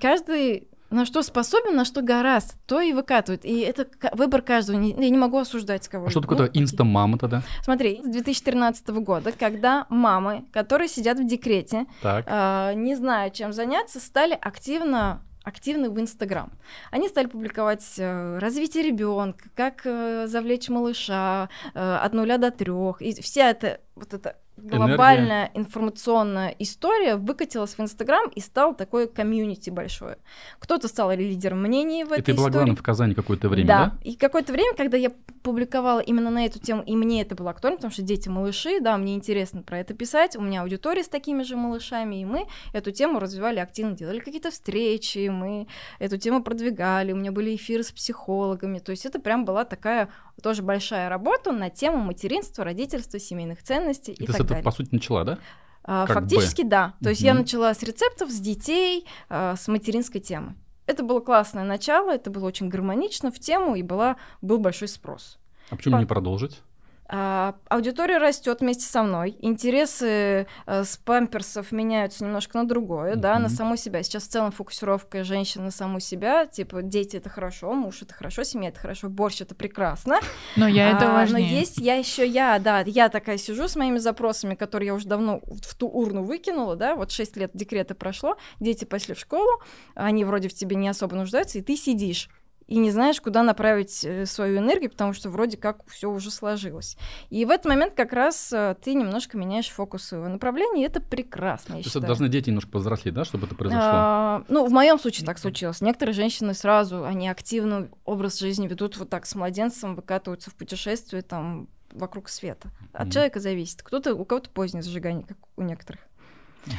каждый 0.00 0.68
на 0.90 1.04
что 1.04 1.22
способен, 1.22 1.76
на 1.76 1.84
что 1.84 2.02
гораст, 2.02 2.56
то 2.66 2.80
и 2.80 2.92
выкатывает. 2.92 3.44
И 3.44 3.60
это 3.60 3.86
выбор 4.12 4.42
каждого. 4.42 4.80
Я 4.80 5.10
не 5.10 5.18
могу 5.18 5.38
осуждать 5.38 5.88
кого-то. 5.88 6.08
А 6.08 6.10
что 6.10 6.20
такое 6.20 6.38
Ну, 6.38 6.60
инста-мама 6.60 7.18
тогда? 7.18 7.42
Смотри, 7.62 8.00
с 8.02 8.08
2013 8.08 8.88
года, 8.88 9.32
когда 9.32 9.86
мамы, 9.88 10.44
которые 10.52 10.88
сидят 10.88 11.18
в 11.18 11.26
декрете, 11.26 11.86
а, 12.02 12.72
не 12.74 12.94
зная, 12.94 13.30
чем 13.30 13.52
заняться, 13.52 14.00
стали 14.00 14.38
активно 14.40 15.22
активны 15.46 15.90
в 15.90 16.00
Инстаграм. 16.00 16.50
Они 16.90 17.08
стали 17.08 17.26
публиковать 17.28 17.84
э, 17.98 18.38
развитие 18.38 18.82
ребенка, 18.82 19.48
как 19.54 19.82
э, 19.84 20.26
завлечь 20.26 20.68
малыша 20.68 21.48
э, 21.72 21.96
от 22.02 22.12
нуля 22.14 22.36
до 22.36 22.50
трех. 22.50 23.00
И 23.00 23.14
вся 23.22 23.50
эта 23.50 23.80
вот 23.94 24.12
эта 24.12 24.38
глобальная 24.56 25.50
информационная 25.54 26.54
история 26.58 27.16
выкатилась 27.16 27.74
в 27.74 27.80
Инстаграм 27.80 28.28
и 28.30 28.40
стал 28.40 28.74
такое 28.74 29.06
комьюнити 29.06 29.70
большое. 29.70 30.18
Кто-то 30.58 30.88
стал 30.88 31.10
лидером 31.12 31.62
мнений 31.62 32.04
в 32.04 32.10
И 32.12 32.14
этой 32.14 32.24
ты 32.24 32.34
была 32.34 32.48
истории. 32.48 32.52
главным 32.52 32.76
в 32.76 32.82
Казани 32.82 33.14
какое-то 33.14 33.48
время, 33.48 33.66
да? 33.66 33.92
И 34.02 34.16
какое-то 34.16 34.52
время, 34.52 34.74
когда 34.74 34.96
я 34.96 35.10
публиковала 35.42 36.00
именно 36.00 36.30
на 36.30 36.44
эту 36.44 36.58
тему, 36.58 36.82
и 36.82 36.96
мне 36.96 37.22
это 37.22 37.34
было 37.34 37.50
актуально, 37.50 37.76
потому 37.76 37.92
что 37.92 38.02
дети 38.02 38.28
малыши, 38.28 38.80
да, 38.80 38.96
мне 38.96 39.14
интересно 39.14 39.62
про 39.62 39.78
это 39.78 39.94
писать, 39.94 40.36
у 40.36 40.40
меня 40.40 40.62
аудитория 40.62 41.04
с 41.04 41.08
такими 41.08 41.42
же 41.42 41.56
малышами, 41.56 42.20
и 42.20 42.24
мы 42.24 42.46
эту 42.72 42.90
тему 42.90 43.20
развивали 43.20 43.60
активно, 43.60 43.92
делали 43.92 44.18
какие-то 44.18 44.50
встречи, 44.50 45.28
мы 45.28 45.68
эту 45.98 46.18
тему 46.18 46.42
продвигали, 46.42 47.12
у 47.12 47.16
меня 47.16 47.30
были 47.30 47.54
эфиры 47.54 47.84
с 47.84 47.92
психологами, 47.92 48.80
то 48.80 48.90
есть 48.90 49.06
это 49.06 49.20
прям 49.20 49.44
была 49.44 49.64
такая 49.64 50.08
тоже 50.42 50.62
большая 50.62 51.08
работа 51.08 51.52
на 51.52 51.70
тему 51.70 51.98
материнства, 51.98 52.64
родительства, 52.64 53.18
семейных 53.18 53.62
ценностей 53.62 54.12
И 54.12 54.24
и 54.24 54.26
с 54.26 54.40
так 54.48 54.56
далее. 54.56 54.64
по 54.64 54.70
сути, 54.70 54.88
начала, 54.92 55.24
да? 55.24 55.38
А, 55.84 56.06
как 56.06 56.24
бы. 56.24 56.28
Фактически, 56.30 56.62
да. 56.62 56.94
То 57.02 57.10
есть 57.10 57.20
я 57.20 57.32
Мгм. 57.32 57.42
начала 57.42 57.72
с 57.74 57.82
рецептов, 57.82 58.30
с 58.30 58.40
детей, 58.40 59.06
а, 59.28 59.54
с 59.56 59.68
материнской 59.68 60.20
темы. 60.20 60.54
Это 60.86 61.02
было 61.02 61.20
классное 61.20 61.64
начало, 61.64 62.10
это 62.12 62.30
было 62.30 62.46
очень 62.46 62.68
гармонично 62.68 63.30
в 63.30 63.38
тему, 63.38 63.74
и 63.76 63.82
была, 63.82 64.16
был 64.42 64.58
большой 64.58 64.88
спрос. 64.88 65.38
А 65.70 65.76
почему 65.76 65.96
По- 65.96 66.00
не 66.00 66.06
продолжить? 66.06 66.60
А, 67.08 67.54
аудитория 67.68 68.18
растет 68.18 68.60
вместе 68.60 68.84
со 68.84 69.02
мной, 69.02 69.36
интересы 69.40 70.46
э, 70.66 70.84
с 70.84 70.96
памперсов 70.96 71.70
меняются 71.70 72.24
немножко 72.24 72.58
на 72.58 72.66
другое, 72.66 73.14
да, 73.14 73.38
на 73.38 73.48
саму 73.48 73.76
себя. 73.76 74.02
Сейчас 74.02 74.24
в 74.24 74.28
целом 74.28 74.50
фокусировка 74.50 75.22
женщин 75.22 75.64
на 75.64 75.70
саму 75.70 76.00
себя, 76.00 76.46
типа 76.46 76.82
дети 76.82 77.16
это 77.16 77.28
хорошо, 77.28 77.72
муж 77.74 78.02
это 78.02 78.12
хорошо, 78.12 78.42
семья 78.42 78.70
это 78.70 78.80
хорошо, 78.80 79.08
борщ 79.08 79.40
это 79.40 79.54
прекрасно. 79.54 80.18
Но 80.56 80.66
я 80.66 80.90
это 80.90 81.10
А, 81.10 81.14
важнее. 81.14 81.48
Но 81.48 81.56
есть 81.58 81.78
я 81.78 81.94
еще 81.94 82.26
я, 82.26 82.58
да, 82.58 82.80
я 82.80 83.08
такая 83.08 83.38
сижу 83.38 83.68
с 83.68 83.76
моими 83.76 83.98
запросами, 83.98 84.56
которые 84.56 84.88
я 84.88 84.94
уже 84.94 85.06
давно 85.06 85.40
в 85.46 85.74
ту 85.76 85.86
урну 85.88 86.24
выкинула, 86.24 86.74
да, 86.74 86.96
вот 86.96 87.12
6 87.12 87.36
лет 87.36 87.52
декрета 87.54 87.94
прошло, 87.94 88.36
дети 88.58 88.84
пошли 88.84 89.14
в 89.14 89.20
школу, 89.20 89.62
они 89.94 90.24
вроде 90.24 90.48
в 90.48 90.54
тебе 90.54 90.74
не 90.74 90.88
особо 90.88 91.14
нуждаются, 91.14 91.58
и 91.58 91.62
ты 91.62 91.76
сидишь 91.76 92.28
и 92.66 92.78
не 92.78 92.90
знаешь, 92.90 93.20
куда 93.20 93.42
направить 93.42 94.04
э, 94.04 94.26
свою 94.26 94.58
энергию, 94.58 94.90
потому 94.90 95.12
что 95.12 95.30
вроде 95.30 95.56
как 95.56 95.86
все 95.88 96.10
уже 96.10 96.30
сложилось. 96.30 96.96
И 97.30 97.44
в 97.44 97.50
этот 97.50 97.66
момент 97.66 97.94
как 97.94 98.12
раз 98.12 98.52
э, 98.52 98.74
ты 98.82 98.94
немножко 98.94 99.38
меняешь 99.38 99.68
фокус 99.68 100.04
своего 100.04 100.28
направления, 100.28 100.82
и 100.82 100.86
это 100.86 101.00
прекрасно, 101.00 101.76
То 101.76 101.78
есть 101.78 101.90
это 101.90 102.00
должны 102.00 102.28
дети 102.28 102.48
немножко 102.48 102.72
повзрослеть, 102.72 103.14
да, 103.14 103.24
чтобы 103.24 103.46
это 103.46 103.54
произошло? 103.54 103.90
А, 103.92 104.44
ну, 104.48 104.66
в 104.66 104.72
моем 104.72 104.98
случае 104.98 105.26
так 105.26 105.38
случилось. 105.38 105.80
Некоторые 105.80 106.14
женщины 106.14 106.54
сразу, 106.54 107.04
они 107.04 107.28
активно 107.28 107.88
образ 108.04 108.38
жизни 108.38 108.66
ведут 108.66 108.96
вот 108.96 109.10
так 109.10 109.26
с 109.26 109.34
младенцем, 109.34 109.94
выкатываются 109.94 110.50
в 110.50 110.54
путешествие 110.54 111.22
там 111.22 111.68
вокруг 111.92 112.28
света. 112.28 112.70
От 112.92 113.02
Мгм. 113.06 113.10
человека 113.12 113.40
зависит. 113.40 113.82
Кто-то, 113.82 114.14
у 114.14 114.24
кого-то 114.24 114.50
позднее 114.50 114.82
зажигание, 114.82 115.24
как 115.24 115.38
у 115.56 115.62
некоторых. 115.62 116.00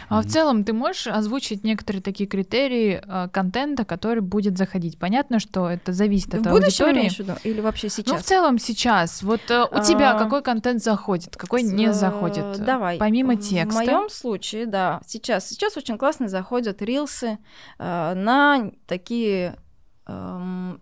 А 0.10 0.22
в 0.22 0.26
целом 0.26 0.64
ты 0.64 0.74
можешь 0.74 1.08
озвучить 1.08 1.64
некоторые 1.64 2.02
такие 2.02 2.28
критерии 2.28 3.02
э, 3.06 3.30
контента, 3.32 3.86
который 3.86 4.22
будет 4.22 4.58
заходить? 4.58 4.98
Понятно, 5.00 5.40
что 5.40 5.70
это 5.70 5.94
зависит 5.94 6.34
в 6.34 6.40
от 6.40 6.48
аудитории. 6.48 7.10
в 7.10 7.20
виду? 7.20 7.34
Или 7.44 7.62
вообще 7.62 7.88
Ну, 7.88 7.90
в 7.90 7.94
сейчас? 7.96 8.24
целом 8.24 8.60
сейчас. 8.60 9.24
Вот 9.24 9.42
э, 9.50 9.64
у 9.72 9.82
тебя 9.84 10.16
А, 10.16 10.20
какой 10.20 10.42
контент 10.42 10.84
заходит, 10.84 11.36
какой 11.36 11.64
не 11.64 11.88
э, 11.88 11.94
заходит? 11.94 12.64
Давай. 12.64 12.98
Помимо 12.98 13.34
В 13.36 13.40
текста. 13.40 13.74
моем 13.84 14.10
случае, 14.10 14.66
да, 14.66 15.02
сейчас. 15.06 15.48
Сейчас 15.50 15.78
очень 15.78 15.98
классно 15.98 16.28
заходят 16.28 16.82
рилсы 16.82 17.38
э, 17.80 18.14
на 18.16 18.72
такие 18.88 19.56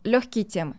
легкие 0.04 0.46
темы. 0.46 0.78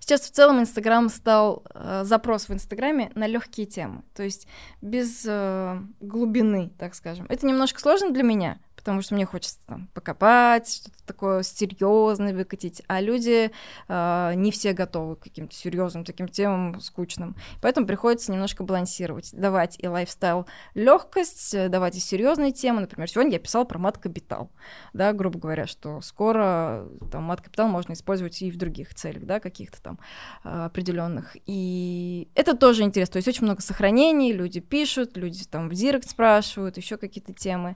Сейчас 0.00 0.22
в 0.22 0.30
целом 0.30 0.60
Инстаграм 0.60 1.08
стал 1.08 1.62
э, 1.74 2.02
запрос 2.04 2.48
в 2.48 2.52
Инстаграме 2.52 3.10
на 3.14 3.26
легкие 3.26 3.66
темы, 3.66 4.02
то 4.14 4.22
есть 4.22 4.46
без 4.80 5.24
э, 5.26 5.78
глубины, 6.00 6.70
так 6.78 6.94
скажем. 6.94 7.26
Это 7.28 7.46
немножко 7.46 7.80
сложно 7.80 8.10
для 8.10 8.22
меня, 8.22 8.58
потому 8.78 9.02
что 9.02 9.14
мне 9.16 9.26
хочется 9.26 9.58
там 9.66 9.88
покопать, 9.92 10.72
что-то 10.72 11.04
такое 11.04 11.42
серьезное 11.42 12.32
выкатить, 12.32 12.80
а 12.86 13.00
люди 13.00 13.50
э, 13.88 14.32
не 14.36 14.52
все 14.52 14.72
готовы 14.72 15.16
к 15.16 15.24
каким-то 15.24 15.54
серьезным 15.54 16.04
таким 16.04 16.28
темам 16.28 16.80
скучным. 16.80 17.34
Поэтому 17.60 17.86
приходится 17.88 18.30
немножко 18.30 18.62
балансировать, 18.62 19.30
давать 19.32 19.76
и 19.80 19.88
лайфстайл 19.88 20.46
легкость, 20.74 21.68
давать 21.70 21.96
и 21.96 22.00
серьезные 22.00 22.52
темы. 22.52 22.82
Например, 22.82 23.10
сегодня 23.10 23.32
я 23.32 23.38
писала 23.40 23.64
про 23.64 23.78
мат-капитал, 23.78 24.50
да, 24.92 25.12
грубо 25.12 25.40
говоря, 25.40 25.66
что 25.66 26.00
скоро 26.00 26.86
там 27.10 27.24
мат-капитал 27.24 27.66
можно 27.66 27.94
использовать 27.94 28.40
и 28.42 28.50
в 28.50 28.56
других 28.56 28.94
целях, 28.94 29.24
да, 29.24 29.40
каких-то 29.40 29.82
там 29.82 29.98
э, 30.44 30.64
определенных. 30.66 31.36
И 31.46 32.28
это 32.36 32.56
тоже 32.56 32.84
интересно. 32.84 33.14
То 33.14 33.18
есть 33.18 33.28
очень 33.28 33.44
много 33.44 33.60
сохранений, 33.60 34.32
люди 34.32 34.60
пишут, 34.60 35.16
люди 35.16 35.44
там 35.44 35.68
в 35.68 35.74
direct 35.74 36.08
спрашивают, 36.08 36.76
еще 36.76 36.96
какие-то 36.96 37.32
темы. 37.32 37.74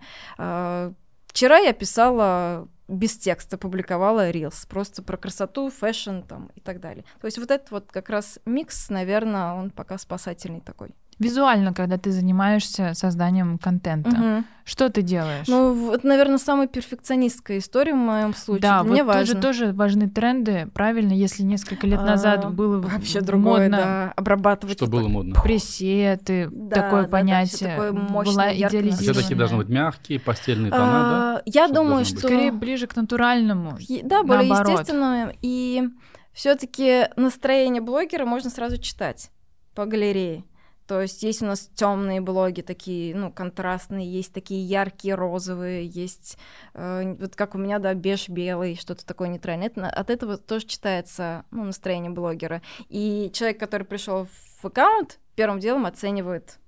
Вчера 1.32 1.58
я 1.58 1.72
писала 1.72 2.68
без 2.88 3.16
текста, 3.16 3.56
публиковала 3.56 4.30
reels, 4.30 4.66
просто 4.66 5.02
про 5.02 5.16
красоту, 5.16 5.70
fashion 5.70 6.20
там 6.20 6.50
и 6.54 6.60
так 6.60 6.78
далее. 6.78 7.06
То 7.22 7.26
есть 7.26 7.38
вот 7.38 7.50
этот 7.50 7.70
вот 7.70 7.90
как 7.90 8.10
раз 8.10 8.38
микс, 8.44 8.90
наверное, 8.90 9.54
он 9.54 9.70
пока 9.70 9.96
спасательный 9.96 10.60
такой. 10.60 10.90
Визуально, 11.18 11.72
когда 11.72 11.98
ты 11.98 12.10
занимаешься 12.10 12.92
созданием 12.94 13.58
контента, 13.58 14.10
Мгм. 14.10 14.44
что 14.64 14.88
ты 14.88 15.02
делаешь? 15.02 15.46
Ну, 15.46 15.72
вот, 15.72 16.02
наверное, 16.04 16.38
самая 16.38 16.66
перфекционистская 16.66 17.58
история 17.58 17.92
в 17.92 17.96
моем 17.98 18.34
случае. 18.34 18.62
да, 18.62 18.82
Для 18.82 19.04
вот 19.04 19.14
важно. 19.14 19.26
же 19.34 19.40
тоже 19.40 19.72
важны 19.72 20.08
тренды, 20.10 20.68
правильно, 20.74 21.12
если 21.12 21.42
несколько 21.44 21.86
лет 21.86 22.00
назад 22.02 22.44
А, 22.44 22.50
было 22.50 22.80
вообще 22.80 23.20
другое, 23.20 23.62
модно 23.62 23.76
да, 23.76 24.12
обрабатывать. 24.16 24.76
Что 24.78 24.86
было 24.88 25.06
модно? 25.06 25.40
пресеты, 25.42 26.48
Да, 26.50 26.76
такое 26.82 27.02
да, 27.02 27.06
да, 27.06 27.12
понятие, 27.12 27.70
такое 27.70 27.92
мощное, 27.92 28.34
была 28.34 28.44
А 28.44 28.48
Все 28.54 28.66
идеализированная. 28.68 29.36
должны 29.36 29.56
быть 29.58 29.68
мягкие, 29.68 30.18
постельные 30.18 30.70
тона, 30.72 30.82
да? 30.86 31.36
А, 31.38 31.42
Я 31.44 31.66
Что 31.66 31.74
думаю, 31.76 32.04
что... 32.04 32.18
Скорее 32.18 32.52
ближе 32.52 32.86
к 32.86 32.96
натуральному. 32.96 33.76
Е- 33.78 34.02
Да, 34.02 34.22
более 34.24 34.48
наоборот. 34.48 34.72
естественно. 34.80 35.32
И 35.42 35.84
все-таки 36.32 37.08
настроение 37.16 37.82
блогера 37.82 38.24
можно 38.24 38.50
сразу 38.50 38.78
читать 38.78 39.30
по 39.74 39.84
галерее. 39.86 40.44
То 40.86 41.00
есть 41.00 41.22
есть 41.22 41.42
у 41.42 41.46
нас 41.46 41.70
темные 41.74 42.20
блоги, 42.20 42.60
такие, 42.60 43.14
ну, 43.14 43.32
контрастные, 43.32 44.10
есть 44.10 44.32
такие 44.32 44.64
яркие 44.64 45.14
розовые, 45.14 45.86
есть 45.86 46.36
э, 46.74 47.14
вот 47.18 47.36
как 47.36 47.54
у 47.54 47.58
меня, 47.58 47.78
да, 47.78 47.94
беж 47.94 48.28
белый, 48.28 48.76
что-то 48.76 49.06
такое 49.06 49.28
нейтральное. 49.28 49.68
Это 49.68 49.88
от 49.88 50.10
этого 50.10 50.36
тоже 50.36 50.66
читается 50.66 51.44
ну, 51.50 51.64
настроение 51.64 52.10
блогера. 52.10 52.62
И 52.88 53.30
человек, 53.32 53.60
который 53.60 53.84
пришел 53.84 54.26
в 54.26 54.64
аккаунт, 54.64 55.18
первым 55.36 55.60
делом 55.60 55.86
оценивает 55.86 56.58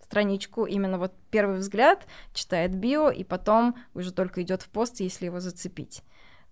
страничку, 0.00 0.64
именно 0.64 0.98
вот 0.98 1.12
первый 1.30 1.58
взгляд, 1.58 2.06
читает 2.32 2.74
био, 2.76 3.10
и 3.10 3.24
потом 3.24 3.74
уже 3.94 4.12
только 4.12 4.42
идет 4.42 4.62
в 4.62 4.68
пост, 4.68 5.00
если 5.00 5.26
его 5.26 5.40
зацепить. 5.40 6.02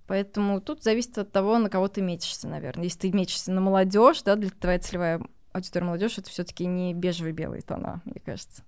Поэтому 0.07 0.61
тут 0.61 0.83
зависит 0.83 1.17
от 1.17 1.33
того, 1.33 1.59
на 1.59 1.71
кого 1.71 1.89
ты 1.89 2.03
метишься, 2.03 2.49
наверное. 2.49 2.85
Если 2.85 2.99
ты 2.99 3.13
метишься 3.13 3.53
на 3.53 3.61
молодежь, 3.61 4.23
да, 4.23 4.37
для 4.37 4.51
твоя 4.51 4.79
целевая 4.79 5.23
аудитория 5.55 5.87
молодежь, 5.87 6.19
это 6.19 6.29
все-таки 6.29 6.67
не 6.67 6.93
бежевые 6.93 7.33
белые 7.33 7.63
тона, 7.63 8.03
мне 8.05 8.21
кажется. 8.25 8.63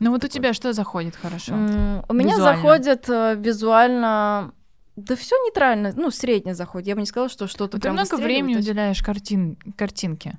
Ну 0.00 0.10
вот 0.10 0.18
у 0.18 0.20
такое. 0.20 0.30
тебя 0.30 0.52
что 0.52 0.72
заходит 0.72 1.16
хорошо? 1.16 1.54
М, 1.54 2.04
У 2.08 2.12
меня 2.12 2.34
Визуально. 2.34 2.56
заходит 2.56 3.08
э, 3.08 3.34
визуально 3.38 4.52
Да 4.96 5.14
все 5.16 5.36
нейтрально, 5.44 5.92
ну, 5.96 6.10
средне 6.10 6.54
заходит. 6.54 6.88
Я 6.88 6.94
бы 6.94 7.00
не 7.00 7.06
сказала, 7.06 7.28
что 7.28 7.46
что-то 7.46 7.78
Ты 7.80 7.90
много 7.90 8.16
времени 8.16 8.54
есть 8.56 8.68
уделяешь 8.68 9.02
картин... 9.02 9.56
картинке. 9.76 10.38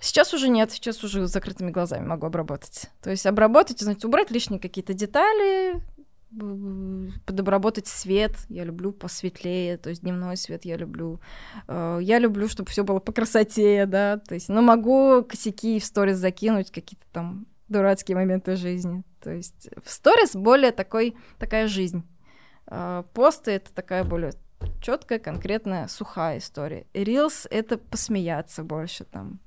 Сейчас 0.00 0.32
уже 0.32 0.48
нет, 0.48 0.70
сейчас 0.70 1.02
уже 1.02 1.26
с 1.26 1.32
закрытыми 1.32 1.70
глазами 1.70 2.06
могу 2.06 2.26
обработать. 2.26 2.86
То 3.02 3.10
есть 3.10 3.26
обработать, 3.26 3.80
знаете, 3.80 4.06
убрать 4.06 4.30
лишние 4.30 4.60
какие-то 4.60 4.94
детали, 4.94 5.80
подобработать 6.30 7.86
свет. 7.86 8.32
Я 8.48 8.64
люблю 8.64 8.92
посветлее, 8.92 9.76
то 9.78 9.88
есть 9.90 10.02
дневной 10.02 10.36
свет 10.36 10.64
я 10.64 10.76
люблю. 10.76 11.20
Э, 11.66 11.98
Я 12.02 12.18
люблю, 12.18 12.48
чтобы 12.48 12.70
все 12.70 12.84
было 12.84 13.00
по 13.00 13.12
красоте, 13.12 13.86
да. 13.86 14.18
То 14.18 14.34
есть, 14.34 14.48
но 14.48 14.60
могу 14.62 15.24
косяки 15.24 15.80
в 15.80 15.84
сторис 15.84 16.18
закинуть, 16.18 16.70
какие-то 16.70 17.04
там 17.12 17.46
дурацкие 17.68 18.16
моменты 18.16 18.56
жизни. 18.56 19.04
То 19.20 19.30
есть 19.30 19.68
в 19.82 19.90
сторис 19.90 20.34
более 20.34 20.72
такой, 20.72 21.16
такая 21.38 21.66
жизнь. 21.68 22.02
Э, 22.66 23.04
Посты— 23.14 23.50
это 23.52 23.72
такая 23.72 24.04
более 24.04 24.32
четкая, 24.82 25.18
конкретная, 25.18 25.88
сухая 25.88 26.38
история. 26.38 26.86
Рилс— 26.92 27.46
это 27.50 27.78
посмеяться 27.78 28.64
больше 28.64 29.04
там 29.04 29.40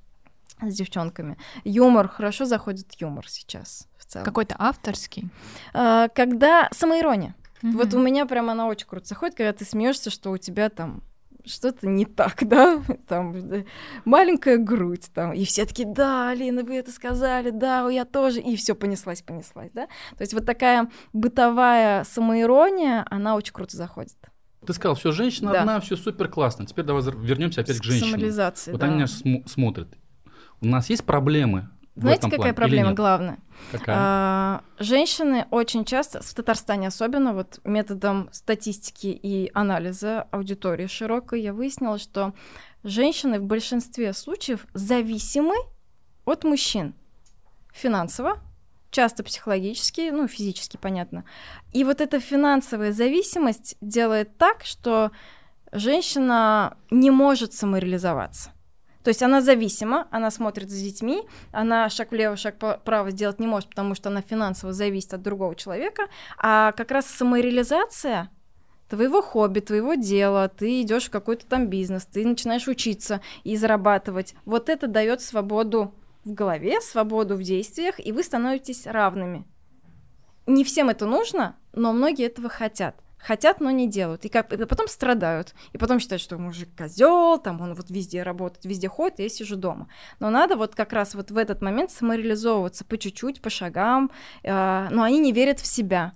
с 0.62 0.74
девчонками. 0.74 1.38
Юмор, 1.64 2.08
хорошо 2.08 2.46
заходит 2.46 2.94
юмор 3.00 3.28
сейчас 3.28 3.88
целом. 4.12 4.26
Какой-то 4.26 4.56
авторский. 4.60 5.30
А, 5.74 6.08
когда 6.10 6.70
самоирония. 6.72 7.36
Вот 7.62 7.94
у 7.94 8.00
меня 8.00 8.26
прям 8.26 8.50
она 8.50 8.68
очень 8.68 8.88
круто 8.88 9.06
заходит, 9.08 9.36
когда 9.36 9.54
ты 9.54 9.66
смеешься, 9.66 10.10
что 10.10 10.32
у 10.32 10.38
тебя 10.38 10.70
там 10.70 11.04
что-то 11.46 11.88
не 11.88 12.06
так, 12.06 12.38
да, 12.48 12.82
там 13.08 13.36
э, 13.36 13.66
маленькая 14.06 14.58
грудь, 14.58 15.10
там, 15.14 15.34
и 15.34 15.44
все 15.46 15.66
таки 15.66 15.86
да, 15.86 16.30
Алина, 16.30 16.64
вы 16.64 16.76
это 16.76 16.92
сказали, 16.92 17.50
да, 17.50 17.88
я 17.90 18.06
тоже, 18.06 18.42
и 18.42 18.56
все 18.56 18.76
понеслась, 18.76 19.22
понеслась, 19.22 19.72
да. 19.74 19.88
То 20.18 20.22
есть 20.22 20.34
вот 20.34 20.46
такая 20.46 20.90
бытовая 21.14 22.04
самоирония, 22.04 23.06
она 23.10 23.36
очень 23.36 23.54
круто 23.54 23.76
заходит. 23.78 24.18
Ты 24.66 24.74
сказал, 24.74 24.96
все, 24.96 25.12
женщина 25.12 25.52
Да. 25.52 25.62
одна, 25.62 25.80
все 25.80 25.96
супер 25.96 26.28
классно. 26.28 26.68
Теперь 26.68 26.86
давай 26.86 27.02
вернемся 27.04 27.62
опять 27.62 27.80
к. 27.80 27.84
Самолизация, 27.86 28.72
Вот 28.74 28.82
да. 28.82 28.88
они 28.88 29.00
нас 29.02 29.20
см- 29.20 29.48
смотрят. 29.50 29.88
У 30.62 30.68
нас 30.68 30.90
есть 30.92 31.04
проблемы 31.04 31.70
Знаете, 32.02 32.24
какая 32.24 32.38
плане 32.38 32.54
проблема 32.54 32.94
главная? 32.94 33.40
Какая? 33.72 33.96
А, 33.98 34.64
женщины 34.80 35.46
очень 35.52 35.86
часто, 35.86 36.22
в 36.22 36.34
Татарстане 36.34 36.88
особенно, 36.88 37.34
вот 37.34 37.60
методом 37.64 38.30
статистики 38.32 39.08
и 39.08 39.52
анализа 39.54 40.24
аудитории 40.32 40.88
широкой, 40.88 41.42
я 41.42 41.54
выяснила, 41.54 41.98
что 41.98 42.34
женщины 42.84 43.40
в 43.40 43.44
большинстве 43.44 44.14
случаев 44.14 44.66
зависимы 44.74 45.56
от 46.26 46.44
мужчин 46.44 46.94
финансово, 47.74 48.40
часто 48.90 49.24
психологически, 49.24 50.10
ну, 50.12 50.28
физически, 50.28 50.78
понятно. 50.78 51.24
И 51.72 51.84
вот 51.84 52.02
эта 52.02 52.20
финансовая 52.20 52.92
зависимость 52.92 53.78
делает 53.82 54.38
так, 54.38 54.64
что 54.64 55.12
женщина 55.72 56.78
не 56.90 57.12
может 57.12 57.54
самореализоваться. 57.54 58.52
То 59.04 59.10
есть 59.10 59.24
она 59.24 59.42
зависима, 59.42 60.08
она 60.12 60.30
смотрит 60.32 60.70
за 60.70 60.84
детьми, 60.84 61.24
она 61.52 61.90
шаг 61.90 62.12
влево, 62.12 62.36
шаг 62.36 62.56
вправо 62.56 63.12
сделать 63.12 63.40
не 63.40 63.48
может, 63.48 63.70
потому 63.70 63.96
что 63.96 64.10
она 64.10 64.22
финансово 64.22 64.74
зависит 64.74 65.14
от 65.14 65.22
другого 65.22 65.56
человека, 65.56 66.08
а 66.38 66.72
как 66.74 66.92
раз 66.92 67.08
самореализация 67.08 68.30
твоего 68.90 69.22
хобби, 69.22 69.62
твоего 69.62 69.96
дела, 69.96 70.50
ты 70.50 70.82
идешь 70.82 71.06
в 71.06 71.12
какой-то 71.12 71.46
там 71.46 71.68
бизнес, 71.68 72.06
ты 72.06 72.26
начинаешь 72.28 72.68
учиться 72.68 73.22
и 73.44 73.56
зарабатывать. 73.56 74.36
Вот 74.46 74.68
это 74.68 74.88
дает 74.88 75.22
свободу 75.22 75.96
в 76.26 76.34
голове, 76.34 76.82
свободу 76.82 77.36
в 77.36 77.42
действиях, 77.42 78.06
и 78.06 78.12
вы 78.12 78.22
становитесь 78.22 78.86
равными. 78.86 79.46
Не 80.46 80.64
всем 80.64 80.90
это 80.90 81.06
нужно, 81.06 81.56
но 81.74 81.94
многие 81.94 82.26
этого 82.26 82.50
хотят. 82.50 82.96
Хотят, 83.22 83.60
но 83.60 83.72
не 83.72 83.88
делают. 83.88 84.26
И, 84.26 84.30
как, 84.30 84.52
и 84.52 84.66
потом 84.66 84.88
страдают. 84.88 85.54
И 85.74 85.78
потом 85.78 86.00
считают, 86.00 86.22
что 86.22 86.38
мужик 86.38 86.70
козел, 86.76 87.38
там 87.38 87.62
он 87.62 87.76
вот 87.76 87.90
везде 87.90 88.24
работает, 88.24 88.66
везде 88.66 88.88
ходит, 88.88 89.20
а 89.20 89.24
я 89.24 89.30
сижу 89.30 89.56
дома. 89.56 89.88
Но 90.20 90.30
надо 90.30 90.56
вот 90.56 90.76
как 90.76 90.94
раз 90.94 91.14
вот 91.14 91.32
в 91.32 91.38
этот 91.38 91.62
момент 91.62 91.92
самореализовываться 91.92 92.84
по 92.84 92.98
чуть-чуть, 92.98 93.42
по 93.42 93.50
шагам. 93.50 94.12
Э, 94.44 94.88
но 94.90 95.04
они 95.04 95.20
не 95.20 95.32
верят 95.32 95.60
в 95.60 95.68
себя. 95.68 96.14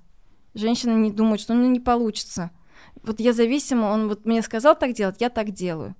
Женщины 0.54 0.94
не 0.94 1.12
думают, 1.12 1.42
что 1.42 1.54
ну 1.54 1.70
не 1.70 1.80
получится. 1.80 2.52
Вот 3.04 3.20
я 3.20 3.34
зависима, 3.34 3.86
он 3.86 4.08
вот 4.08 4.26
мне 4.26 4.42
сказал 4.42 4.76
так 4.76 4.94
делать, 4.94 5.18
я 5.20 5.30
так 5.30 5.52
делаю. 5.52 5.96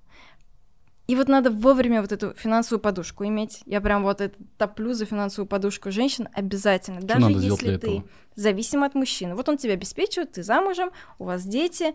И 1.06 1.14
вот 1.14 1.28
надо 1.28 1.50
вовремя 1.50 2.00
вот 2.00 2.10
эту 2.10 2.34
финансовую 2.34 2.80
подушку 2.80 3.24
иметь. 3.26 3.62
Я 3.64 3.80
прям 3.80 4.02
вот 4.02 4.20
это 4.20 4.36
топлю 4.58 4.92
за 4.92 5.04
финансовую 5.04 5.46
подушку 5.46 5.92
женщин 5.92 6.28
обязательно. 6.32 7.00
Что 7.00 7.06
Даже 7.06 7.30
если 7.30 7.76
ты 7.76 7.86
этого? 7.88 8.04
зависим 8.34 8.82
от 8.82 8.94
мужчины. 8.94 9.34
Вот 9.36 9.48
он 9.48 9.56
тебя 9.56 9.74
обеспечивает, 9.74 10.32
ты 10.32 10.42
замужем, 10.42 10.90
у 11.18 11.24
вас 11.24 11.44
дети. 11.44 11.94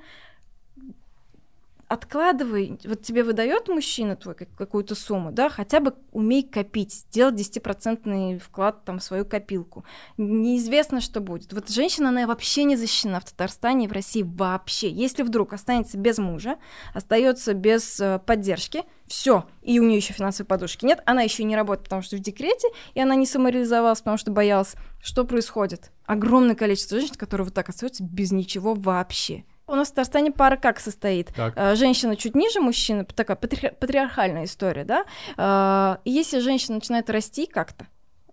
Откладывай, 1.92 2.80
вот 2.86 3.02
тебе 3.02 3.22
выдает 3.22 3.68
мужчина 3.68 4.16
твой 4.16 4.34
как- 4.34 4.56
какую-то 4.56 4.96
сумму, 4.96 5.34
да, 5.34 5.50
хотя 5.50 5.82
бы 5.82 5.94
умей 6.14 6.42
копить, 6.42 7.04
делать 7.12 7.36
10% 7.36 8.40
вклад 8.40 8.86
там 8.86 9.00
в 9.00 9.04
свою 9.04 9.26
копилку. 9.26 9.84
Неизвестно, 10.16 11.02
что 11.02 11.20
будет. 11.20 11.52
Вот 11.52 11.68
женщина, 11.68 12.08
она 12.08 12.26
вообще 12.28 12.64
не 12.64 12.78
защищена 12.78 13.20
в 13.20 13.26
Татарстане 13.26 13.84
и 13.84 13.88
в 13.90 13.92
России 13.92 14.24
вообще. 14.24 14.90
Если 14.90 15.22
вдруг 15.22 15.52
останется 15.52 15.98
без 15.98 16.18
мужа, 16.18 16.60
остается 16.94 17.54
без 17.54 18.00
э, 18.00 18.22
поддержки, 18.26 18.84
все, 19.08 19.46
и 19.62 19.78
у 19.82 19.84
нее 19.84 19.98
еще 19.98 20.14
финансовой 20.14 20.48
подушки 20.48 20.86
нет, 20.86 21.04
она 21.06 21.24
еще 21.24 21.44
не 21.44 21.58
работает, 21.58 21.84
потому 21.84 22.04
что 22.04 22.16
в 22.16 22.20
декрете, 22.22 22.70
и 22.94 23.02
она 23.02 23.16
не 23.16 23.26
самореализовалась, 23.26 24.00
потому 24.00 24.16
что 24.16 24.32
боялась. 24.32 24.76
Что 25.04 25.26
происходит? 25.26 25.92
Огромное 26.06 26.56
количество 26.56 27.00
женщин, 27.00 27.16
которые 27.16 27.44
вот 27.44 27.54
так 27.54 27.68
остаются 27.68 28.02
без 28.02 28.32
ничего 28.32 28.76
вообще. 28.76 29.44
У 29.72 29.76
нас 29.76 29.88
в 29.88 29.92
Татарстане 29.92 30.32
пара 30.32 30.58
как 30.58 30.82
состоит? 30.82 31.30
Так. 31.34 31.54
Э, 31.56 31.76
Женщина 31.76 32.18
чуть 32.18 32.36
ниже 32.36 32.60
мужчины, 32.60 33.06
такая 33.06 33.38
патри- 33.38 33.72
патриархальная 33.80 34.44
история, 34.44 34.84
да? 34.84 35.06
Э, 35.38 36.02
если 36.04 36.40
женщина 36.40 36.76
начинает 36.76 37.10
расти 37.10 37.46
как-то, 37.46 37.88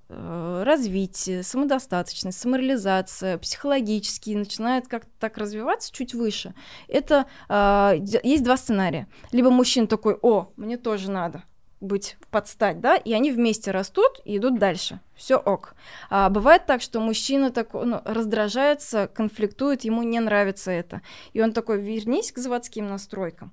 э, 0.09 0.63
развитие, 0.67 1.45
самодостаточность, 1.45 2.41
самореализация, 2.41 3.39
психологически 3.39 4.31
начинает 4.31 4.89
как-то 4.89 5.11
так 5.21 5.39
развиваться 5.39 5.93
чуть 5.93 6.13
выше. 6.13 6.55
Это 6.89 7.27
э, 7.49 7.93
есть 8.25 8.43
два 8.43 8.57
сценария. 8.57 9.07
Либо 9.31 9.51
мужчина 9.51 9.87
такой, 9.87 10.19
о, 10.21 10.51
мне 10.57 10.77
тоже 10.77 11.09
надо 11.09 11.45
быть 11.81 12.17
подстать, 12.31 12.81
да, 12.81 12.97
и 12.97 13.13
они 13.13 13.31
вместе 13.31 13.71
растут 13.71 14.21
и 14.25 14.37
идут 14.37 14.59
дальше. 14.59 15.01
Все 15.15 15.37
ок. 15.37 15.75
А 16.11 16.29
бывает 16.29 16.67
так, 16.67 16.83
что 16.83 17.01
мужчина 17.01 17.51
такой, 17.51 17.87
ну, 17.87 18.01
раздражается, 18.05 19.09
конфликтует, 19.09 19.85
ему 19.85 20.03
не 20.03 20.21
нравится 20.21 20.71
это. 20.71 21.03
И 21.33 21.41
он 21.41 21.53
такой, 21.53 21.81
вернись 21.81 22.33
к 22.33 22.39
заводским 22.39 22.89
настройкам. 22.89 23.53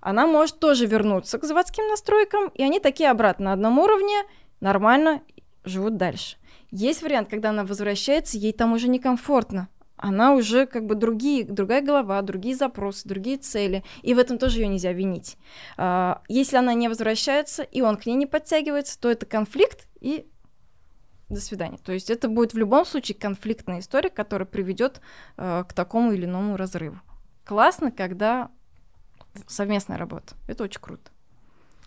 Она 0.00 0.26
может 0.26 0.58
тоже 0.60 0.86
вернуться 0.86 1.38
к 1.38 1.44
заводским 1.44 1.86
настройкам, 1.88 2.48
и 2.48 2.62
они 2.62 2.80
такие 2.80 3.10
обратно 3.10 3.46
на 3.46 3.52
одном 3.52 3.78
уровне, 3.78 4.24
нормально 4.60 5.22
живут 5.64 5.96
дальше. 5.96 6.36
Есть 6.70 7.02
вариант, 7.02 7.28
когда 7.28 7.50
она 7.50 7.64
возвращается, 7.64 8.38
ей 8.38 8.52
там 8.52 8.72
уже 8.72 8.88
некомфортно. 8.88 9.68
Она 9.96 10.34
уже 10.34 10.66
как 10.66 10.86
бы 10.86 10.94
другие, 10.94 11.44
другая 11.44 11.80
голова, 11.80 12.20
другие 12.22 12.54
запросы, 12.54 13.08
другие 13.08 13.38
цели. 13.38 13.82
И 14.02 14.14
в 14.14 14.18
этом 14.18 14.38
тоже 14.38 14.60
ее 14.60 14.68
нельзя 14.68 14.92
винить. 14.92 15.36
А, 15.76 16.22
Если 16.28 16.56
она 16.56 16.74
не 16.74 16.88
возвращается, 16.88 17.62
и 17.62 17.80
он 17.80 17.96
к 17.96 18.06
ней 18.06 18.14
не 18.14 18.26
подтягивается, 18.26 19.00
то 19.00 19.10
это 19.10 19.26
конфликт 19.26 19.88
и 20.00 20.26
до 21.28 21.40
свидания. 21.40 21.78
То 21.78 21.92
есть 21.92 22.10
это 22.10 22.28
будет 22.28 22.54
в 22.54 22.58
любом 22.58 22.84
случае 22.84 23.18
конфликтная 23.18 23.80
история, 23.80 24.10
которая 24.10 24.46
приведет 24.46 25.00
э, 25.36 25.64
к 25.68 25.72
такому 25.72 26.12
или 26.12 26.24
иному 26.24 26.56
разрыву. 26.56 27.00
Классно, 27.44 27.90
когда 27.90 28.50
совместная 29.46 29.98
работа. 29.98 30.34
Это 30.46 30.64
очень 30.64 30.80
круто. 30.80 31.10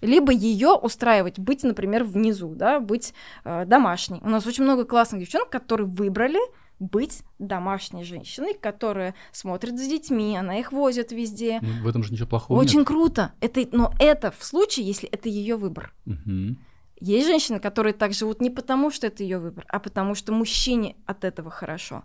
Либо 0.01 0.31
ее 0.31 0.69
устраивать, 0.69 1.39
быть, 1.39 1.63
например, 1.63 2.03
внизу, 2.03 2.53
да, 2.55 2.79
быть 2.79 3.13
э, 3.43 3.65
домашней. 3.65 4.19
У 4.23 4.29
нас 4.29 4.45
очень 4.45 4.63
много 4.63 4.85
классных 4.85 5.21
девчонок, 5.21 5.49
которые 5.49 5.87
выбрали 5.87 6.39
быть 6.79 7.23
домашней 7.37 8.03
женщиной, 8.03 8.53
которая 8.53 9.13
смотрит 9.31 9.77
за 9.77 9.87
детьми, 9.89 10.37
она 10.37 10.59
их 10.59 10.71
возит 10.71 11.11
везде. 11.11 11.59
Ну, 11.61 11.83
в 11.83 11.87
этом 11.87 12.03
же 12.03 12.13
ничего 12.13 12.27
плохого 12.27 12.59
Очень 12.59 12.79
нет. 12.79 12.87
круто. 12.87 13.33
Это, 13.41 13.67
но 13.71 13.93
это 13.99 14.31
в 14.31 14.43
случае, 14.43 14.87
если 14.87 15.07
это 15.09 15.29
ее 15.29 15.55
выбор. 15.55 15.93
Мгм. 16.05 16.57
Есть 17.01 17.27
женщины, 17.27 17.59
которые 17.59 17.93
так 17.93 18.13
живут 18.13 18.41
не 18.41 18.49
потому, 18.49 18.91
что 18.91 19.07
это 19.07 19.23
ее 19.23 19.39
выбор, 19.39 19.65
а 19.69 19.79
потому 19.79 20.15
что 20.15 20.33
мужчине 20.33 20.97
от 21.05 21.23
этого 21.23 21.49
хорошо. 21.49 22.03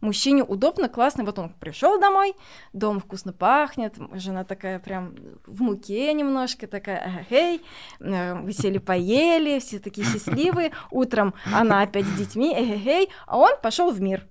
Мужчине 0.00 0.44
удобно, 0.44 0.88
классно. 0.88 1.24
Вот 1.24 1.38
он 1.38 1.50
пришел 1.50 1.98
домой, 1.98 2.34
дом 2.72 3.00
вкусно 3.00 3.32
пахнет, 3.32 3.96
жена 4.12 4.44
такая 4.44 4.78
прям 4.78 5.14
в 5.44 5.60
муке 5.60 6.12
немножко, 6.12 6.68
такая, 6.68 7.26
эй, 7.30 7.60
вы 7.98 8.52
сели 8.52 8.78
поели, 8.78 9.58
все 9.58 9.80
такие 9.80 10.06
счастливые. 10.12 10.72
Утром 10.90 11.34
она 11.52 11.82
опять 11.82 12.06
с 12.06 12.16
детьми, 12.16 12.54
эй, 12.54 13.08
а 13.26 13.38
он 13.38 13.52
пошел 13.60 13.90
в 13.90 14.00
мир 14.00 14.26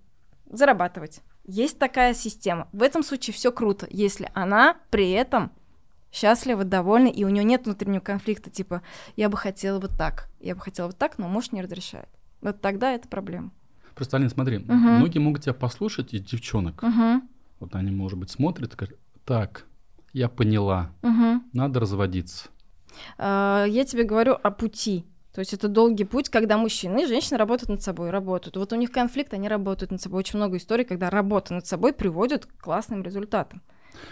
зарабатывать. 0.50 1.22
Есть 1.44 1.80
такая 1.80 2.14
система. 2.14 2.70
В 2.72 2.82
этом 2.82 3.04
случае 3.04 3.34
все 3.34 3.52
круто, 3.52 3.88
если 3.90 4.30
она 4.34 4.78
при 4.90 5.12
этом 5.12 5.52
счастлива, 6.12 6.64
довольна, 6.64 7.08
и 7.08 7.24
у 7.24 7.30
нее 7.30 7.44
нет 7.44 7.66
внутреннего 7.66 8.02
конфликта, 8.02 8.50
типа, 8.50 8.82
я 9.16 9.30
бы 9.30 9.38
хотела 9.38 9.80
вот 9.80 9.92
так, 9.98 10.30
я 10.40 10.56
бы 10.56 10.62
хотела 10.62 10.88
вот 10.88 10.98
так, 10.98 11.18
но 11.18 11.28
муж 11.28 11.52
не 11.52 11.62
разрешает. 11.62 12.10
Вот 12.42 12.62
тогда 12.62 12.94
это 12.94 13.08
проблема. 13.08 13.52
Просто, 13.98 14.18
Алина, 14.18 14.30
смотри, 14.30 14.60
Мгм. 14.60 14.98
многие 14.98 15.18
могут 15.18 15.42
тебя 15.42 15.56
послушать 15.56 16.14
из 16.14 16.22
девчонок. 16.22 16.84
Мгм. 16.84 17.28
Вот 17.60 17.74
они, 17.76 17.90
может 17.90 18.20
быть, 18.20 18.30
смотрят 18.30 18.74
и 18.74 18.78
говорят, 18.78 19.00
так, 19.26 19.66
я 20.14 20.30
поняла, 20.30 20.92
Мгм. 21.02 21.44
надо 21.52 21.80
разводиться. 21.80 22.50
А, 23.18 23.66
Я 23.68 23.86
тебе 23.86 24.04
говорю 24.04 24.34
о 24.34 24.52
пути. 24.52 25.04
То 25.34 25.40
есть 25.40 25.54
это 25.54 25.68
долгий 25.68 26.04
путь, 26.06 26.30
когда 26.30 26.58
мужчины 26.58 27.04
и 27.04 27.08
женщины 27.08 27.38
работают 27.38 27.70
над 27.70 27.82
собой, 27.82 28.12
работают. 28.12 28.56
Вот 28.58 28.72
у 28.72 28.76
них 28.76 28.92
конфликт, 28.92 29.34
они 29.34 29.48
работают 29.50 29.92
над 29.92 30.02
собой. 30.02 30.20
Очень 30.20 30.38
много 30.38 30.58
историй, 30.58 30.86
когда 30.86 31.10
работа 31.10 31.54
над 31.56 31.66
собой 31.66 31.92
приводит 31.94 32.46
к 32.46 32.64
классным 32.64 33.02
результатам. 33.04 33.62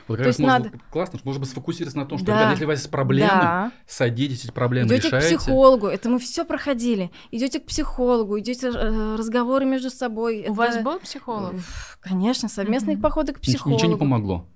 Вот 0.07 0.17
как 0.17 0.23
То 0.23 0.27
раз 0.27 0.27
есть 0.27 0.39
можно- 0.39 0.59
надо- 0.65 0.79
классно, 0.91 1.19
что 1.19 1.27
можно 1.27 1.39
бы 1.41 1.45
сфокусироваться 1.45 1.97
на 1.97 2.05
том, 2.05 2.17
что, 2.17 2.27
Да. 2.27 2.33
ребята, 2.33 2.51
если 2.51 2.65
у 2.65 2.67
вас 2.67 2.79
есть 2.79 2.91
проблемы, 2.91 3.29
Да. 3.29 3.71
садитесь, 3.87 4.43
эти 4.45 4.51
проблемы 4.51 4.87
Идете 4.87 5.01
к 5.01 5.05
решаете. 5.13 5.37
психологу, 5.37 5.87
это 5.87 6.09
мы 6.09 6.19
все 6.19 6.45
проходили. 6.45 7.11
Идете 7.31 7.59
к 7.59 7.65
психологу, 7.65 8.39
идете 8.39 8.67
э, 8.69 9.15
разговоры 9.15 9.65
между 9.65 9.89
собой. 9.89 10.39
У 10.39 10.43
это- 10.43 10.53
вас 10.53 10.83
был 10.83 10.99
психолог? 10.99 11.55
Конечно, 12.01 12.49
совместные 12.49 12.95
Мгм. 12.95 13.03
походы 13.03 13.33
к 13.33 13.39
психологу. 13.39 13.75
Ничего 13.77 13.91
не 13.93 13.97
помогло. 13.97 14.47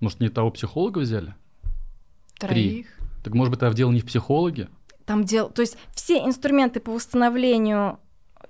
Может, 0.00 0.20
не 0.20 0.28
того 0.28 0.50
психолога 0.50 0.98
взяли? 1.00 1.34
Троих? 2.38 2.86
Так 3.24 3.34
может 3.34 3.50
быть, 3.52 3.60
это 3.62 3.74
дело 3.74 3.90
не 3.90 4.00
в 4.00 4.06
психологе? 4.06 4.68
Там 5.04 5.24
дел... 5.24 5.50
То 5.50 5.62
есть 5.62 5.76
все 5.92 6.24
инструменты 6.24 6.80
по 6.80 6.92
восстановлению 6.92 7.98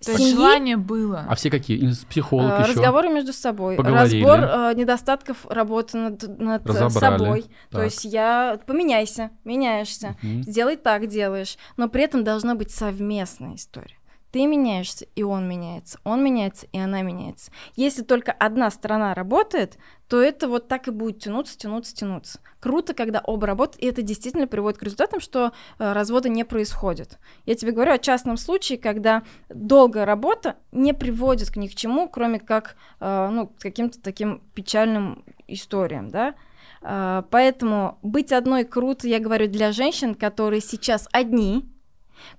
То 0.05 0.13
есть 0.13 0.23
семьи, 0.23 0.35
желание 0.37 0.77
было. 0.77 1.25
А 1.29 1.35
все 1.35 1.51
какие? 1.51 1.93
Психолог 2.09 2.53
э, 2.53 2.63
еще? 2.63 2.71
разговоры 2.73 3.09
между 3.11 3.33
собой, 3.33 3.77
Поговорили. 3.77 4.25
разбор 4.25 4.39
э, 4.71 4.75
недостатков 4.75 5.45
работы 5.49 5.99
над, 5.99 6.39
над 6.39 6.67
Разобрали. 6.67 7.19
собой. 7.19 7.43
То 7.71 7.79
Так. 7.79 7.85
есть 7.85 8.05
я 8.05 8.59
поменяйся, 8.67 9.31
меняешься, 9.45 10.17
Мгм. 10.23 10.43
сделай 10.45 10.77
так, 10.77 11.07
делаешь. 11.09 11.57
Но 11.77 11.89
при 11.89 12.05
этом 12.05 12.23
должна 12.25 12.55
быть 12.55 12.71
совместная 12.71 13.57
история. 13.57 13.98
Ты 14.31 14.47
меняешься, 14.47 15.07
и 15.14 15.22
он 15.22 15.49
меняется. 15.49 15.99
Он 16.05 16.22
меняется, 16.22 16.66
и 16.72 16.79
она 16.79 17.03
меняется. 17.03 17.51
Если 17.76 18.03
только 18.03 18.33
одна 18.33 18.70
сторона 18.70 19.14
работает, 19.14 19.79
то 20.09 20.20
это 20.20 20.49
вот 20.49 20.68
так 20.68 20.89
и 20.89 20.91
будет 20.91 21.20
тянуться, 21.20 21.57
тянуться, 21.57 21.95
тянуться. 21.95 22.41
Круто, 22.61 22.95
когда 22.95 23.20
оба 23.20 23.47
работают, 23.47 23.83
и 23.83 23.87
это 23.87 24.03
действительно 24.03 24.47
приводит 24.47 24.79
к 24.79 24.83
результатам, 24.83 25.20
что 25.20 25.53
э, 25.79 25.93
развода 25.93 26.29
не 26.29 26.45
происходит. 26.45 27.18
Я 27.47 27.55
тебе 27.55 27.72
говорю 27.72 27.93
о 27.93 27.99
частном 27.99 28.37
случае, 28.37 28.79
когда 28.79 29.22
долгая 29.49 30.05
работа 30.05 30.57
не 30.72 30.93
приводит 30.93 31.51
к 31.51 31.57
ни 31.57 31.68
к 31.68 31.74
чему, 31.74 32.09
кроме 32.09 32.39
как 32.39 32.76
э, 33.01 33.29
ну, 33.31 33.47
к 33.47 33.59
каким-то 33.59 34.01
таким 34.01 34.43
печальным 34.55 35.24
историям, 35.47 36.11
да. 36.11 36.35
А, 36.83 37.22
Поэтому 37.31 37.99
быть 38.03 38.33
одной 38.33 38.64
круто, 38.64 39.09
я 39.09 39.18
говорю, 39.18 39.49
для 39.49 39.72
женщин, 39.72 40.14
которые 40.14 40.61
сейчас 40.61 41.09
одни, 41.12 41.68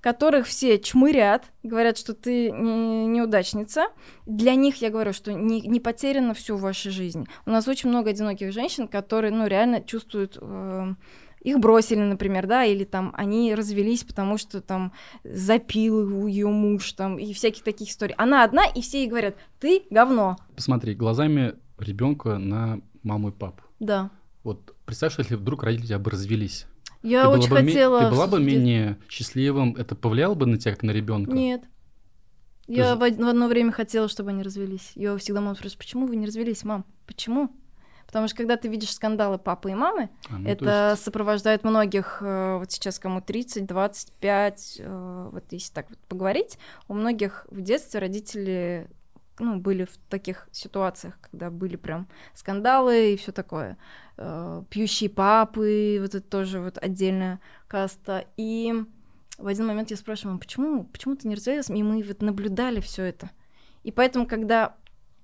которых 0.00 0.46
все 0.46 0.78
чмырят, 0.78 1.44
говорят, 1.62 1.98
что 1.98 2.14
ты 2.14 2.50
не- 2.50 3.06
неудачница. 3.06 3.88
Для 4.26 4.54
них 4.54 4.76
я 4.82 4.90
говорю, 4.90 5.12
что 5.12 5.32
не, 5.32 5.60
не 5.60 5.80
потеряно 5.80 6.34
всю 6.34 6.56
в 6.56 6.60
вашей 6.60 6.90
жизни. 6.90 7.26
У 7.46 7.50
нас 7.50 7.68
очень 7.68 7.88
много 7.88 8.10
одиноких 8.10 8.52
женщин, 8.52 8.88
которые, 8.88 9.32
ну, 9.32 9.46
реально 9.46 9.80
чувствуют... 9.80 10.38
э, 10.40 10.94
их 11.42 11.58
бросили, 11.58 12.00
например, 12.00 12.46
да, 12.46 12.64
или 12.64 12.84
там 12.84 13.14
они 13.16 13.54
развелись, 13.54 14.04
потому 14.04 14.36
что 14.36 14.60
там 14.60 14.92
запил 15.24 16.26
ее 16.26 16.48
муж, 16.48 16.92
там, 16.92 17.18
и 17.18 17.32
всяких 17.32 17.62
таких 17.62 17.88
историй. 17.88 18.14
Она 18.18 18.44
одна, 18.44 18.66
и 18.66 18.82
все 18.82 19.00
ей 19.00 19.08
говорят, 19.08 19.36
ты 19.58 19.84
говно. 19.90 20.36
Посмотри, 20.54 20.94
глазами 20.94 21.54
ребенка 21.78 22.36
на 22.36 22.80
маму 23.02 23.30
и 23.30 23.32
папу. 23.32 23.62
Да. 23.78 24.10
Вот 24.44 24.74
представь, 24.84 25.12
что 25.12 25.22
если 25.22 25.36
вдруг 25.36 25.62
родители 25.62 25.96
бы 25.96 26.10
развелись. 26.10 26.66
Я 27.02 27.22
ты 27.22 27.28
очень 27.28 27.50
бы 27.50 27.56
хотела... 27.56 28.04
Ты 28.04 28.10
была 28.10 28.26
бы 28.26 28.40
менее 28.40 28.98
счастливым, 29.08 29.74
это 29.76 29.94
повлияло 29.94 30.34
бы 30.34 30.46
на 30.46 30.58
тебя, 30.58 30.72
как 30.72 30.82
на 30.82 30.90
ребенка? 30.90 31.32
Нет. 31.32 31.62
Ты 32.66 32.74
Я 32.74 32.94
в 32.94 32.98
в 32.98 33.02
одно 33.02 33.48
время 33.48 33.72
хотела, 33.72 34.08
чтобы 34.08 34.30
они 34.30 34.42
развелись. 34.42 34.92
Я 34.94 35.16
всегда 35.16 35.40
мама 35.40 35.54
спрашивает, 35.54 35.78
почему 35.78 36.06
вы 36.06 36.16
не 36.16 36.26
развелись, 36.26 36.62
мам? 36.62 36.84
Почему? 37.06 37.50
Потому 38.06 38.26
что 38.26 38.38
когда 38.38 38.56
ты 38.56 38.66
видишь 38.68 38.92
скандалы 38.92 39.38
папы 39.38 39.70
и 39.70 39.74
мамы, 39.74 40.10
А, 40.28 40.38
ну, 40.38 40.44
то 40.44 40.50
это 40.50 40.90
есть 40.90 41.04
сопровождает 41.04 41.62
многих, 41.62 42.18
э, 42.20 42.56
вот 42.58 42.70
сейчас 42.72 42.98
кому 42.98 43.20
30, 43.20 43.66
25, 43.66 44.76
э, 44.80 45.28
вот 45.32 45.44
если 45.50 45.72
так 45.72 45.88
вот 45.90 45.98
поговорить, 46.08 46.58
у 46.88 46.94
многих 46.94 47.46
в 47.50 47.60
детстве 47.60 48.00
родители 48.00 48.90
ну, 49.40 49.58
были 49.58 49.84
в 49.84 49.96
таких 50.08 50.48
ситуациях, 50.52 51.18
когда 51.20 51.50
были 51.50 51.76
прям 51.76 52.06
скандалы 52.34 53.14
и 53.14 53.16
все 53.16 53.32
такое. 53.32 53.76
Э, 54.16 54.62
Пьющие 54.70 55.10
папы, 55.10 55.98
вот 56.00 56.14
это 56.14 56.20
тоже 56.20 56.60
вот 56.60 56.78
отдельная 56.80 57.40
каста. 57.66 58.26
И 58.36 58.74
в 59.38 59.46
один 59.46 59.66
момент 59.66 59.90
я 59.90 59.96
спрашиваю, 59.96 60.34
мам, 60.34 60.40
почему, 60.40 60.84
почему 60.84 61.16
ты 61.16 61.26
не 61.26 61.34
развелась? 61.34 61.70
И 61.70 61.82
мы 61.82 62.02
вот 62.02 62.22
наблюдали 62.22 62.80
все 62.80 63.04
это. 63.04 63.30
И 63.82 63.90
поэтому, 63.90 64.26
когда 64.26 64.76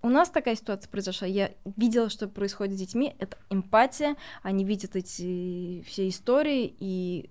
у 0.03 0.09
нас 0.09 0.31
такая 0.31 0.57
ситуация 0.57 0.91
произошла, 0.91 1.27
я 1.27 1.53
видела, 1.77 2.09
что 2.09 2.29
происходит 2.29 2.75
с 2.75 2.81
детьми, 2.81 3.15
это 3.19 3.37
эмпатия, 3.51 4.17
они 4.43 4.65
видят 4.65 4.97
эти 4.97 5.83
все 5.83 6.09
истории, 6.09 6.75
и 6.79 7.31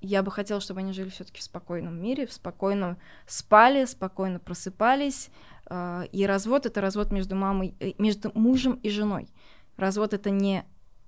я 0.00 0.22
бы 0.22 0.30
хотела, 0.30 0.60
чтобы 0.60 0.80
они 0.80 0.92
жили 0.92 1.08
все-таки 1.08 1.40
в 1.40 1.42
спокойном 1.42 2.00
мире, 2.00 2.26
в 2.26 2.32
спокойном 2.32 2.96
спали, 3.26 3.84
спокойно 3.86 4.38
просыпались. 4.38 5.30
а, 5.66 6.04
И 6.12 6.26
развод 6.26 6.66
это 6.66 6.80
развод 6.80 7.12
между 7.12 7.34
мамой, 7.36 7.74
э, 7.80 7.92
между 7.98 8.30
мужем 8.34 8.74
и 8.82 8.90
женой. 8.90 9.28
Развод 9.76 10.14
это 10.14 10.30
не 10.30 10.64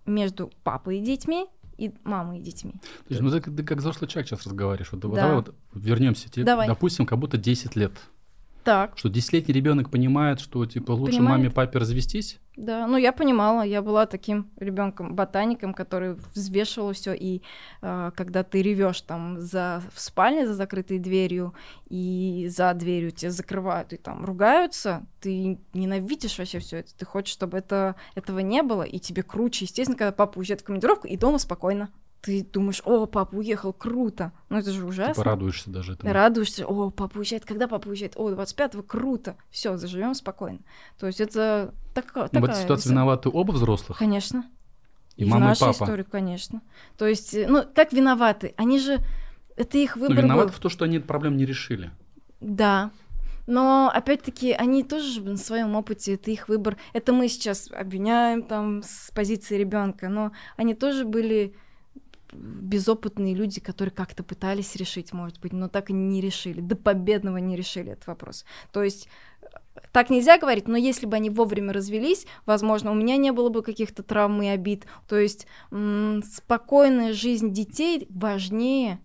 между 0.06 0.50
папой 0.64 0.98
и 0.98 1.02
детьми 1.02 1.46
и 1.76 1.92
мамой 2.04 2.38
и 2.38 2.42
детьми. 2.42 2.72
То 2.72 3.10
есть, 3.10 3.20
ну, 3.20 3.30
ты, 3.30 3.40
ты 3.40 3.62
как 3.62 3.78
взрослый 3.78 4.08
человек 4.08 4.28
сейчас 4.28 4.44
разговариваешь. 4.44 4.90
Вот, 4.92 5.04
вот 5.04 5.14
Да. 5.14 5.22
давай 5.22 5.36
вот 5.36 5.54
вернемся. 5.74 6.28
Тебе, 6.28 6.44
Давай. 6.44 6.66
допустим, 6.66 7.06
как 7.06 7.18
будто 7.18 7.36
10 7.36 7.76
лет. 7.76 7.92
Так, 8.68 8.98
Что 8.98 9.08
10-летний 9.08 9.54
ребенок 9.54 9.88
понимает, 9.90 10.40
что 10.40 10.66
типа 10.66 10.92
лучше 10.92 11.16
Понимает. 11.16 11.38
маме, 11.38 11.50
папе 11.50 11.78
развестись. 11.78 12.38
да. 12.54 12.86
Ну, 12.86 12.98
я 12.98 13.12
понимала, 13.12 13.62
я 13.62 13.80
была 13.80 14.04
таким 14.04 14.50
ребенком, 14.58 15.14
ботаником, 15.14 15.72
который 15.72 16.16
взвешивал 16.34 16.92
все. 16.92 17.14
И 17.14 17.40
а, 17.80 18.10
когда 18.10 18.42
ты 18.42 18.60
ревешь 18.60 19.00
там 19.00 19.40
за 19.40 19.82
в 19.94 19.98
спальне 19.98 20.46
за 20.46 20.52
закрытой 20.52 20.98
дверью 20.98 21.54
и 21.88 22.46
за 22.50 22.74
дверью 22.74 23.10
тебя 23.10 23.30
закрывают 23.30 23.94
и 23.94 23.96
там 23.96 24.22
ругаются, 24.26 25.06
ты 25.22 25.58
ненавидишь 25.72 26.36
вообще 26.38 26.58
все 26.58 26.80
это. 26.80 26.94
Ты 26.94 27.06
хочешь, 27.06 27.32
чтобы 27.32 27.56
это 27.56 27.94
этого 28.16 28.40
не 28.40 28.62
было, 28.62 28.82
и 28.82 28.98
тебе 28.98 29.22
круче, 29.22 29.64
естественно, 29.64 29.96
когда 29.96 30.12
папа 30.12 30.36
уезжает 30.38 30.60
в 30.60 30.64
командировку 30.64 31.06
и 31.06 31.16
дома 31.16 31.38
спокойно. 31.38 31.88
Ты 32.20 32.42
думаешь, 32.44 32.82
о, 32.84 33.06
папа 33.06 33.36
уехал, 33.36 33.72
круто. 33.72 34.32
Ну 34.48 34.58
это 34.58 34.72
же 34.72 34.84
ужасно. 34.84 35.14
Типа 35.14 35.24
радуешься 35.24 35.70
даже 35.70 35.92
этому. 35.92 36.12
Радуешься, 36.12 36.66
о, 36.66 36.90
папа 36.90 37.18
уезжает, 37.18 37.44
когда 37.44 37.68
папа 37.68 37.88
уезжает? 37.88 38.14
О, 38.16 38.30
25-го, 38.30 38.82
круто, 38.82 39.36
все, 39.50 39.76
заживем 39.76 40.14
спокойно. 40.14 40.58
То 40.98 41.06
есть 41.06 41.20
это 41.20 41.72
Но 41.94 42.02
Ну, 42.02 42.02
в 42.02 42.30
такая... 42.30 42.44
этой 42.50 42.62
ситуации 42.62 42.88
веса- 42.88 42.92
виноваты 42.92 43.28
оба 43.28 43.52
взрослых. 43.52 43.98
Конечно. 43.98 44.44
И 45.16 45.24
в 45.24 45.28
мама, 45.28 45.52
и 45.52 45.58
папа. 45.58 45.72
истории, 45.72 46.02
конечно. 46.04 46.60
То 46.96 47.06
есть, 47.06 47.34
э, 47.34 47.46
ну, 47.48 47.64
как 47.74 47.92
виноваты? 47.92 48.54
Они 48.56 48.78
же... 48.78 48.98
Это 49.56 49.78
их 49.78 49.96
Ну, 49.96 50.02
выбор 50.08 50.16
виноваты 50.24 50.48
был. 50.48 50.54
в 50.54 50.60
том, 50.60 50.70
что 50.70 50.84
они 50.84 50.98
эту 50.98 51.06
проблему 51.06 51.36
не 51.36 51.44
решили. 51.44 51.90
Да. 52.40 52.90
Но 53.46 53.90
опять-таки 53.92 54.52
они 54.52 54.82
тоже 54.84 55.06
же 55.10 55.22
на 55.22 55.36
своем 55.36 55.74
опыте, 55.74 56.14
это 56.14 56.30
их 56.30 56.48
выбор. 56.48 56.76
Это 56.92 57.12
мы 57.12 57.28
сейчас 57.28 57.70
обвиняем 57.72 58.42
там 58.42 58.82
с 58.84 59.10
позиции 59.12 59.56
ребенка, 59.56 60.08
но 60.08 60.32
они 60.56 60.74
тоже 60.74 61.04
были 61.04 61.54
безопытные 62.32 63.34
люди, 63.34 63.60
которые 63.60 63.92
как-то 63.92 64.22
пытались 64.22 64.76
решить, 64.76 65.12
может 65.12 65.40
быть, 65.40 65.52
но 65.52 65.68
так 65.68 65.90
и 65.90 65.92
не 65.92 66.20
решили, 66.20 66.60
до 66.60 66.76
победного 66.76 67.38
не 67.38 67.56
решили 67.56 67.92
этот 67.92 68.06
вопрос. 68.06 68.44
То 68.72 68.82
есть 68.82 69.08
э, 69.42 69.46
так 69.92 70.10
нельзя 70.10 70.38
говорить, 70.38 70.68
но 70.68 70.76
если 70.76 71.06
бы 71.06 71.16
они 71.16 71.30
вовремя 71.30 71.72
развелись, 71.72 72.26
возможно, 72.46 72.90
у 72.90 72.94
меня 72.94 73.16
не 73.16 73.32
было 73.32 73.48
бы 73.48 73.62
каких-то 73.62 74.02
травм 74.02 74.42
и 74.42 74.46
обид. 74.48 74.86
То 75.08 75.16
есть 75.18 75.46
спокойная 76.24 77.12
жизнь 77.12 77.52
детей 77.52 78.06
важнее, 78.10 79.00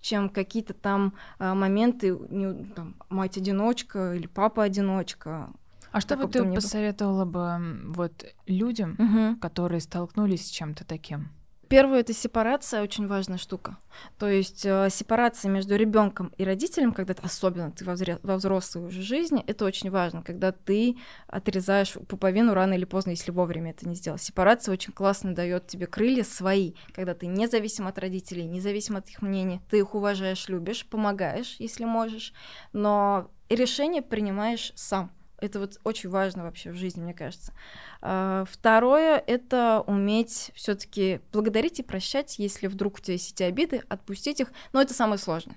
чем 0.00 0.28
какие-то 0.28 0.74
там 0.74 1.14
а, 1.38 1.54
моменты, 1.54 2.16
не- 2.30 2.64
там, 2.74 2.94
мать-одиночка 3.08 4.14
или 4.14 4.26
папа-одиночка. 4.26 5.50
А 5.92 6.00
что 6.00 6.16
бы 6.16 6.26
ты 6.28 6.44
посоветовала 6.52 7.24
бы 7.24 7.80
вот 7.92 8.26
людям, 8.46 8.96
Мгм. 8.98 9.36
которые 9.36 9.80
столкнулись 9.80 10.46
с 10.46 10.50
чем-то 10.50 10.84
таким? 10.84 11.28
Первое 11.68 12.00
это 12.00 12.12
сепарация, 12.12 12.82
очень 12.82 13.06
важная 13.06 13.38
штука. 13.38 13.78
То 14.18 14.28
есть 14.28 14.64
э, 14.66 14.88
сепарация 14.90 15.50
между 15.50 15.76
ребенком 15.76 16.32
и 16.36 16.44
родителем, 16.44 16.92
когда 16.92 17.14
ты, 17.14 17.22
особенно 17.22 17.70
ты 17.70 17.84
во, 17.84 17.92
взре- 17.92 18.20
во 18.22 18.36
взрослой 18.36 18.86
уже 18.86 19.02
жизни, 19.02 19.42
это 19.46 19.64
очень 19.64 19.90
важно, 19.90 20.22
когда 20.22 20.52
ты 20.52 20.96
отрезаешь 21.26 21.94
пуповину 22.08 22.54
рано 22.54 22.74
или 22.74 22.84
поздно, 22.84 23.10
если 23.10 23.30
вовремя 23.30 23.70
это 23.70 23.88
не 23.88 23.94
сделал. 23.94 24.18
Сепарация 24.18 24.72
очень 24.72 24.92
классно 24.92 25.34
дает 25.34 25.66
тебе 25.66 25.86
крылья 25.86 26.24
свои, 26.24 26.72
когда 26.92 27.14
ты 27.14 27.26
независим 27.26 27.86
от 27.86 27.98
родителей, 27.98 28.46
независим 28.46 28.96
от 28.96 29.08
их 29.08 29.22
мнения, 29.22 29.60
ты 29.70 29.78
их 29.78 29.94
уважаешь, 29.94 30.48
любишь, 30.48 30.86
помогаешь, 30.86 31.56
если 31.58 31.84
можешь, 31.84 32.32
но 32.72 33.30
решение 33.48 34.02
принимаешь 34.02 34.72
сам. 34.74 35.10
Это 35.44 35.60
вот 35.60 35.78
очень 35.84 36.08
важно 36.08 36.44
вообще 36.44 36.70
в 36.70 36.74
жизни, 36.74 37.02
мне 37.02 37.12
кажется. 37.12 37.52
А, 38.00 38.44
Второе— 38.50 39.22
это 39.26 39.84
уметь 39.86 40.50
все 40.54 40.74
таки 40.74 41.20
благодарить 41.32 41.80
и 41.80 41.82
прощать, 41.82 42.38
если 42.38 42.66
вдруг 42.66 42.96
у 42.96 43.00
тебя 43.00 43.12
есть 43.12 43.32
эти 43.32 43.42
обиды, 43.42 43.82
отпустить 43.90 44.40
их. 44.40 44.52
Но 44.72 44.80
это 44.80 44.94
самое 44.94 45.18
сложное. 45.18 45.56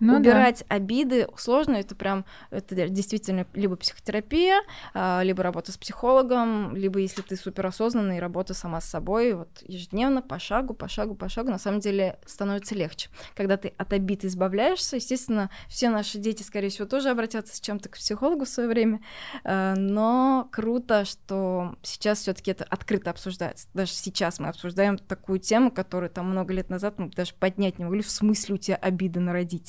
Ну, 0.00 0.16
Убирать 0.16 0.64
да. 0.68 0.76
обиды 0.76 1.26
сложно, 1.36 1.76
это 1.76 1.94
прям, 1.94 2.24
это 2.50 2.88
действительно 2.88 3.46
либо 3.54 3.76
психотерапия, 3.76 4.60
а, 4.92 5.22
либо 5.22 5.42
работа 5.42 5.72
с 5.72 5.78
психологом, 5.78 6.76
либо 6.76 6.98
если 6.98 7.22
ты 7.22 7.36
суперосознанный, 7.36 8.20
работа 8.20 8.54
сама 8.54 8.80
с 8.80 8.84
собой, 8.84 9.32
вот 9.32 9.48
ежедневно, 9.62 10.22
по 10.22 10.38
шагу, 10.38 10.74
по 10.74 10.88
шагу, 10.88 11.14
по 11.14 11.28
шагу, 11.28 11.50
на 11.50 11.58
самом 11.58 11.80
деле 11.80 12.18
становится 12.26 12.74
легче. 12.74 13.08
Когда 13.34 13.56
ты 13.56 13.72
от 13.76 13.92
обид 13.92 14.24
избавляешься, 14.24 14.96
естественно, 14.96 15.50
все 15.68 15.88
наши 15.88 16.18
дети, 16.18 16.42
скорее 16.42 16.68
всего, 16.68 16.86
тоже 16.86 17.08
обратятся 17.08 17.56
с 17.56 17.60
чем-то 17.60 17.88
к 17.88 17.96
психологу 17.96 18.44
в 18.44 18.48
свое 18.48 18.68
время, 18.68 19.00
а, 19.44 19.74
но 19.76 20.48
круто, 20.52 21.04
что 21.04 21.76
сейчас 21.82 22.20
все-таки 22.20 22.50
это 22.50 22.64
открыто 22.64 23.10
обсуждается. 23.10 23.68
Даже 23.72 23.92
сейчас 23.92 24.38
мы 24.38 24.48
обсуждаем 24.48 24.98
такую 24.98 25.38
тему, 25.38 25.70
которую 25.70 26.10
там 26.10 26.30
много 26.30 26.52
лет 26.52 26.68
назад 26.68 26.98
мы 26.98 27.08
даже 27.10 27.34
поднять 27.34 27.78
не 27.78 27.84
могли, 27.84 28.02
в 28.02 28.10
смысле 28.10 28.56
у 28.56 28.58
тебя 28.58 28.76
обиды 28.76 29.20
на 29.20 29.32
родителей 29.32 29.65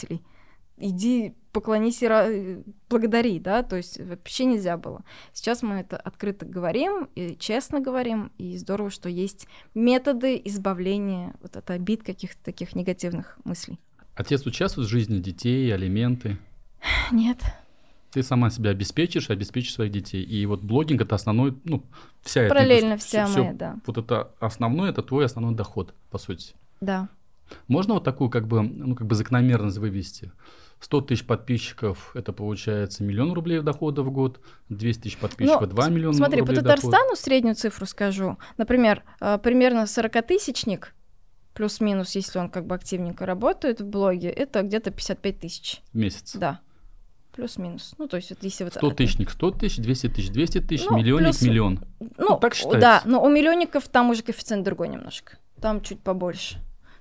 иди 0.78 1.34
поклонись 1.52 2.04
и 2.04 2.64
благодари, 2.90 3.40
да, 3.40 3.64
то 3.64 3.76
есть 3.76 4.00
вообще 4.00 4.46
нельзя 4.46 4.78
было. 4.78 5.04
Сейчас 5.34 5.64
мы 5.64 5.76
это 5.76 5.98
открыто 5.98 6.46
говорим 6.46 7.10
и 7.16 7.36
честно 7.40 7.80
говорим, 7.80 8.32
и 8.38 8.58
здорово, 8.58 8.92
что 8.92 9.10
есть 9.10 9.48
методы 9.74 10.40
избавления 10.46 11.34
вот 11.42 11.58
от 11.58 11.72
обид 11.72 12.04
каких-то 12.04 12.44
таких 12.44 12.76
негативных 12.76 13.40
мыслей. 13.44 13.80
Отец 14.16 14.46
участвует 14.46 14.88
в 14.88 14.92
жизни 14.92 15.20
детей, 15.20 15.74
алименты? 15.74 16.38
Нет. 17.12 17.40
Ты 18.12 18.24
сама 18.24 18.50
себя 18.50 18.72
обеспечишь, 18.72 19.30
обеспечишь 19.30 19.74
своих 19.74 19.92
детей. 19.92 20.24
И 20.24 20.46
вот 20.46 20.62
блогинг 20.62 21.02
это 21.02 21.16
основной, 21.16 21.58
ну, 21.66 21.84
вся 22.22 22.48
Параллельно 22.48 22.94
это... 22.94 23.04
вся 23.04 23.26
всё, 23.26 23.40
моя, 23.40 23.54
да. 23.54 23.76
Вот 23.86 23.98
это 23.98 24.32
основной, 24.40 24.90
это 24.92 25.04
твой 25.04 25.26
основной 25.26 25.56
доход, 25.56 25.94
по 26.10 26.18
сути. 26.18 26.54
Да. 26.82 27.10
Можно 27.68 27.96
вот 27.96 28.04
такую 28.04 28.30
как 28.30 28.48
бы, 28.48 28.62
ну, 28.62 28.96
как 28.96 29.08
бы 29.08 29.16
закономерность 29.16 29.78
вывести? 29.78 30.32
100 30.80 31.02
тысяч 31.02 31.26
подписчиков, 31.26 32.12
это 32.14 32.34
получается 32.34 33.04
миллион 33.04 33.34
рублей 33.34 33.62
дохода 33.62 34.04
в 34.04 34.12
год, 34.12 34.40
200 34.70 35.02
тысяч 35.02 35.18
подписчиков, 35.18 35.62
ну, 35.62 35.68
2 35.68 35.90
миллиона 35.90 36.14
смотри, 36.14 36.42
рублей 36.42 36.58
по 36.58 36.62
Татарстану 36.62 36.92
доход. 36.92 37.20
среднюю 37.20 37.56
цифру 37.56 37.86
скажу. 37.86 38.38
Например, 38.58 39.04
э, 39.20 39.40
примерно 39.42 39.86
40-тысячник, 39.86 40.94
плюс-минус, 41.56 42.14
если 42.16 42.38
он 42.38 42.50
как 42.50 42.68
бы 42.68 42.76
активненько 42.76 43.26
работает 43.26 43.82
в 43.82 43.86
блоге, 43.86 44.30
это 44.30 44.62
где-то 44.62 44.92
55 44.92 45.40
тысяч. 45.40 45.82
В 45.92 45.98
месяц? 45.98 46.36
Да. 46.36 46.60
Плюс-минус. 47.36 47.96
Ну, 47.98 48.08
то 48.08 48.18
есть, 48.18 48.30
вот 48.30 48.40
если 48.44 48.64
вот... 48.64 48.74
100 48.74 48.92
тысячник 48.92 49.32
100 49.32 49.52
тысяч, 49.52 49.78
200 49.78 50.10
тысяч 50.10 50.30
200 50.32 50.62
тысяч, 50.62 50.86
ну, 50.90 50.98
миллионник 50.98 51.32
плюс... 51.32 51.42
миллион. 51.42 51.80
Ну, 52.00 52.10
ну, 52.18 52.38
так 52.38 52.54
считается. 52.54 52.80
Да, 52.80 53.02
но 53.06 53.24
у 53.24 53.30
миллионников 53.30 53.88
там 53.88 54.12
уже 54.12 54.22
коэффициент 54.22 54.64
другой 54.64 54.90
немножко. 54.90 55.38
Там 55.60 55.82
чуть 55.82 56.00
побольше. 56.00 56.60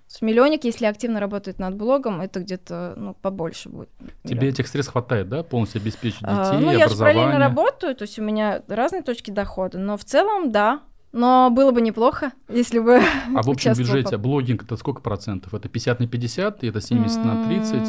С 0.08 0.22
миллионник, 0.22 0.62
если 0.64 0.86
активно 0.86 1.18
работает 1.18 1.58
над 1.58 1.74
блогом, 1.74 2.20
это 2.20 2.38
где-то 2.38 2.94
ну, 2.96 3.14
побольше 3.14 3.68
будет. 3.68 3.90
Тебе 4.22 4.36
миллион. 4.36 4.52
этих 4.52 4.68
средств 4.68 4.92
хватает, 4.92 5.28
да? 5.28 5.42
Полностью 5.42 5.80
обеспечить 5.80 6.20
детей, 6.20 6.30
а, 6.30 6.58
Ну, 6.58 6.70
я 6.70 6.88
же 6.88 6.96
параллельно 6.96 7.38
работаю, 7.38 7.96
то 7.96 8.02
есть 8.02 8.18
у 8.18 8.22
меня 8.22 8.62
разные 8.68 9.02
точки 9.02 9.32
дохода, 9.32 9.78
но 9.78 9.96
в 9.96 10.04
целом, 10.04 10.52
да. 10.52 10.82
Но 11.12 11.50
было 11.50 11.72
бы 11.72 11.80
неплохо, 11.80 12.32
если 12.48 12.78
бы 12.78 13.00
А 13.34 13.42
в 13.42 13.48
общем 13.48 13.72
бюджете 13.72 14.16
по... 14.16 14.18
блогинг 14.18 14.64
это 14.64 14.76
сколько 14.76 15.00
процентов? 15.00 15.54
Это 15.54 15.68
50 15.68 16.00
на 16.00 16.06
50, 16.06 16.62
и 16.62 16.68
это 16.68 16.80
70 16.80 17.24
на 17.24 17.48
30? 17.48 17.88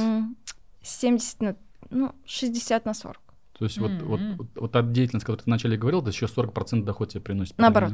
70 0.81 1.41
на... 1.41 1.55
ну, 1.89 2.15
60 2.25 2.85
на 2.85 2.93
40. 2.93 3.17
То 3.59 3.65
есть 3.65 3.77
mm-hmm. 3.77 4.03
вот, 4.05 4.19
вот, 4.37 4.47
вот 4.55 4.71
та 4.71 4.81
деятельность, 4.81 5.25
которую 5.25 5.39
ты 5.39 5.45
вначале 5.45 5.77
говорил, 5.77 6.01
это 6.01 6.09
еще 6.09 6.25
40% 6.25 6.83
доход 6.83 7.09
тебе 7.09 7.21
приносит. 7.21 7.57
Наоборот. 7.57 7.93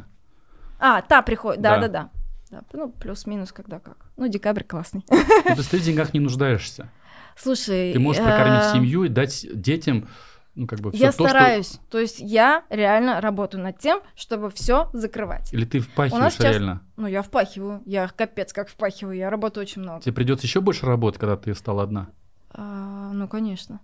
А, 0.79 1.01
та 1.01 1.21
приходит, 1.21 1.61
да-да-да. 1.61 2.09
Да, 2.53 2.63
ну, 2.73 2.89
плюс-минус 2.89 3.51
когда 3.51 3.79
как. 3.79 3.97
Ну, 4.15 4.27
декабрь 4.27 4.63
классный. 4.63 5.03
Ну, 5.09 5.17
то 5.17 5.57
есть 5.57 5.71
ты 5.71 5.77
в 5.77 5.81
деньгах 5.81 6.13
не 6.13 6.19
нуждаешься. 6.19 6.91
Слушай, 7.35 7.93
ты 7.93 7.99
можешь 7.99 8.21
прокормить 8.21 8.63
э, 8.65 8.73
семью 8.73 9.05
и 9.05 9.09
дать 9.09 9.47
детям 9.53 10.07
ну, 10.53 10.67
как 10.67 10.81
бы 10.81 10.91
я 10.93 11.11
то, 11.11 11.27
стараюсь. 11.27 11.73
Что... 11.73 11.79
То 11.89 11.99
есть 11.99 12.19
я 12.19 12.63
реально 12.69 13.21
работаю 13.21 13.63
над 13.63 13.79
тем, 13.79 14.01
чтобы 14.15 14.51
все 14.51 14.89
закрывать. 14.93 15.51
Или 15.51 15.65
ты 15.65 15.79
впахиваешь 15.79 16.33
сейчас... 16.33 16.51
реально? 16.51 16.83
Ну, 16.95 17.07
я 17.07 17.23
впахиваю. 17.23 17.81
Я 17.87 18.07
капец 18.07 18.53
как 18.53 18.69
впахиваю. 18.69 19.17
Я 19.17 19.31
работаю 19.31 19.63
очень 19.63 19.81
много. 19.81 20.01
Тебе 20.03 20.13
придется 20.13 20.45
еще 20.45 20.61
больше 20.61 20.85
работать, 20.85 21.19
когда 21.19 21.37
ты 21.37 21.55
стала 21.55 21.81
одна? 21.81 22.09
А, 22.51 23.11
ну, 23.13 23.27
конечно. 23.27 23.79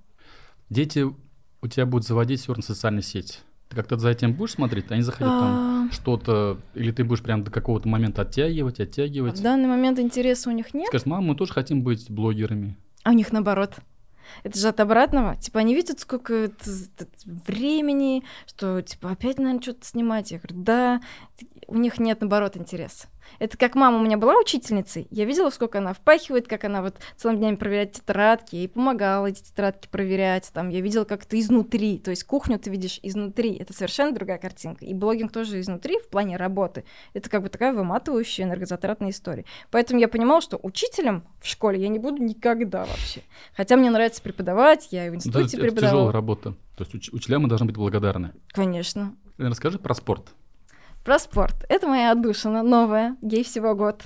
Дети 0.70 1.07
у 1.61 1.67
тебя 1.67 1.88
будут 1.88 2.05
заводить 2.05 2.39
все 2.41 2.49
равно 2.49 2.61
социальные 2.61 3.01
сети. 3.01 3.39
Ты 3.70 3.76
как-то 3.76 3.97
за 3.97 4.09
этим 4.09 4.34
будешь 4.34 4.53
смотреть? 4.53 4.91
Они 4.91 5.03
заходят 5.03 5.32
там 5.32 5.88
а. 5.89 5.89
что-то, 5.91 6.59
или 6.74 6.91
ты 6.91 7.03
будешь 7.03 7.22
прям 7.22 7.43
до 7.43 7.51
какого-то 7.51 7.88
момента 7.88 8.24
оттягивать, 8.24 8.80
оттягивать? 8.80 9.38
В 9.38 9.43
данный 9.43 9.67
момент 9.67 9.99
интереса 9.99 10.49
у 10.49 10.53
них 10.53 10.74
нет. 10.74 10.88
Скажешь, 10.88 11.05
мама, 11.05 11.28
мы 11.28 11.36
тоже 11.36 11.53
хотим 11.53 11.84
быть 11.84 12.09
блогерами. 12.09 12.76
А 13.03 13.11
у 13.11 13.13
них 13.13 13.32
наоборот. 13.32 13.76
Это 14.43 14.57
же 14.57 14.67
от 14.67 14.80
обратного. 14.80 15.36
Типа, 15.36 15.59
они 15.59 15.76
видят, 15.76 15.99
сколько 15.99 16.51
времени, 17.26 18.24
что, 18.47 18.82
типа, 18.82 19.11
опять, 19.11 19.38
наверное, 19.38 19.61
что-то 19.61 19.86
снимать. 19.86 20.32
Я 20.32 20.39
говорю, 20.39 20.63
да, 20.63 21.01
у 21.70 21.78
них 21.78 21.99
нет, 21.99 22.22
наоборот, 22.22 22.57
интереса. 22.57 23.07
Это 23.38 23.57
как 23.57 23.76
мама 23.76 23.99
у 23.99 24.01
меня 24.01 24.17
была 24.17 24.36
учительницей, 24.38 25.07
я 25.11 25.26
видела, 25.26 25.51
сколько 25.51 25.78
она 25.78 25.93
впахивает, 25.93 26.47
как 26.47 26.63
она 26.63 26.82
вот 26.82 26.95
целыми 27.15 27.38
днями 27.38 27.55
проверяет 27.57 27.91
тетрадки, 27.93 28.55
ей 28.55 28.67
помогала 28.67 29.28
эти 29.28 29.43
тетрадки 29.43 29.88
проверять, 29.88 30.49
там, 30.51 30.70
я 30.70 30.82
видела, 30.82 31.03
как 31.03 31.26
это 31.26 31.39
изнутри, 31.39 31.99
то 31.99 32.09
есть 32.09 32.24
кухню 32.24 32.57
ты 32.57 32.72
видишь 32.72 32.99
изнутри, 33.03 33.55
это 33.55 33.74
совершенно 33.74 34.13
другая 34.13 34.39
картинка, 34.39 34.84
и 34.84 34.93
блогинг 34.95 35.32
тоже 35.32 35.59
изнутри 35.59 35.99
в 35.99 36.09
плане 36.09 36.38
работы, 36.38 36.86
это 37.13 37.30
как 37.30 37.43
бы 37.43 37.49
такая 37.49 37.72
выматывающая 37.72 38.45
энергозатратная 38.45 39.11
история. 39.11 39.45
Поэтому 39.70 39.99
я 39.99 40.07
понимала, 40.07 40.41
что 40.41 40.59
учителем 40.61 41.24
в 41.39 41.47
школе 41.47 41.80
я 41.80 41.88
не 41.88 41.99
буду 41.99 42.24
никогда 42.24 42.80
вообще. 42.80 43.22
Хотя 43.55 43.78
мне 43.78 43.91
нравится 43.91 44.22
преподавать, 44.24 44.88
я 44.91 45.05
и 45.05 45.09
в 45.11 45.15
институте 45.15 45.57
преподавала. 45.57 45.70
Это 45.70 45.86
тяжелая 45.88 46.11
работа, 46.13 46.55
то 46.76 46.84
есть 46.84 46.95
уч- 46.95 47.09
учителям 47.13 47.43
мы 47.43 47.47
должны 47.49 47.67
быть 47.67 47.76
благодарны. 47.76 48.32
Конечно. 48.53 49.15
Расскажи 49.38 49.78
про 49.78 49.93
спорт. 49.93 50.34
Про 51.04 51.18
спорт. 51.18 51.56
Это 51.70 51.88
моя 51.88 52.12
отдушина, 52.12 52.62
новая, 52.62 53.16
ей 53.22 53.43
всего 53.43 53.74
год. 53.74 54.04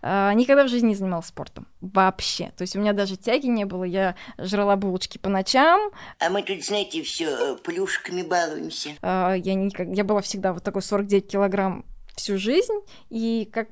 А, 0.00 0.32
никогда 0.32 0.64
в 0.64 0.68
жизни 0.68 0.88
не 0.88 0.94
занималась 0.94 1.26
спортом. 1.26 1.66
Вообще. 1.80 2.52
То 2.56 2.62
есть 2.62 2.76
у 2.76 2.80
меня 2.80 2.92
даже 2.92 3.16
тяги 3.16 3.46
не 3.46 3.64
было. 3.64 3.84
Я 3.84 4.14
жрала 4.38 4.76
булочки 4.76 5.18
по 5.18 5.28
ночам. 5.28 5.90
А 6.18 6.30
мы 6.30 6.42
тут, 6.42 6.64
знаете, 6.64 7.02
все 7.02 7.26
э, 7.26 7.56
плюшками 7.56 8.22
балуемся. 8.22 8.90
А, 9.02 9.34
я, 9.34 9.54
никак... 9.54 9.88
я 9.88 10.04
была 10.04 10.20
всегда 10.20 10.52
вот 10.52 10.62
такой 10.62 10.82
49 10.82 11.26
килограмм 11.26 11.84
всю 12.14 12.38
жизнь. 12.38 12.80
И 13.10 13.50
как 13.52 13.68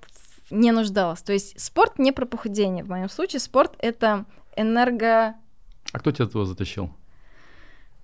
не 0.50 0.72
нуждалась. 0.72 1.22
То 1.22 1.32
есть 1.32 1.58
спорт 1.60 1.98
не 1.98 2.12
про 2.12 2.26
похудение. 2.26 2.84
В 2.84 2.88
моем 2.88 3.08
случае 3.08 3.40
спорт— 3.40 3.74
это 3.78 4.26
энерго... 4.56 5.34
А 5.92 5.98
кто 5.98 6.10
тебя 6.10 6.26
туда 6.26 6.44
затащил? 6.44 6.90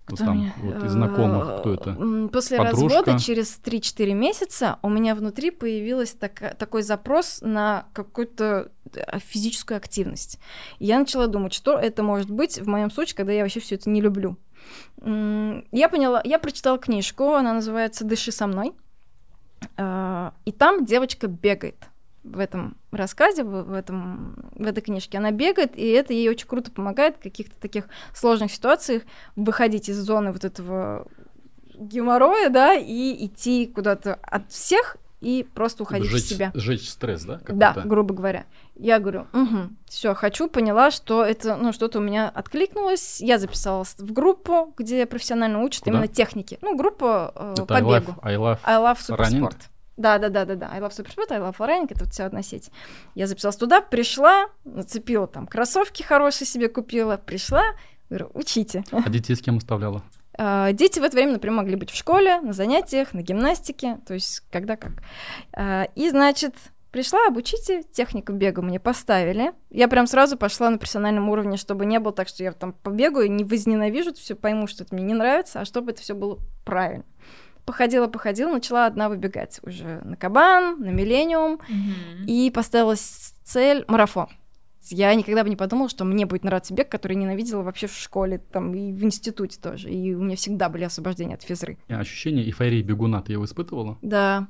Кто 0.05 0.25
там, 0.25 0.39
меня? 0.39 0.55
вот, 0.59 0.85
из 0.85 0.91
знакомых, 0.93 1.61
кто 1.61 1.75
это? 1.75 1.95
После 2.33 2.59
Подружка? 2.59 2.99
развода 2.99 3.19
через 3.19 3.61
3-4 3.63 4.13
месяца 4.13 4.79
у 4.83 4.89
меня 4.89 5.15
внутри 5.15 5.51
появился 5.51 6.19
так, 6.19 6.57
такой 6.59 6.83
запрос 6.83 7.41
на 7.43 7.87
какую-то 7.93 8.73
э, 8.93 9.19
физическую 9.21 9.77
активность. 9.77 10.39
И 10.79 10.87
я 10.87 10.99
начала 10.99 11.27
думать, 11.27 11.53
что 11.53 11.79
это 11.79 12.03
может 12.03 12.31
быть 12.31 12.59
в 12.59 12.67
моем 12.67 12.91
случае, 12.91 13.17
когда 13.17 13.33
я 13.33 13.43
вообще 13.43 13.61
все 13.61 13.77
это 13.77 13.89
не 13.89 14.01
люблю. 14.01 14.37
Я 15.01 15.89
поняла, 15.91 16.21
я 16.25 16.39
прочитала 16.39 16.79
книжку, 16.79 17.35
она 17.35 17.55
называется 17.55 18.05
«Дыши 18.05 18.33
со 18.33 18.47
мной», 18.47 18.75
а, 19.77 20.35
и 20.45 20.53
там 20.53 20.85
девочка 20.85 21.27
бегает 21.27 21.90
в 22.23 22.39
этом 22.39 22.77
рассказе, 22.91 23.45
в, 23.45 23.73
этом, 23.73 24.37
в 24.55 24.67
этой 24.67 24.83
книжке. 24.83 25.19
Она 25.19 25.31
бегает, 25.31 25.77
и 25.77 25.89
это 25.89 26.13
ей 26.13 26.29
очень 26.29 26.47
круто 26.47 26.71
помогает 26.71 27.17
в 27.17 27.23
каких-то 27.23 27.59
таких 27.59 27.87
сложных 28.15 28.53
ситуациях 28.53 29.03
выходить 29.37 29.89
из 29.89 29.99
зоны 29.99 30.33
вот 30.33 30.45
этого 30.45 31.07
геморроя, 31.75 32.51
да, 32.51 32.75
и 32.75 33.27
идти 33.27 33.67
куда-то 33.67 34.15
от 34.15 34.51
всех 34.51 34.99
и 35.21 35.47
просто 35.55 35.83
уходить 35.83 36.11
сжечь, 36.11 36.25
в 36.25 36.29
себя. 36.29 36.51
Сжечь 36.55 36.89
стресс, 36.89 37.25
да? 37.25 37.41
Да, 37.49 37.75
грубо 37.85 38.15
говоря. 38.15 38.47
Я 38.75 38.99
говорю, 38.99 39.27
угу, 39.33 39.71
все, 39.87 40.15
хочу, 40.15 40.49
поняла, 40.49 40.91
что 40.91 41.23
это, 41.23 41.57
ну, 41.57 41.73
что-то 41.73 41.99
у 41.99 42.03
меня 42.03 42.29
откликнулось. 42.29 43.21
Я 43.21 43.39
записалась 43.39 43.95
в 43.99 44.13
группу, 44.13 44.73
где 44.79 45.05
профессионально 45.05 45.63
учат 45.63 45.85
Куда? 45.85 45.97
именно 45.97 46.09
техники. 46.09 46.59
Ну, 46.63 46.77
группа 46.77 47.33
э, 47.35 47.53
это 47.53 47.67
по 47.67 47.75
I 47.75 47.83
love, 47.83 48.15
I 48.23 48.37
love, 48.37 48.59
I 48.65 48.77
love 48.77 48.99
Supersport. 48.99 49.57
Да, 50.01 50.17
да, 50.17 50.31
да, 50.31 50.47
да, 50.47 50.55
да. 50.55 50.71
I 50.73 50.81
love 50.81 50.93
Supersport, 50.93 51.31
I 51.31 51.39
love 51.39 51.57
вот 51.59 52.11
вся 52.11 52.25
одна 52.25 52.43
сеть. 52.43 52.71
Я 53.15 53.27
записалась 53.27 53.57
туда, 53.57 53.83
пришла, 53.83 54.47
нацепила 54.65 55.27
там 55.27 55.47
кроссовки 55.47 56.03
хорошие 56.03 56.47
себе 56.47 56.71
купила, 56.71 57.19
пришла, 57.19 57.65
говорю, 58.09 58.31
учите. 58.33 58.83
А 58.93 59.11
детей 59.11 59.37
с 59.37 59.43
кем 59.43 59.59
оставляла? 59.59 60.03
Uh, 60.39 60.73
дети 60.73 61.01
в 61.01 61.03
это 61.03 61.17
время, 61.17 61.33
например, 61.33 61.59
могли 61.59 61.77
быть 61.77 61.91
в 61.91 61.97
школе, 61.97 62.41
на 62.41 62.55
занятиях, 62.55 63.13
на 63.13 63.21
гимнастике, 63.21 63.99
то 64.07 64.15
есть 64.15 64.41
когда 64.51 64.77
как. 64.77 64.93
Uh, 65.55 65.91
и, 65.95 66.09
значит, 66.09 66.55
пришла, 66.93 67.27
обучите, 67.29 67.83
технику 67.83 68.33
бега 68.33 68.63
мне 68.63 68.81
поставили. 68.81 69.53
Я 69.69 69.87
прям 69.87 70.07
сразу 70.07 70.39
пошла 70.39 70.71
на 70.71 70.79
профессиональном 70.79 71.29
уровне, 71.29 71.59
чтобы 71.59 71.85
не 71.85 71.99
было 71.99 72.15
так, 72.15 72.29
что 72.29 72.43
я 72.43 72.53
там 72.53 72.73
побегаю, 72.73 73.31
не 73.31 73.45
возненавижу, 73.45 74.15
все 74.15 74.35
пойму, 74.35 74.67
что 74.67 74.85
это 74.85 74.95
мне 74.95 75.05
не 75.05 75.15
нравится, 75.15 75.61
а 75.61 75.67
чтобы 75.67 75.93
это 75.93 76.01
все 76.01 76.15
было 76.15 76.39
правильно 76.65 77.05
походила, 77.65 78.07
походила, 78.07 78.51
начала 78.51 78.87
одна 78.87 79.09
выбегать 79.09 79.61
уже 79.63 80.01
на 80.05 80.17
кабан, 80.17 80.81
на 80.81 80.91
миллениум, 80.91 81.55
mm-hmm. 81.55 82.27
и 82.27 82.51
поставила 82.51 82.95
цель 82.97 83.85
марафон. 83.89 84.29
Я 84.89 85.15
никогда 85.15 85.45
бы 85.45 85.51
не 85.51 85.57
подумала, 85.57 85.89
что 85.89 86.05
мне 86.05 86.27
будет 86.27 86.43
нравиться 86.43 86.73
бег, 86.73 86.89
который 86.89 87.17
ненавидела 87.17 87.63
вообще 87.63 87.87
в 87.87 87.95
школе, 87.95 88.39
там, 88.39 88.75
и 88.75 88.93
в 88.93 89.05
институте 89.05 89.61
тоже. 89.61 89.91
И 89.91 90.15
у 90.15 90.23
меня 90.23 90.37
всегда 90.37 90.69
были 90.69 90.85
освобождения 90.85 91.35
от 91.35 91.43
физры. 91.43 91.79
Ощущение 91.89 92.45
эйфории 92.45 92.83
бегуна 92.83 93.23
ты 93.23 93.33
его 93.33 93.45
испытывала? 93.45 93.99
Да. 94.01 94.49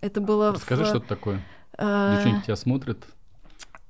Это 0.00 0.20
было... 0.20 0.52
Расскажи, 0.52 0.84
в... 0.84 0.86
что 0.86 0.98
это 0.98 1.08
такое. 1.08 1.40
э, 1.76 2.16
Девчонки 2.16 2.46
тебя 2.46 2.56
смотрят. 2.56 3.04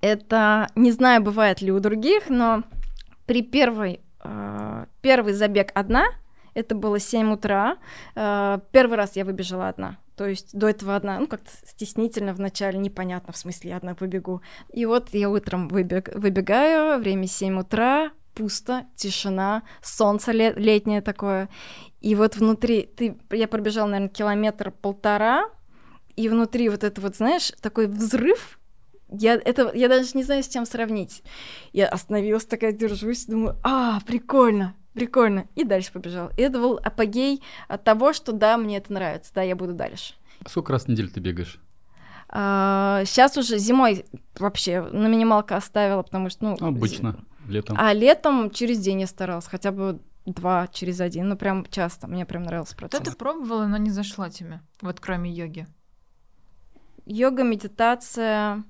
Это, 0.00 0.68
не 0.74 0.90
знаю, 0.90 1.22
бывает 1.22 1.60
ли 1.60 1.70
у 1.70 1.80
других, 1.80 2.28
но 2.28 2.64
при 3.26 3.42
первой, 3.42 4.00
э, 4.22 4.86
первый 5.02 5.34
забег 5.34 5.70
одна, 5.74 6.06
это 6.54 6.74
было 6.74 6.98
7 6.98 7.32
утра, 7.32 7.76
э, 8.14 8.58
первый 8.72 8.96
раз 8.96 9.16
я 9.16 9.24
выбежала 9.24 9.68
одна. 9.68 9.98
То 10.16 10.26
есть 10.26 10.56
до 10.56 10.68
этого 10.68 10.94
одна, 10.94 11.18
ну 11.18 11.26
как-то 11.26 11.50
стеснительно 11.66 12.32
вначале, 12.34 12.78
непонятно, 12.78 13.32
в 13.32 13.36
смысле, 13.36 13.70
я 13.70 13.76
одна 13.76 13.94
побегу. 13.94 14.42
И 14.72 14.86
вот 14.86 15.08
я 15.12 15.28
утром 15.28 15.68
выбег, 15.68 16.10
выбегаю, 16.14 17.00
время 17.00 17.26
7 17.26 17.58
утра, 17.60 18.12
пусто, 18.34 18.86
тишина, 18.96 19.62
солнце 19.82 20.32
ле- 20.32 20.54
летнее 20.54 21.00
такое. 21.00 21.48
И 22.00 22.14
вот 22.14 22.36
внутри, 22.36 22.82
ты, 22.82 23.16
я 23.30 23.48
пробежала, 23.48 23.88
наверное, 23.88 24.08
километр-полтора, 24.08 25.48
и 26.16 26.28
внутри 26.28 26.68
вот 26.68 26.84
это 26.84 27.00
вот, 27.00 27.16
знаешь, 27.16 27.52
такой 27.60 27.86
взрыв, 27.86 28.58
я, 29.08 29.34
это, 29.34 29.70
я 29.74 29.88
даже 29.88 30.10
не 30.14 30.22
знаю, 30.22 30.42
с 30.42 30.48
чем 30.48 30.66
сравнить. 30.66 31.22
Я 31.72 31.88
остановилась, 31.88 32.46
такая 32.46 32.72
держусь, 32.72 33.26
думаю, 33.26 33.56
а, 33.62 34.00
прикольно, 34.06 34.74
прикольно. 34.94 35.46
И 35.54 35.64
дальше 35.64 35.92
побежал. 35.92 36.30
И 36.36 36.42
это 36.42 36.58
был 36.58 36.80
апогей 36.82 37.42
от 37.68 37.84
того, 37.84 38.12
что 38.12 38.32
да, 38.32 38.56
мне 38.56 38.78
это 38.78 38.92
нравится, 38.92 39.32
да, 39.34 39.42
я 39.42 39.54
буду 39.56 39.74
дальше. 39.74 40.14
А 40.44 40.48
сколько 40.48 40.72
раз 40.72 40.84
в 40.84 40.88
неделю 40.88 41.10
ты 41.10 41.20
бегаешь? 41.20 41.60
А, 42.28 43.02
сейчас 43.04 43.36
уже 43.36 43.58
зимой 43.58 44.06
вообще 44.38 44.80
на 44.82 45.06
минималка 45.08 45.56
оставила, 45.56 46.02
потому 46.02 46.30
что, 46.30 46.44
ну... 46.44 46.66
Обычно, 46.66 47.24
летом. 47.46 47.76
А 47.78 47.92
летом 47.92 48.50
через 48.50 48.80
день 48.80 49.02
я 49.02 49.06
старалась, 49.06 49.46
хотя 49.46 49.70
бы 49.70 50.00
два 50.26 50.68
через 50.68 51.00
один, 51.00 51.28
ну 51.28 51.36
прям 51.36 51.66
часто, 51.66 52.06
мне 52.06 52.24
прям 52.24 52.44
нравился 52.44 52.72
Что 52.72 52.88
процесс. 52.88 53.02
ты 53.02 53.16
пробовала, 53.16 53.66
но 53.66 53.76
не 53.76 53.90
зашло 53.90 54.28
тебе, 54.28 54.60
вот 54.80 55.00
кроме 55.00 55.30
йоги? 55.30 55.66
Йога, 57.04 57.42
медитация, 57.42 58.64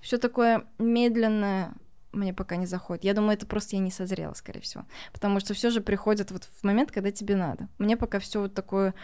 все 0.00 0.18
такое 0.18 0.64
медленное 0.78 1.72
мне 2.12 2.32
пока 2.34 2.56
не 2.56 2.66
заходит. 2.66 3.04
Я 3.04 3.14
думаю, 3.14 3.34
это 3.34 3.46
просто 3.46 3.76
я 3.76 3.82
не 3.82 3.90
созрела, 3.90 4.34
скорее 4.34 4.60
всего. 4.60 4.84
Потому 5.12 5.40
что 5.40 5.54
все 5.54 5.70
же 5.70 5.80
приходит 5.80 6.30
вот 6.30 6.44
в 6.44 6.64
момент, 6.64 6.90
когда 6.90 7.10
тебе 7.10 7.36
надо. 7.36 7.68
Мне 7.78 7.96
пока 7.96 8.18
все 8.18 8.40
вот 8.42 8.54
такое 8.54 8.94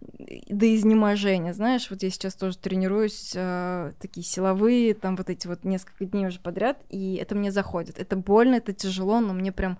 до 0.00 0.74
изнеможения, 0.74 1.52
знаешь, 1.54 1.88
вот 1.90 2.02
я 2.02 2.10
сейчас 2.10 2.34
тоже 2.34 2.58
тренируюсь, 2.58 3.32
э, 3.34 3.92
такие 4.00 4.24
силовые, 4.24 4.92
там 4.94 5.16
вот 5.16 5.30
эти 5.30 5.46
вот 5.46 5.64
несколько 5.64 6.04
дней 6.04 6.26
уже 6.26 6.40
подряд, 6.40 6.78
и 6.90 7.14
это 7.14 7.34
мне 7.34 7.50
заходит. 7.50 7.98
Это 7.98 8.16
больно, 8.16 8.56
это 8.56 8.72
тяжело, 8.74 9.20
но 9.20 9.32
мне 9.32 9.50
прям 9.52 9.78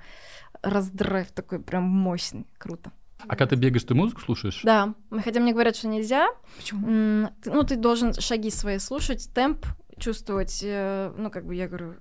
раздрайв 0.63 1.31
такой 1.33 1.61
прям 1.61 1.83
мощный, 1.85 2.47
круто. 2.59 2.91
А 3.27 3.37
когда 3.37 3.49
ты 3.49 3.57
бегаешь, 3.57 3.85
ты 3.85 3.95
музыку 3.95 4.21
слушаешь? 4.21 4.61
Да, 4.65 4.95
хотя 5.11 5.41
мне 5.41 5.53
говорят, 5.53 5.77
что 5.77 5.89
нельзя. 5.89 6.29
Почему? 6.57 7.29
Ну, 7.45 7.63
ты 7.63 7.77
должен 7.77 8.13
шаги 8.15 8.51
свои 8.51 8.79
слушать, 8.79 9.31
темп 9.35 9.67
чувствовать. 9.99 10.61
э, 10.63 11.13
Ну, 11.17 11.31
как 11.31 11.47
бы 11.47 11.55
я 11.55 11.67
говорю, 11.69 11.95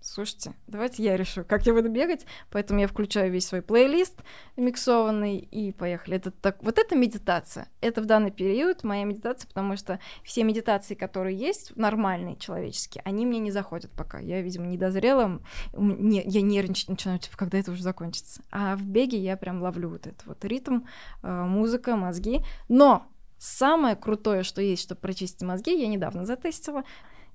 слушайте, 0.00 0.54
давайте 0.66 1.02
я 1.02 1.16
решу, 1.16 1.44
как 1.44 1.66
я 1.66 1.74
буду 1.74 1.88
бегать. 1.88 2.26
Поэтому 2.50 2.80
я 2.80 2.86
включаю 2.88 3.30
весь 3.30 3.46
свой 3.46 3.62
плейлист 3.62 4.18
миксованный 4.56 5.38
и 5.38 5.72
поехали. 5.72 6.16
Это 6.16 6.30
так, 6.30 6.62
вот 6.62 6.78
это 6.78 6.96
медитация. 6.96 7.68
Это 7.80 8.00
в 8.00 8.06
данный 8.06 8.30
период 8.30 8.84
моя 8.84 9.04
медитация, 9.04 9.48
потому 9.48 9.76
что 9.76 9.98
все 10.22 10.44
медитации, 10.44 10.94
которые 10.94 11.36
есть, 11.36 11.76
нормальные, 11.76 12.36
человеческие, 12.36 13.02
они 13.04 13.26
мне 13.26 13.38
не 13.38 13.50
заходят 13.50 13.90
пока. 13.92 14.18
Я, 14.18 14.40
видимо, 14.42 14.66
не 14.66 14.78
дозрела. 14.78 15.40
У 15.72 15.80
м- 15.80 16.08
не- 16.08 16.22
я 16.24 16.42
нервничать 16.42 16.88
начинаю, 16.88 17.18
типа, 17.18 17.36
когда 17.36 17.58
это 17.58 17.70
уже 17.72 17.82
закончится. 17.82 18.42
А 18.50 18.76
в 18.76 18.82
беге 18.82 19.18
я 19.18 19.36
прям 19.36 19.62
ловлю 19.62 19.90
вот 19.90 20.06
этот 20.06 20.24
вот 20.26 20.44
ритм, 20.44 20.80
э, 21.22 21.30
музыка, 21.44 21.96
мозги. 21.96 22.42
Но 22.68 23.06
самое 23.38 23.96
крутое, 23.96 24.42
что 24.42 24.60
есть, 24.62 24.82
чтобы 24.82 25.00
прочистить 25.00 25.42
мозги, 25.42 25.78
я 25.80 25.88
недавно 25.88 26.24
затестила. 26.24 26.84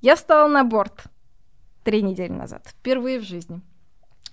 Я 0.01 0.15
встала 0.15 0.47
на 0.47 0.63
борт 0.63 1.05
три 1.85 2.01
недели 2.01 2.33
назад, 2.33 2.67
впервые 2.67 3.19
в 3.19 3.23
жизни. 3.23 3.61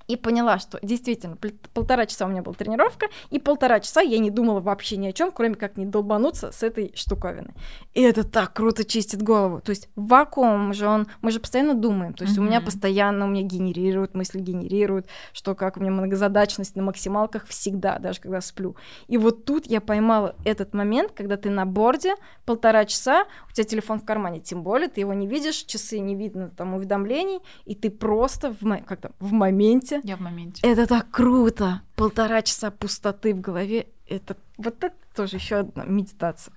И 0.09 0.17
поняла, 0.17 0.59
что 0.59 0.79
действительно 0.83 1.37
пол- 1.37 1.51
полтора 1.75 2.07
часа 2.07 2.27
у 2.27 2.29
меня 2.29 2.43
была 2.43 2.55
тренировка, 2.55 3.07
и 3.31 3.39
полтора 3.39 3.81
часа 3.81 4.01
я 4.01 4.19
не 4.19 4.31
думала 4.31 4.61
вообще 4.61 4.97
ни 4.97 5.07
о 5.07 5.13
чем, 5.13 5.31
кроме 5.31 5.55
как 5.55 5.77
не 5.77 5.87
долбануться 5.87 6.53
с 6.53 6.63
этой 6.63 6.93
штуковиной. 6.95 7.55
И 7.95 8.03
это 8.03 8.25
так 8.25 8.53
круто 8.53 8.85
чистит 8.85 9.23
голову. 9.23 9.61
То 9.61 9.71
есть 9.71 9.89
вакуум 9.97 10.73
же 10.75 10.87
он, 10.87 11.07
мы 11.21 11.31
же 11.31 11.41
постоянно 11.41 11.75
думаем. 11.75 12.15
То 12.15 12.25
есть 12.25 12.37
у 12.39 12.43
меня 12.43 12.61
постоянно, 12.67 13.25
у 13.27 13.29
меня 13.29 13.43
генерируют, 13.43 14.15
мысли 14.15 14.41
генерируют, 14.41 15.07
что 15.33 15.55
как 15.55 15.77
у 15.77 15.81
меня 15.81 15.91
многозадачность 15.91 16.77
на 16.77 16.83
максималках 16.83 17.47
всегда, 17.47 17.99
даже 17.99 18.21
когда 18.21 18.41
сплю. 18.41 18.77
И 19.09 19.17
вот 19.19 19.45
тут 19.45 19.67
я 19.67 19.81
поймала 19.81 20.35
этот 20.45 20.75
момент, 20.75 21.13
когда 21.13 21.37
ты 21.37 21.51
на 21.51 21.65
борде 21.67 22.15
полтора 22.45 22.85
часа, 22.85 23.25
у 23.49 23.53
тебя 23.53 23.65
телефон 23.65 23.99
в 24.01 24.05
кармане, 24.05 24.41
тем 24.41 24.63
более 24.63 24.89
ты 24.89 25.01
его 25.01 25.13
не 25.15 25.27
видишь, 25.27 25.57
часы 25.65 25.99
не 25.99 26.15
видно 26.15 26.49
там 26.51 26.75
уведомлений, 26.75 27.41
и 27.65 27.75
ты 27.75 27.91
просто 27.91 28.53
в, 28.53 28.63
мо- 28.63 28.83
как 28.87 29.01
там, 29.01 29.13
в 29.21 29.33
моменте. 29.33 30.01
Я 30.03 30.17
в 30.17 30.21
моменте. 30.21 30.61
Это 30.67 30.87
так 30.87 31.11
круто! 31.11 31.83
Полтора 31.97 32.43
часа 32.43 32.71
пустоты 32.71 33.35
в 33.35 33.41
голове. 33.41 33.87
Это 34.09 34.37
вот 34.59 34.83
это 34.83 34.95
тоже 35.15 35.37
еще 35.37 35.57
одна 35.57 35.85
медитация. 35.85 36.55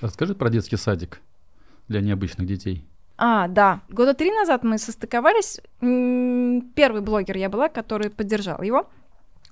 Расскажи 0.00 0.34
про 0.34 0.50
детский 0.50 0.76
садик 0.76 1.20
для 1.88 2.00
необычных 2.00 2.46
детей. 2.46 2.84
А, 3.16 3.48
да. 3.48 3.80
Года 3.88 4.14
три 4.14 4.30
назад 4.30 4.64
мы 4.64 4.78
состыковались. 4.78 5.60
Первый 5.80 7.00
блогер 7.00 7.36
я 7.36 7.48
была, 7.48 7.68
который 7.68 8.10
поддержал 8.10 8.62
его. 8.62 8.88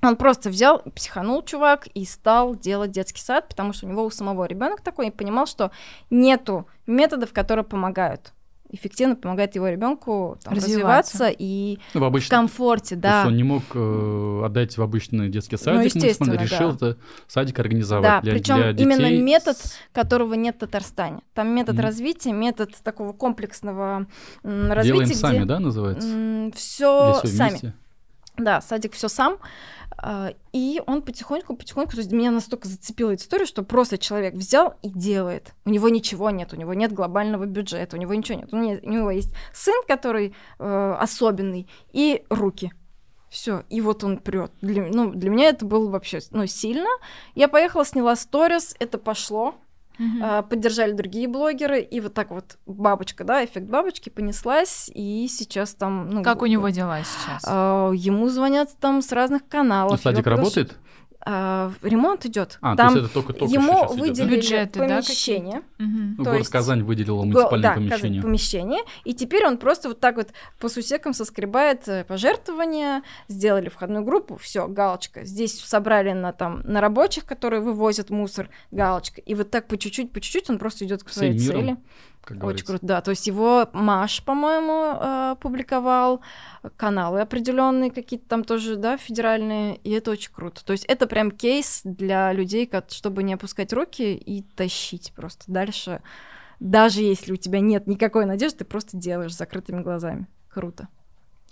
Он 0.03 0.17
просто 0.17 0.51
взял, 0.51 0.81
психанул 0.97 1.45
чувак 1.45 1.87
и 1.95 2.05
стал 2.05 2.57
делать 2.57 2.91
детский 2.91 3.21
сад, 3.21 3.49
потому 3.49 3.73
что 3.73 3.87
у 3.87 3.89
него 3.89 4.05
у 4.05 4.11
самого 4.11 4.47
ребенок 4.47 4.81
такой 4.81 5.09
и 5.09 5.11
понимал, 5.13 5.47
что 5.47 5.71
нету 6.11 6.67
методов, 6.87 7.33
которые 7.33 7.65
помогают. 7.65 8.33
Эффективно 8.75 9.17
помогает 9.17 9.55
его 9.55 9.69
ребенку 9.69 10.39
Развиваться. 10.47 10.67
развиваться 11.27 11.29
и 11.39 11.79
Ну, 11.93 12.09
в 12.09 12.19
в 12.19 12.29
комфорте, 12.29 12.95
То 12.97 13.01
да. 13.03 13.17
есть 13.19 13.27
он 13.29 13.37
не 13.37 13.43
мог 13.43 13.63
э, 13.75 14.43
отдать 14.47 14.79
в 14.79 14.83
обычный 14.83 15.29
детский 15.29 15.59
садик, 15.59 15.79
Ну, 15.81 15.85
естественно, 15.85 16.33
муниципальный, 16.33 16.43
решил 16.71 16.79
да. 16.79 16.89
это 16.91 16.99
садик 17.29 17.59
организовать 17.59 18.03
Да, 18.05 18.21
для, 18.23 18.33
причем 18.33 18.57
для 18.57 18.73
детей. 18.73 18.85
именно 18.85 19.23
метод, 19.23 19.59
с- 19.59 19.75
которого 19.93 20.33
нет 20.35 20.57
в 20.57 20.61
Татарстане. 20.61 21.21
Там 21.35 21.49
метод 21.55 21.75
Мгм. 21.75 21.85
развития, 21.85 22.33
метод 22.33 22.71
такого 22.83 23.13
комплексного 23.13 23.99
м, 23.99 24.07
Делаем 24.43 24.73
развития, 24.73 25.15
сами, 25.17 25.37
где 25.37 25.45
да, 25.45 25.61
называется? 25.61 26.09
все 26.55 27.21
сами. 27.25 27.49
вместе? 27.51 27.75
Да, 28.37 28.61
садик 28.61 28.95
все 28.95 29.09
сам. 29.09 29.39
А, 29.99 30.33
И 30.53 30.83
он 30.87 31.03
потихоньку, 31.03 31.55
потихоньку, 31.55 31.93
то 31.93 31.99
есть 31.99 32.13
меня 32.13 32.31
настолько 32.31 32.67
зацепила 32.67 33.13
эта 33.13 33.23
история, 33.23 33.47
что 33.47 33.63
просто 33.63 33.99
человек 33.99 34.35
взял 34.35 34.75
и 34.83 34.89
делает. 34.89 35.55
У 35.65 35.71
него 35.71 35.89
ничего 35.89 36.31
нет, 36.31 36.53
у 36.53 36.57
него 36.57 36.75
нет 36.75 36.93
глобального 36.93 37.45
бюджета, 37.45 37.97
у 37.97 38.01
него 38.01 38.15
ничего 38.15 38.39
нет. 38.39 38.53
У 38.53 38.57
него 38.57 39.11
есть 39.11 39.35
сын, 39.53 39.81
который 39.87 40.35
э, 40.59 40.97
особенный, 40.99 41.69
и 41.93 42.25
руки. 42.31 42.73
Все, 43.29 43.65
и 43.71 43.81
вот 43.81 44.05
он 44.05 44.19
прет. 44.19 44.53
Для, 44.61 44.83
ну, 44.89 45.11
для 45.11 45.31
меня 45.31 45.49
это 45.49 45.65
было 45.65 45.89
вообще 45.89 46.21
ну, 46.33 46.47
сильно. 46.47 46.89
Я 47.35 47.49
поехала, 47.49 47.83
сняла 47.83 48.15
сторис, 48.15 48.77
это 48.79 48.99
пошло. 48.99 49.55
А, 50.23 50.43
поддержали 50.43 50.93
другие 50.93 51.29
блогеры, 51.29 51.81
и 51.81 52.01
вот 52.01 52.15
так 52.15 52.31
вот 52.31 52.57
бабочка, 52.67 53.25
да, 53.25 53.45
эффект 53.45 53.67
бабочки 53.67 54.09
понеслась, 54.09 54.91
и 54.95 55.29
сейчас 55.29 55.75
там... 55.75 56.09
Ну, 56.11 56.23
Как 56.23 56.43
у 56.43 56.47
него 56.47 56.69
дела 56.71 57.01
сейчас? 57.05 57.45
а, 57.47 57.91
ему 57.93 58.29
звонят 58.29 58.71
там 58.81 59.03
с 59.03 59.13
разных 59.13 59.47
каналов. 59.49 59.93
Ну, 59.93 59.99
садик 59.99 60.27
его 60.27 60.35
приглаш- 60.35 60.39
работает? 60.39 60.79
А, 61.25 61.73
ремонт 61.83 62.27
идет. 62.27 62.59
А, 62.61 62.75
там 62.75 62.95
то 62.95 62.99
есть 62.99 63.05
это 63.07 63.15
только-только 63.15 63.53
ему 63.55 63.73
сейчас 63.73 63.93
идет, 63.93 63.97
да? 63.97 64.03
выделили 64.03 64.37
Бюджеты, 64.37 64.79
да, 64.81 64.87
помещение. 64.87 65.63
Мгм. 65.79 66.09
Ну, 66.11 66.17
то 66.17 66.23
город 66.25 66.39
есть- 66.39 66.51
Казань 66.51 66.83
выделила 66.83 67.19
Го- 67.19 67.25
муниципальное 67.27 67.71
да, 67.71 67.75
помещение. 67.75 68.01
Казань, 68.01 68.23
помещение. 68.23 68.81
И 69.05 69.15
теперь 69.15 69.47
он 69.47 69.59
просто 69.59 69.89
вот 69.89 70.01
так 70.01 70.17
вот 70.17 70.31
по 70.59 70.69
сусекам 70.69 71.13
соскребает 71.13 71.87
э, 71.87 72.05
пожертвования, 72.05 73.03
сделали 73.29 73.69
входную 73.69 74.05
группу, 74.05 74.37
все, 74.37 74.67
галочка. 74.67 75.25
Здесь 75.25 75.61
собрали 75.61 76.13
на 76.13 76.33
там 76.33 76.63
на 76.65 76.81
рабочих, 76.81 77.25
которые 77.25 77.61
вывозят 77.63 78.11
мусор, 78.11 78.51
галочка. 78.73 79.21
И 79.21 79.35
вот 79.35 79.51
так 79.51 79.69
по 79.69 79.79
чуть-чуть, 79.79 80.11
по 80.13 80.21
чуть-чуть 80.21 80.51
он 80.51 80.59
просто 80.59 80.85
идет 80.85 81.05
к 81.05 81.09
своей 81.09 81.39
Всем 81.39 81.57
миром, 81.57 81.77
цели. 81.77 81.77
Как 82.23 82.37
Очень 82.37 82.41
говорится. 82.41 82.67
круто, 82.67 82.87
да. 82.87 83.01
То 83.01 83.11
есть 83.11 83.27
его 83.27 83.69
Маш, 83.73 84.23
по-моему, 84.25 84.97
э, 85.01 85.37
публиковал, 85.41 86.21
каналы 86.77 87.21
определенные 87.21 87.91
какие-то 87.91 88.29
там 88.29 88.45
тоже, 88.45 88.77
да, 88.77 88.97
федеральные, 88.97 89.77
и 89.79 89.91
это 89.91 90.13
очень 90.13 90.33
круто. 90.33 90.65
То 90.65 90.73
есть 90.73 90.85
это 90.85 91.07
прям 91.07 91.31
кейс 91.31 91.81
для 91.85 92.33
людей, 92.33 92.67
как- 92.67 92.91
чтобы 92.91 93.23
не 93.23 93.35
опускать 93.35 93.73
руки 93.73 94.15
и 94.15 94.43
тащить 94.43 95.13
просто 95.15 95.45
дальше. 95.49 96.01
Даже 96.61 97.03
если 97.03 97.33
у 97.33 97.37
тебя 97.37 97.59
нет 97.61 97.89
никакой 97.89 98.25
надежды, 98.25 98.59
ты 98.59 98.65
просто 98.65 98.97
делаешь 98.97 99.35
с 99.35 99.39
закрытыми 99.39 99.83
глазами. 99.83 100.29
Круто. 100.49 100.89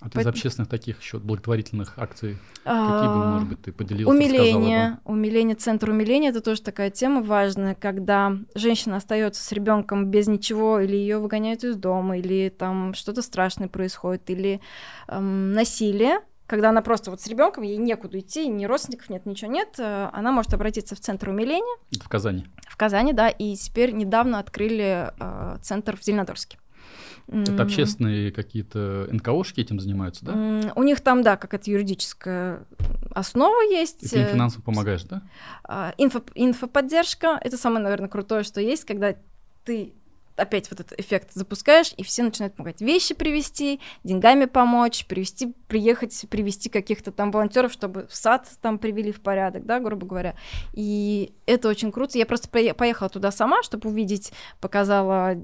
А 0.00 0.04
ты 0.04 0.08
из 0.08 0.14
Поэтому- 0.14 0.32
общественных 0.32 0.68
таких 0.70 1.00
еще 1.00 1.18
благотворительных 1.18 1.98
акций, 1.98 2.38
какие 2.54 3.08
бы, 3.08 3.22
А, 3.24 3.30
может 3.34 3.48
быть, 3.48 3.60
ты 3.62 3.70
поделился, 3.72 4.10
рассказала 4.18 4.38
Умиление, 4.56 4.90
бы? 5.04 5.12
умиление, 5.12 5.56
центр 5.56 5.90
умиления 5.90 6.30
это 6.30 6.40
тоже 6.40 6.62
такая 6.62 6.90
тема 6.90 7.22
важная, 7.22 7.74
когда 7.74 8.32
женщина 8.54 8.96
остается 8.96 9.44
с 9.44 9.52
ребенком 9.52 10.06
без 10.06 10.26
ничего, 10.26 10.80
или 10.80 10.96
ее 10.96 11.18
выгоняют 11.18 11.64
из 11.64 11.76
дома, 11.76 12.16
или 12.18 12.48
там 12.48 12.94
что-то 12.94 13.20
страшное 13.20 13.68
происходит, 13.68 14.30
или 14.30 14.60
эм, 15.08 15.52
насилие. 15.52 16.20
Когда 16.46 16.70
она 16.70 16.82
просто 16.82 17.10
вот 17.12 17.20
с 17.20 17.26
ребенком, 17.28 17.62
ей 17.62 17.76
некуда 17.76 18.18
идти, 18.18 18.48
ни 18.48 18.64
родственников 18.64 19.08
нет, 19.10 19.24
ничего 19.26 19.52
нет, 19.52 19.74
э, 19.78 20.08
она 20.12 20.32
может 20.32 20.52
обратиться 20.54 20.96
в 20.96 21.00
центр 21.00 21.28
умиления 21.28 21.76
в 21.92 22.08
Казани. 22.08 22.46
в 22.68 22.76
Казани, 22.76 23.12
да, 23.12 23.28
и 23.28 23.54
теперь 23.54 23.92
недавно 23.92 24.38
открыли 24.40 25.10
э, 25.20 25.58
центр 25.62 25.96
в 25.96 26.02
Зеленодольске. 26.02 26.58
Это 27.30 27.62
общественные 27.62 28.32
какие-то 28.32 29.08
НКОшки 29.10 29.60
этим 29.60 29.78
занимаются, 29.78 30.24
да? 30.24 30.72
У 30.74 30.82
них 30.82 31.00
там, 31.00 31.22
да, 31.22 31.36
какая-то 31.36 31.70
юридическая 31.70 32.64
основа 33.12 33.62
есть. 33.62 34.02
И 34.02 34.08
ты 34.08 34.16
им 34.20 34.26
э, 34.26 34.32
финансово 34.32 34.62
помогаешь, 34.62 35.04
да? 35.04 35.22
А, 35.64 35.94
Инфо, 35.98 36.22
инфоподдержка— 36.34 37.38
это 37.42 37.56
самое, 37.56 37.82
наверное, 37.82 38.08
крутое, 38.08 38.42
что 38.42 38.60
есть, 38.60 38.84
когда 38.84 39.14
ты 39.64 39.94
опять 40.40 40.70
вот 40.70 40.80
этот 40.80 40.98
эффект 40.98 41.30
запускаешь, 41.34 41.92
и 41.96 42.02
все 42.02 42.22
начинают 42.22 42.54
помогать 42.54 42.80
вещи 42.80 43.14
привезти, 43.14 43.80
деньгами 44.04 44.46
помочь, 44.46 45.06
привести, 45.06 45.54
приехать, 45.68 46.26
привести 46.30 46.68
каких-то 46.68 47.12
там 47.12 47.30
волонтеров, 47.30 47.72
чтобы 47.72 48.06
сад 48.10 48.48
там 48.60 48.78
привели 48.78 49.12
в 49.12 49.20
порядок, 49.20 49.66
да, 49.66 49.80
грубо 49.80 50.06
говоря. 50.06 50.34
И 50.72 51.34
это 51.46 51.68
очень 51.68 51.92
круто. 51.92 52.18
Я 52.18 52.26
просто 52.26 52.48
пое- 52.48 52.74
поехала 52.74 53.08
туда 53.08 53.30
сама, 53.30 53.62
чтобы 53.62 53.90
увидеть, 53.90 54.32
показала 54.60 55.36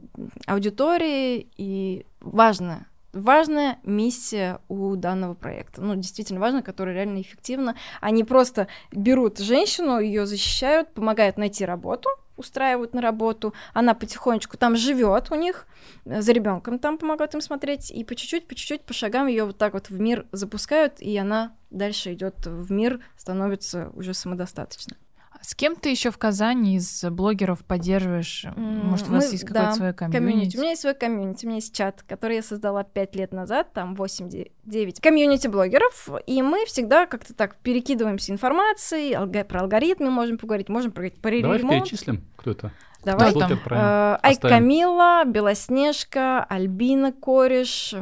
аудитории, 0.47 1.49
и 1.57 2.07
важно, 2.21 2.87
важная 3.13 3.79
миссия 3.83 4.61
у 4.69 4.95
данного 4.97 5.35
проекта. 5.35 5.81
Ну, 5.83 5.95
действительно 5.97 6.41
важно, 6.41 6.63
которая 6.63 6.95
реально 6.95 7.21
эффективна. 7.21 7.77
Они 8.01 8.25
просто 8.25 8.69
берут 8.93 9.39
женщину, 9.39 9.99
ее 9.99 10.27
защищают, 10.27 10.93
помогают 10.95 11.39
найти 11.39 11.65
работу, 11.65 12.09
устраивают 12.37 12.95
на 12.95 13.01
работу, 13.01 13.55
она 13.73 13.95
потихонечку 13.95 14.57
там 14.57 14.77
живет 14.77 15.31
у 15.31 15.35
них, 15.35 15.67
э, 16.05 16.21
за 16.21 16.33
ребенком 16.33 16.79
там 16.79 16.99
помогают 16.99 17.35
им 17.35 17.41
смотреть, 17.41 17.91
и 17.91 18.05
по 18.05 18.15
чуть-чуть, 18.15 18.47
по 18.47 18.55
чуть-чуть, 18.55 18.83
по 18.83 18.95
шагам 18.95 19.27
ее 19.27 19.45
вот 19.45 19.59
так 19.59 19.75
вот 19.75 19.91
в 19.91 20.01
мир 20.01 20.27
запускают, 20.33 21.01
и 21.01 21.17
она 21.17 21.57
дальше 21.71 22.13
идет 22.13 22.47
в 22.47 22.71
мир, 22.71 23.01
становится 23.17 23.91
уже 23.95 24.15
самодостаточной. 24.15 24.97
С 25.43 25.55
кем 25.55 25.77
ты 25.77 25.91
еще 25.91 26.11
в 26.11 26.19
Казани 26.19 26.77
из 26.77 27.05
блогеров 27.05 27.65
поддерживаешь? 27.65 28.47
Может, 28.57 29.09
у 29.09 29.13
вас 29.13 29.27
мы- 29.27 29.33
есть 29.33 29.45
да, 29.47 29.53
какое-то 29.55 29.73
свое 29.77 29.93
Комьюнити. 29.93 30.27
комьюнити? 30.29 30.57
У 30.57 30.61
меня 30.61 30.71
есть 30.71 30.83
свой 30.83 30.95
комьюнити, 30.95 31.45
у 31.45 31.49
меня 31.49 31.57
есть 31.57 31.75
чат, 31.75 32.03
который 32.03 32.37
я 32.37 32.43
создала 32.43 32.85
5 32.85 33.15
лет 33.17 33.33
назад, 33.33 33.73
там 33.73 33.95
8-9 33.95 35.01
комьюнити 35.01 35.47
блогеров, 35.49 36.09
и 36.27 36.43
мы 36.43 36.65
всегда 36.67 37.07
как-то 37.07 37.35
так 37.35 37.57
перекидываемся 37.57 38.33
информацией, 38.33 39.15
алго- 39.15 39.45
про 39.45 39.61
алгоритмы 39.61 40.11
можем 40.11 40.39
поговорить, 40.39 40.69
можем 40.69 40.91
поговорить 40.93 41.21
про 41.21 41.41
Давай 41.41 41.59
ремонт. 41.59 41.85
перечислим, 41.85 42.25
кто 42.37 42.51
это. 42.53 42.73
Давай. 43.05 43.31
Кто 43.31 43.41
там? 43.41 43.53
Э, 43.71 44.19
Ай. 44.23 44.37
Камила, 44.37 45.23
Белоснежка, 45.25 46.43
Альбина 46.45 47.13
Кореш, 47.13 47.95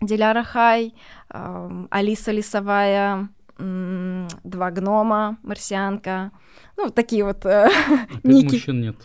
Диляра 0.00 0.44
Хай, 0.44 0.94
Алиса 1.28 2.32
Лисовая, 2.32 3.28
Два 3.58 4.70
гнома, 4.70 5.38
Марсианка. 5.42 6.30
Ну, 6.76 6.90
такие 6.90 7.24
вот 7.24 7.44
э, 7.44 7.66
Опять 7.66 8.24
ники. 8.24 8.54
мужчин 8.54 8.80
нет. 8.80 8.96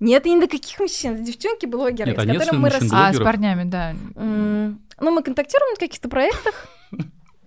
Нет, 0.00 0.24
ни 0.24 0.38
до 0.40 0.48
каких 0.48 0.78
мужчин, 0.80 1.14
это 1.14 1.22
девчонки-блогеры, 1.22 2.10
Нет, 2.10 2.18
с 2.18 2.22
а 2.22 2.26
которыми 2.26 2.60
мы 2.60 2.70
росли. 2.70 2.90
А, 2.92 3.12
с 3.12 3.18
парнями, 3.18 3.64
да. 3.64 3.94
Ну, 4.16 5.10
мы 5.10 5.22
контактируем 5.22 5.74
на 5.74 5.78
каких-то 5.78 6.08
проектах. 6.08 6.66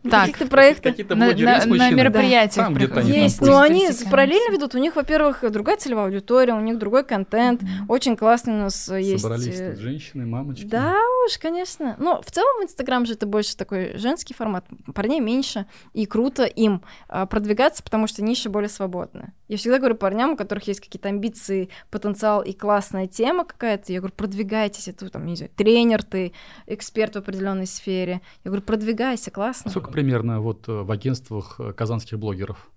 Так, 0.09 0.21
каких-то 0.21 0.47
проектах. 0.47 0.91
Какие-то 0.91 1.15
на, 1.15 1.27
на- 1.33 1.65
на 1.65 1.89
мероприятиях 1.91 2.65
Там 2.65 2.73
где-то 2.73 2.99
Есть, 3.01 3.41
но 3.41 3.59
они 3.59 3.87
параллельно 4.09 4.53
ведут. 4.53 4.75
У 4.75 4.77
них, 4.77 4.95
во-первых, 4.95 5.43
другая 5.51 5.77
целевая 5.77 6.05
аудитория, 6.05 6.53
у 6.53 6.59
них 6.59 6.77
другой 6.77 7.03
контент. 7.03 7.61
Мгм. 7.61 7.89
Очень 7.89 8.15
классный 8.15 8.53
у 8.53 8.57
нас 8.57 8.89
э, 8.89 9.01
есть. 9.01 9.21
Собрались 9.21 9.59
э, 9.59 9.71
тут 9.71 9.79
женщины, 9.79 10.25
мамочки. 10.25 10.65
Да 10.65 10.95
уж, 11.25 11.37
конечно. 11.37 11.95
Но 11.99 12.21
в 12.21 12.31
целом 12.31 12.63
Инстаграм 12.63 13.05
же 13.05 13.13
это 13.13 13.25
больше 13.25 13.55
такой 13.57 13.97
женский 13.97 14.33
формат, 14.33 14.65
парней 14.93 15.19
меньше, 15.19 15.65
и 15.93 16.05
круто 16.05 16.43
им 16.43 16.81
а, 17.07 17.25
продвигаться, 17.25 17.83
потому 17.83 18.07
что 18.07 18.23
ниша 18.23 18.49
более 18.49 18.69
свободная. 18.69 19.33
Я 19.47 19.57
всегда 19.57 19.77
говорю 19.77 19.95
парням, 19.95 20.31
у 20.31 20.37
которых 20.37 20.67
есть 20.67 20.79
какие-то 20.79 21.09
амбиции, 21.09 21.69
потенциал 21.91 22.41
и 22.41 22.53
классная 22.53 23.07
тема 23.07 23.45
какая-то, 23.45 23.93
я 23.93 23.99
говорю, 23.99 24.15
продвигайтесь, 24.15 24.87
это 24.87 25.09
там, 25.09 25.25
не 25.25 25.35
знаю, 25.35 25.51
тренер 25.55 26.03
ты, 26.03 26.33
эксперт 26.65 27.13
в 27.13 27.19
определенной 27.19 27.67
сфере. 27.67 28.21
Я 28.43 28.49
говорю, 28.49 28.63
продвигайся, 28.63 29.31
классно. 29.31 29.69
Сколько 29.69 29.91
примерно 29.95 30.41
вот 30.41 30.67
э, 30.67 30.73
в 30.73 30.91
агентствах 30.91 31.55
э, 31.57 31.71
казанских 31.71 32.19
блогеров? 32.19 32.69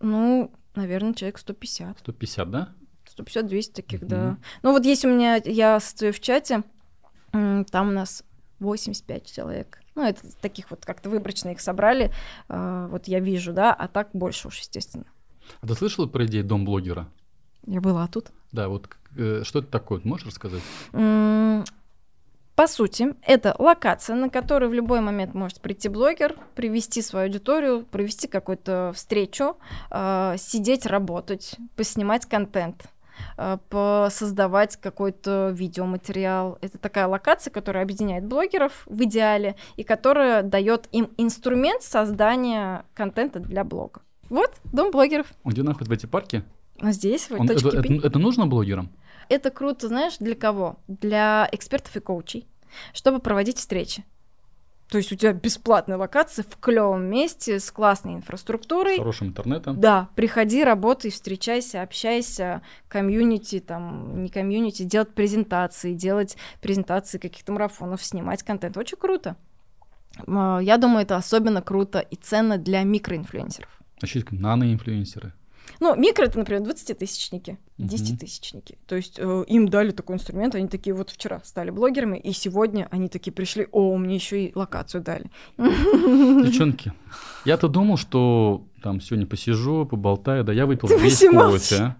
Ну, 0.00 0.52
наверное, 0.76 1.14
человек 1.14 1.38
150. 1.38 1.98
150, 1.98 2.50
да? 2.50 2.68
150-200 3.18 3.72
таких, 3.72 4.06
да. 4.06 4.38
Ну 4.62 4.70
вот 4.70 4.86
есть 4.86 5.04
у 5.04 5.08
меня, 5.08 5.40
я 5.44 5.80
стою 5.80 6.12
в 6.12 6.20
чате, 6.20 6.62
там 7.32 7.88
у 7.88 7.90
нас 7.90 8.22
85 8.60 9.26
человек. 9.26 9.80
Ну, 9.96 10.04
это 10.04 10.20
таких 10.40 10.70
вот 10.70 10.86
как-то 10.86 11.10
выборочно 11.10 11.48
их 11.50 11.60
собрали, 11.60 12.12
а, 12.48 12.86
вот 12.86 13.08
я 13.08 13.18
вижу, 13.18 13.52
да, 13.52 13.74
а 13.74 13.88
так 13.88 14.10
больше 14.14 14.48
уж, 14.48 14.60
естественно. 14.60 15.06
А 15.60 15.66
ты 15.66 15.74
слышала 15.74 16.06
про 16.06 16.24
идею 16.26 16.44
дом 16.44 16.64
блогера? 16.64 17.08
Я 17.66 17.80
была 17.80 18.06
тут. 18.06 18.30
Да, 18.52 18.68
вот 18.68 18.88
э, 19.16 19.42
что 19.44 19.58
это 19.58 19.68
такое, 19.68 20.00
можешь 20.04 20.28
рассказать? 20.28 20.62
По 22.54 22.66
сути, 22.66 23.14
это 23.26 23.56
локация, 23.58 24.14
на 24.14 24.28
которую 24.28 24.70
в 24.70 24.74
любой 24.74 25.00
момент 25.00 25.32
может 25.34 25.60
прийти 25.60 25.88
блогер, 25.88 26.36
привести 26.54 27.00
свою 27.00 27.26
аудиторию, 27.26 27.84
провести 27.84 28.28
какую-то 28.28 28.92
встречу, 28.94 29.56
а, 29.90 30.36
сидеть, 30.36 30.84
работать, 30.84 31.56
поснимать 31.76 32.26
контент, 32.26 32.84
а, 33.38 33.56
посоздавать 33.70 34.76
какой-то 34.76 35.50
видеоматериал. 35.54 36.58
Это 36.60 36.76
такая 36.76 37.06
локация, 37.06 37.50
которая 37.50 37.84
объединяет 37.84 38.26
блогеров 38.26 38.82
в 38.84 39.02
идеале 39.04 39.56
и 39.76 39.82
которая 39.82 40.42
дает 40.42 40.88
им 40.92 41.10
инструмент 41.16 41.82
создания 41.82 42.84
контента 42.92 43.40
для 43.40 43.64
блога. 43.64 44.02
Вот, 44.28 44.52
дом 44.64 44.90
блогеров. 44.90 45.26
Где 45.44 45.62
находится 45.62 45.90
в 45.90 45.98
эти 45.98 46.06
парке? 46.06 46.42
А 46.80 46.92
здесь, 46.92 47.30
вот, 47.30 47.40
Он- 47.40 47.50
это, 47.50 47.68
это- 47.68 48.06
это 48.06 48.18
нужно 48.18 48.46
блогерам? 48.46 48.90
Это 49.32 49.50
круто, 49.50 49.88
знаешь, 49.88 50.18
для 50.18 50.34
кого? 50.34 50.76
Для 50.88 51.48
экспертов 51.52 51.96
и 51.96 52.00
коучей, 52.00 52.46
чтобы 52.92 53.18
проводить 53.18 53.56
встречи. 53.56 54.04
То 54.90 54.98
есть 54.98 55.10
у 55.10 55.16
тебя 55.16 55.32
бесплатная 55.32 55.96
локация 55.96 56.44
в 56.46 56.54
клевом 56.58 57.04
месте 57.06 57.58
с 57.58 57.70
классной 57.72 58.12
С 58.12 58.16
инфраструктурой. 58.16 58.98
хорошим 58.98 59.28
интернетом? 59.28 59.80
Да, 59.80 60.10
приходи, 60.16 60.62
работай, 60.62 61.10
встречайся, 61.10 61.80
общайся, 61.80 62.60
комьюнити, 62.88 63.60
там, 63.60 64.22
не 64.22 64.28
комьюнити, 64.28 64.82
делать 64.82 65.14
презентации, 65.14 65.94
делать 65.94 66.36
презентации 66.60 67.16
каких-то 67.16 67.52
марафонов, 67.52 68.04
снимать 68.04 68.42
контент. 68.42 68.76
Очень 68.76 68.98
круто. 68.98 69.36
А, 70.26 70.58
Я 70.60 70.76
думаю, 70.76 71.04
это 71.04 71.16
особенно 71.16 71.62
круто 71.62 72.00
и 72.00 72.16
ценно 72.16 72.58
для 72.58 72.82
микроинфлюенсеров. 72.82 73.70
Значит, 73.98 74.30
наноинфлюенсеры. 74.30 75.32
Ну, 75.80 75.96
микро 75.96 76.24
это, 76.24 76.38
например, 76.38 76.62
20-тысячники, 76.62 77.58
Мгм. 77.76 77.88
10-тысячники. 77.88 78.78
То 78.86 78.94
есть 78.96 79.16
э, 79.18 79.44
им 79.48 79.68
дали 79.68 79.90
такой 79.90 80.16
инструмент, 80.16 80.54
они 80.54 80.68
такие 80.68 80.94
вот 80.94 81.10
вчера 81.10 81.40
стали 81.44 81.70
блогерами, 81.70 82.18
и 82.18 82.32
сегодня 82.32 82.86
они 82.90 83.08
такие 83.08 83.32
пришли, 83.32 83.66
о, 83.72 83.96
мне 83.96 84.14
еще 84.14 84.44
и 84.44 84.52
локацию 84.54 85.02
дали. 85.02 85.30
Девчонки, 85.58 86.92
я-то 87.44 87.68
думал, 87.68 87.96
что 87.96 88.64
там 88.82 89.00
сегодня 89.00 89.26
посижу, 89.26 89.86
поболтаю, 89.86 90.44
да 90.44 90.52
я 90.52 90.66
выпил 90.66 90.88
Ты 90.88 90.98
весь 90.98 91.22
молчи. 91.22 91.76
кофе. 91.76 91.96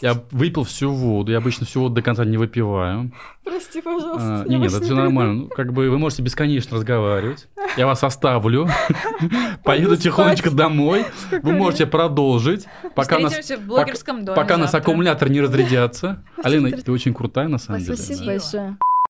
Я 0.00 0.22
выпил 0.30 0.64
всю 0.64 0.92
воду, 0.92 1.32
я 1.32 1.38
обычно 1.38 1.66
всю 1.66 1.80
воду 1.80 1.96
до 1.96 2.02
конца 2.02 2.24
не 2.24 2.36
выпиваю. 2.36 3.10
Прости, 3.44 3.80
А, 3.80 3.82
пожалуйста. 3.82 4.44
Не, 4.46 4.56
нет, 4.58 4.72
это 4.72 4.82
все 4.82 4.94
нормально. 4.94 5.34
Ну, 5.34 5.48
как 5.48 5.72
бы 5.72 5.90
вы 5.90 5.98
можете 5.98 6.22
бесконечно 6.22 6.76
разговаривать. 6.76 7.48
Я 7.76 7.86
вас 7.86 8.02
оставлю. 8.02 8.68
Поеду 9.64 9.96
тихонечко 9.96 10.50
домой. 10.50 11.04
Вы 11.42 11.52
можете 11.52 11.86
продолжить, 11.86 12.66
пока 12.94 13.18
нас, 13.18 13.34
в 13.34 13.66
блогерском 13.66 14.24
доме 14.24 14.36
пока 14.36 14.56
нас 14.56 14.74
аккумулятор 14.74 15.30
не 15.30 15.40
разрядятся. 15.40 16.22
Алина, 16.42 16.70
ты 16.70 16.92
очень 16.92 17.12
крутая 17.12 17.48
на 17.48 17.58
самом 17.58 17.80
деле. 17.80 17.96
Спасибо 17.96 18.24
большое. 18.26 18.76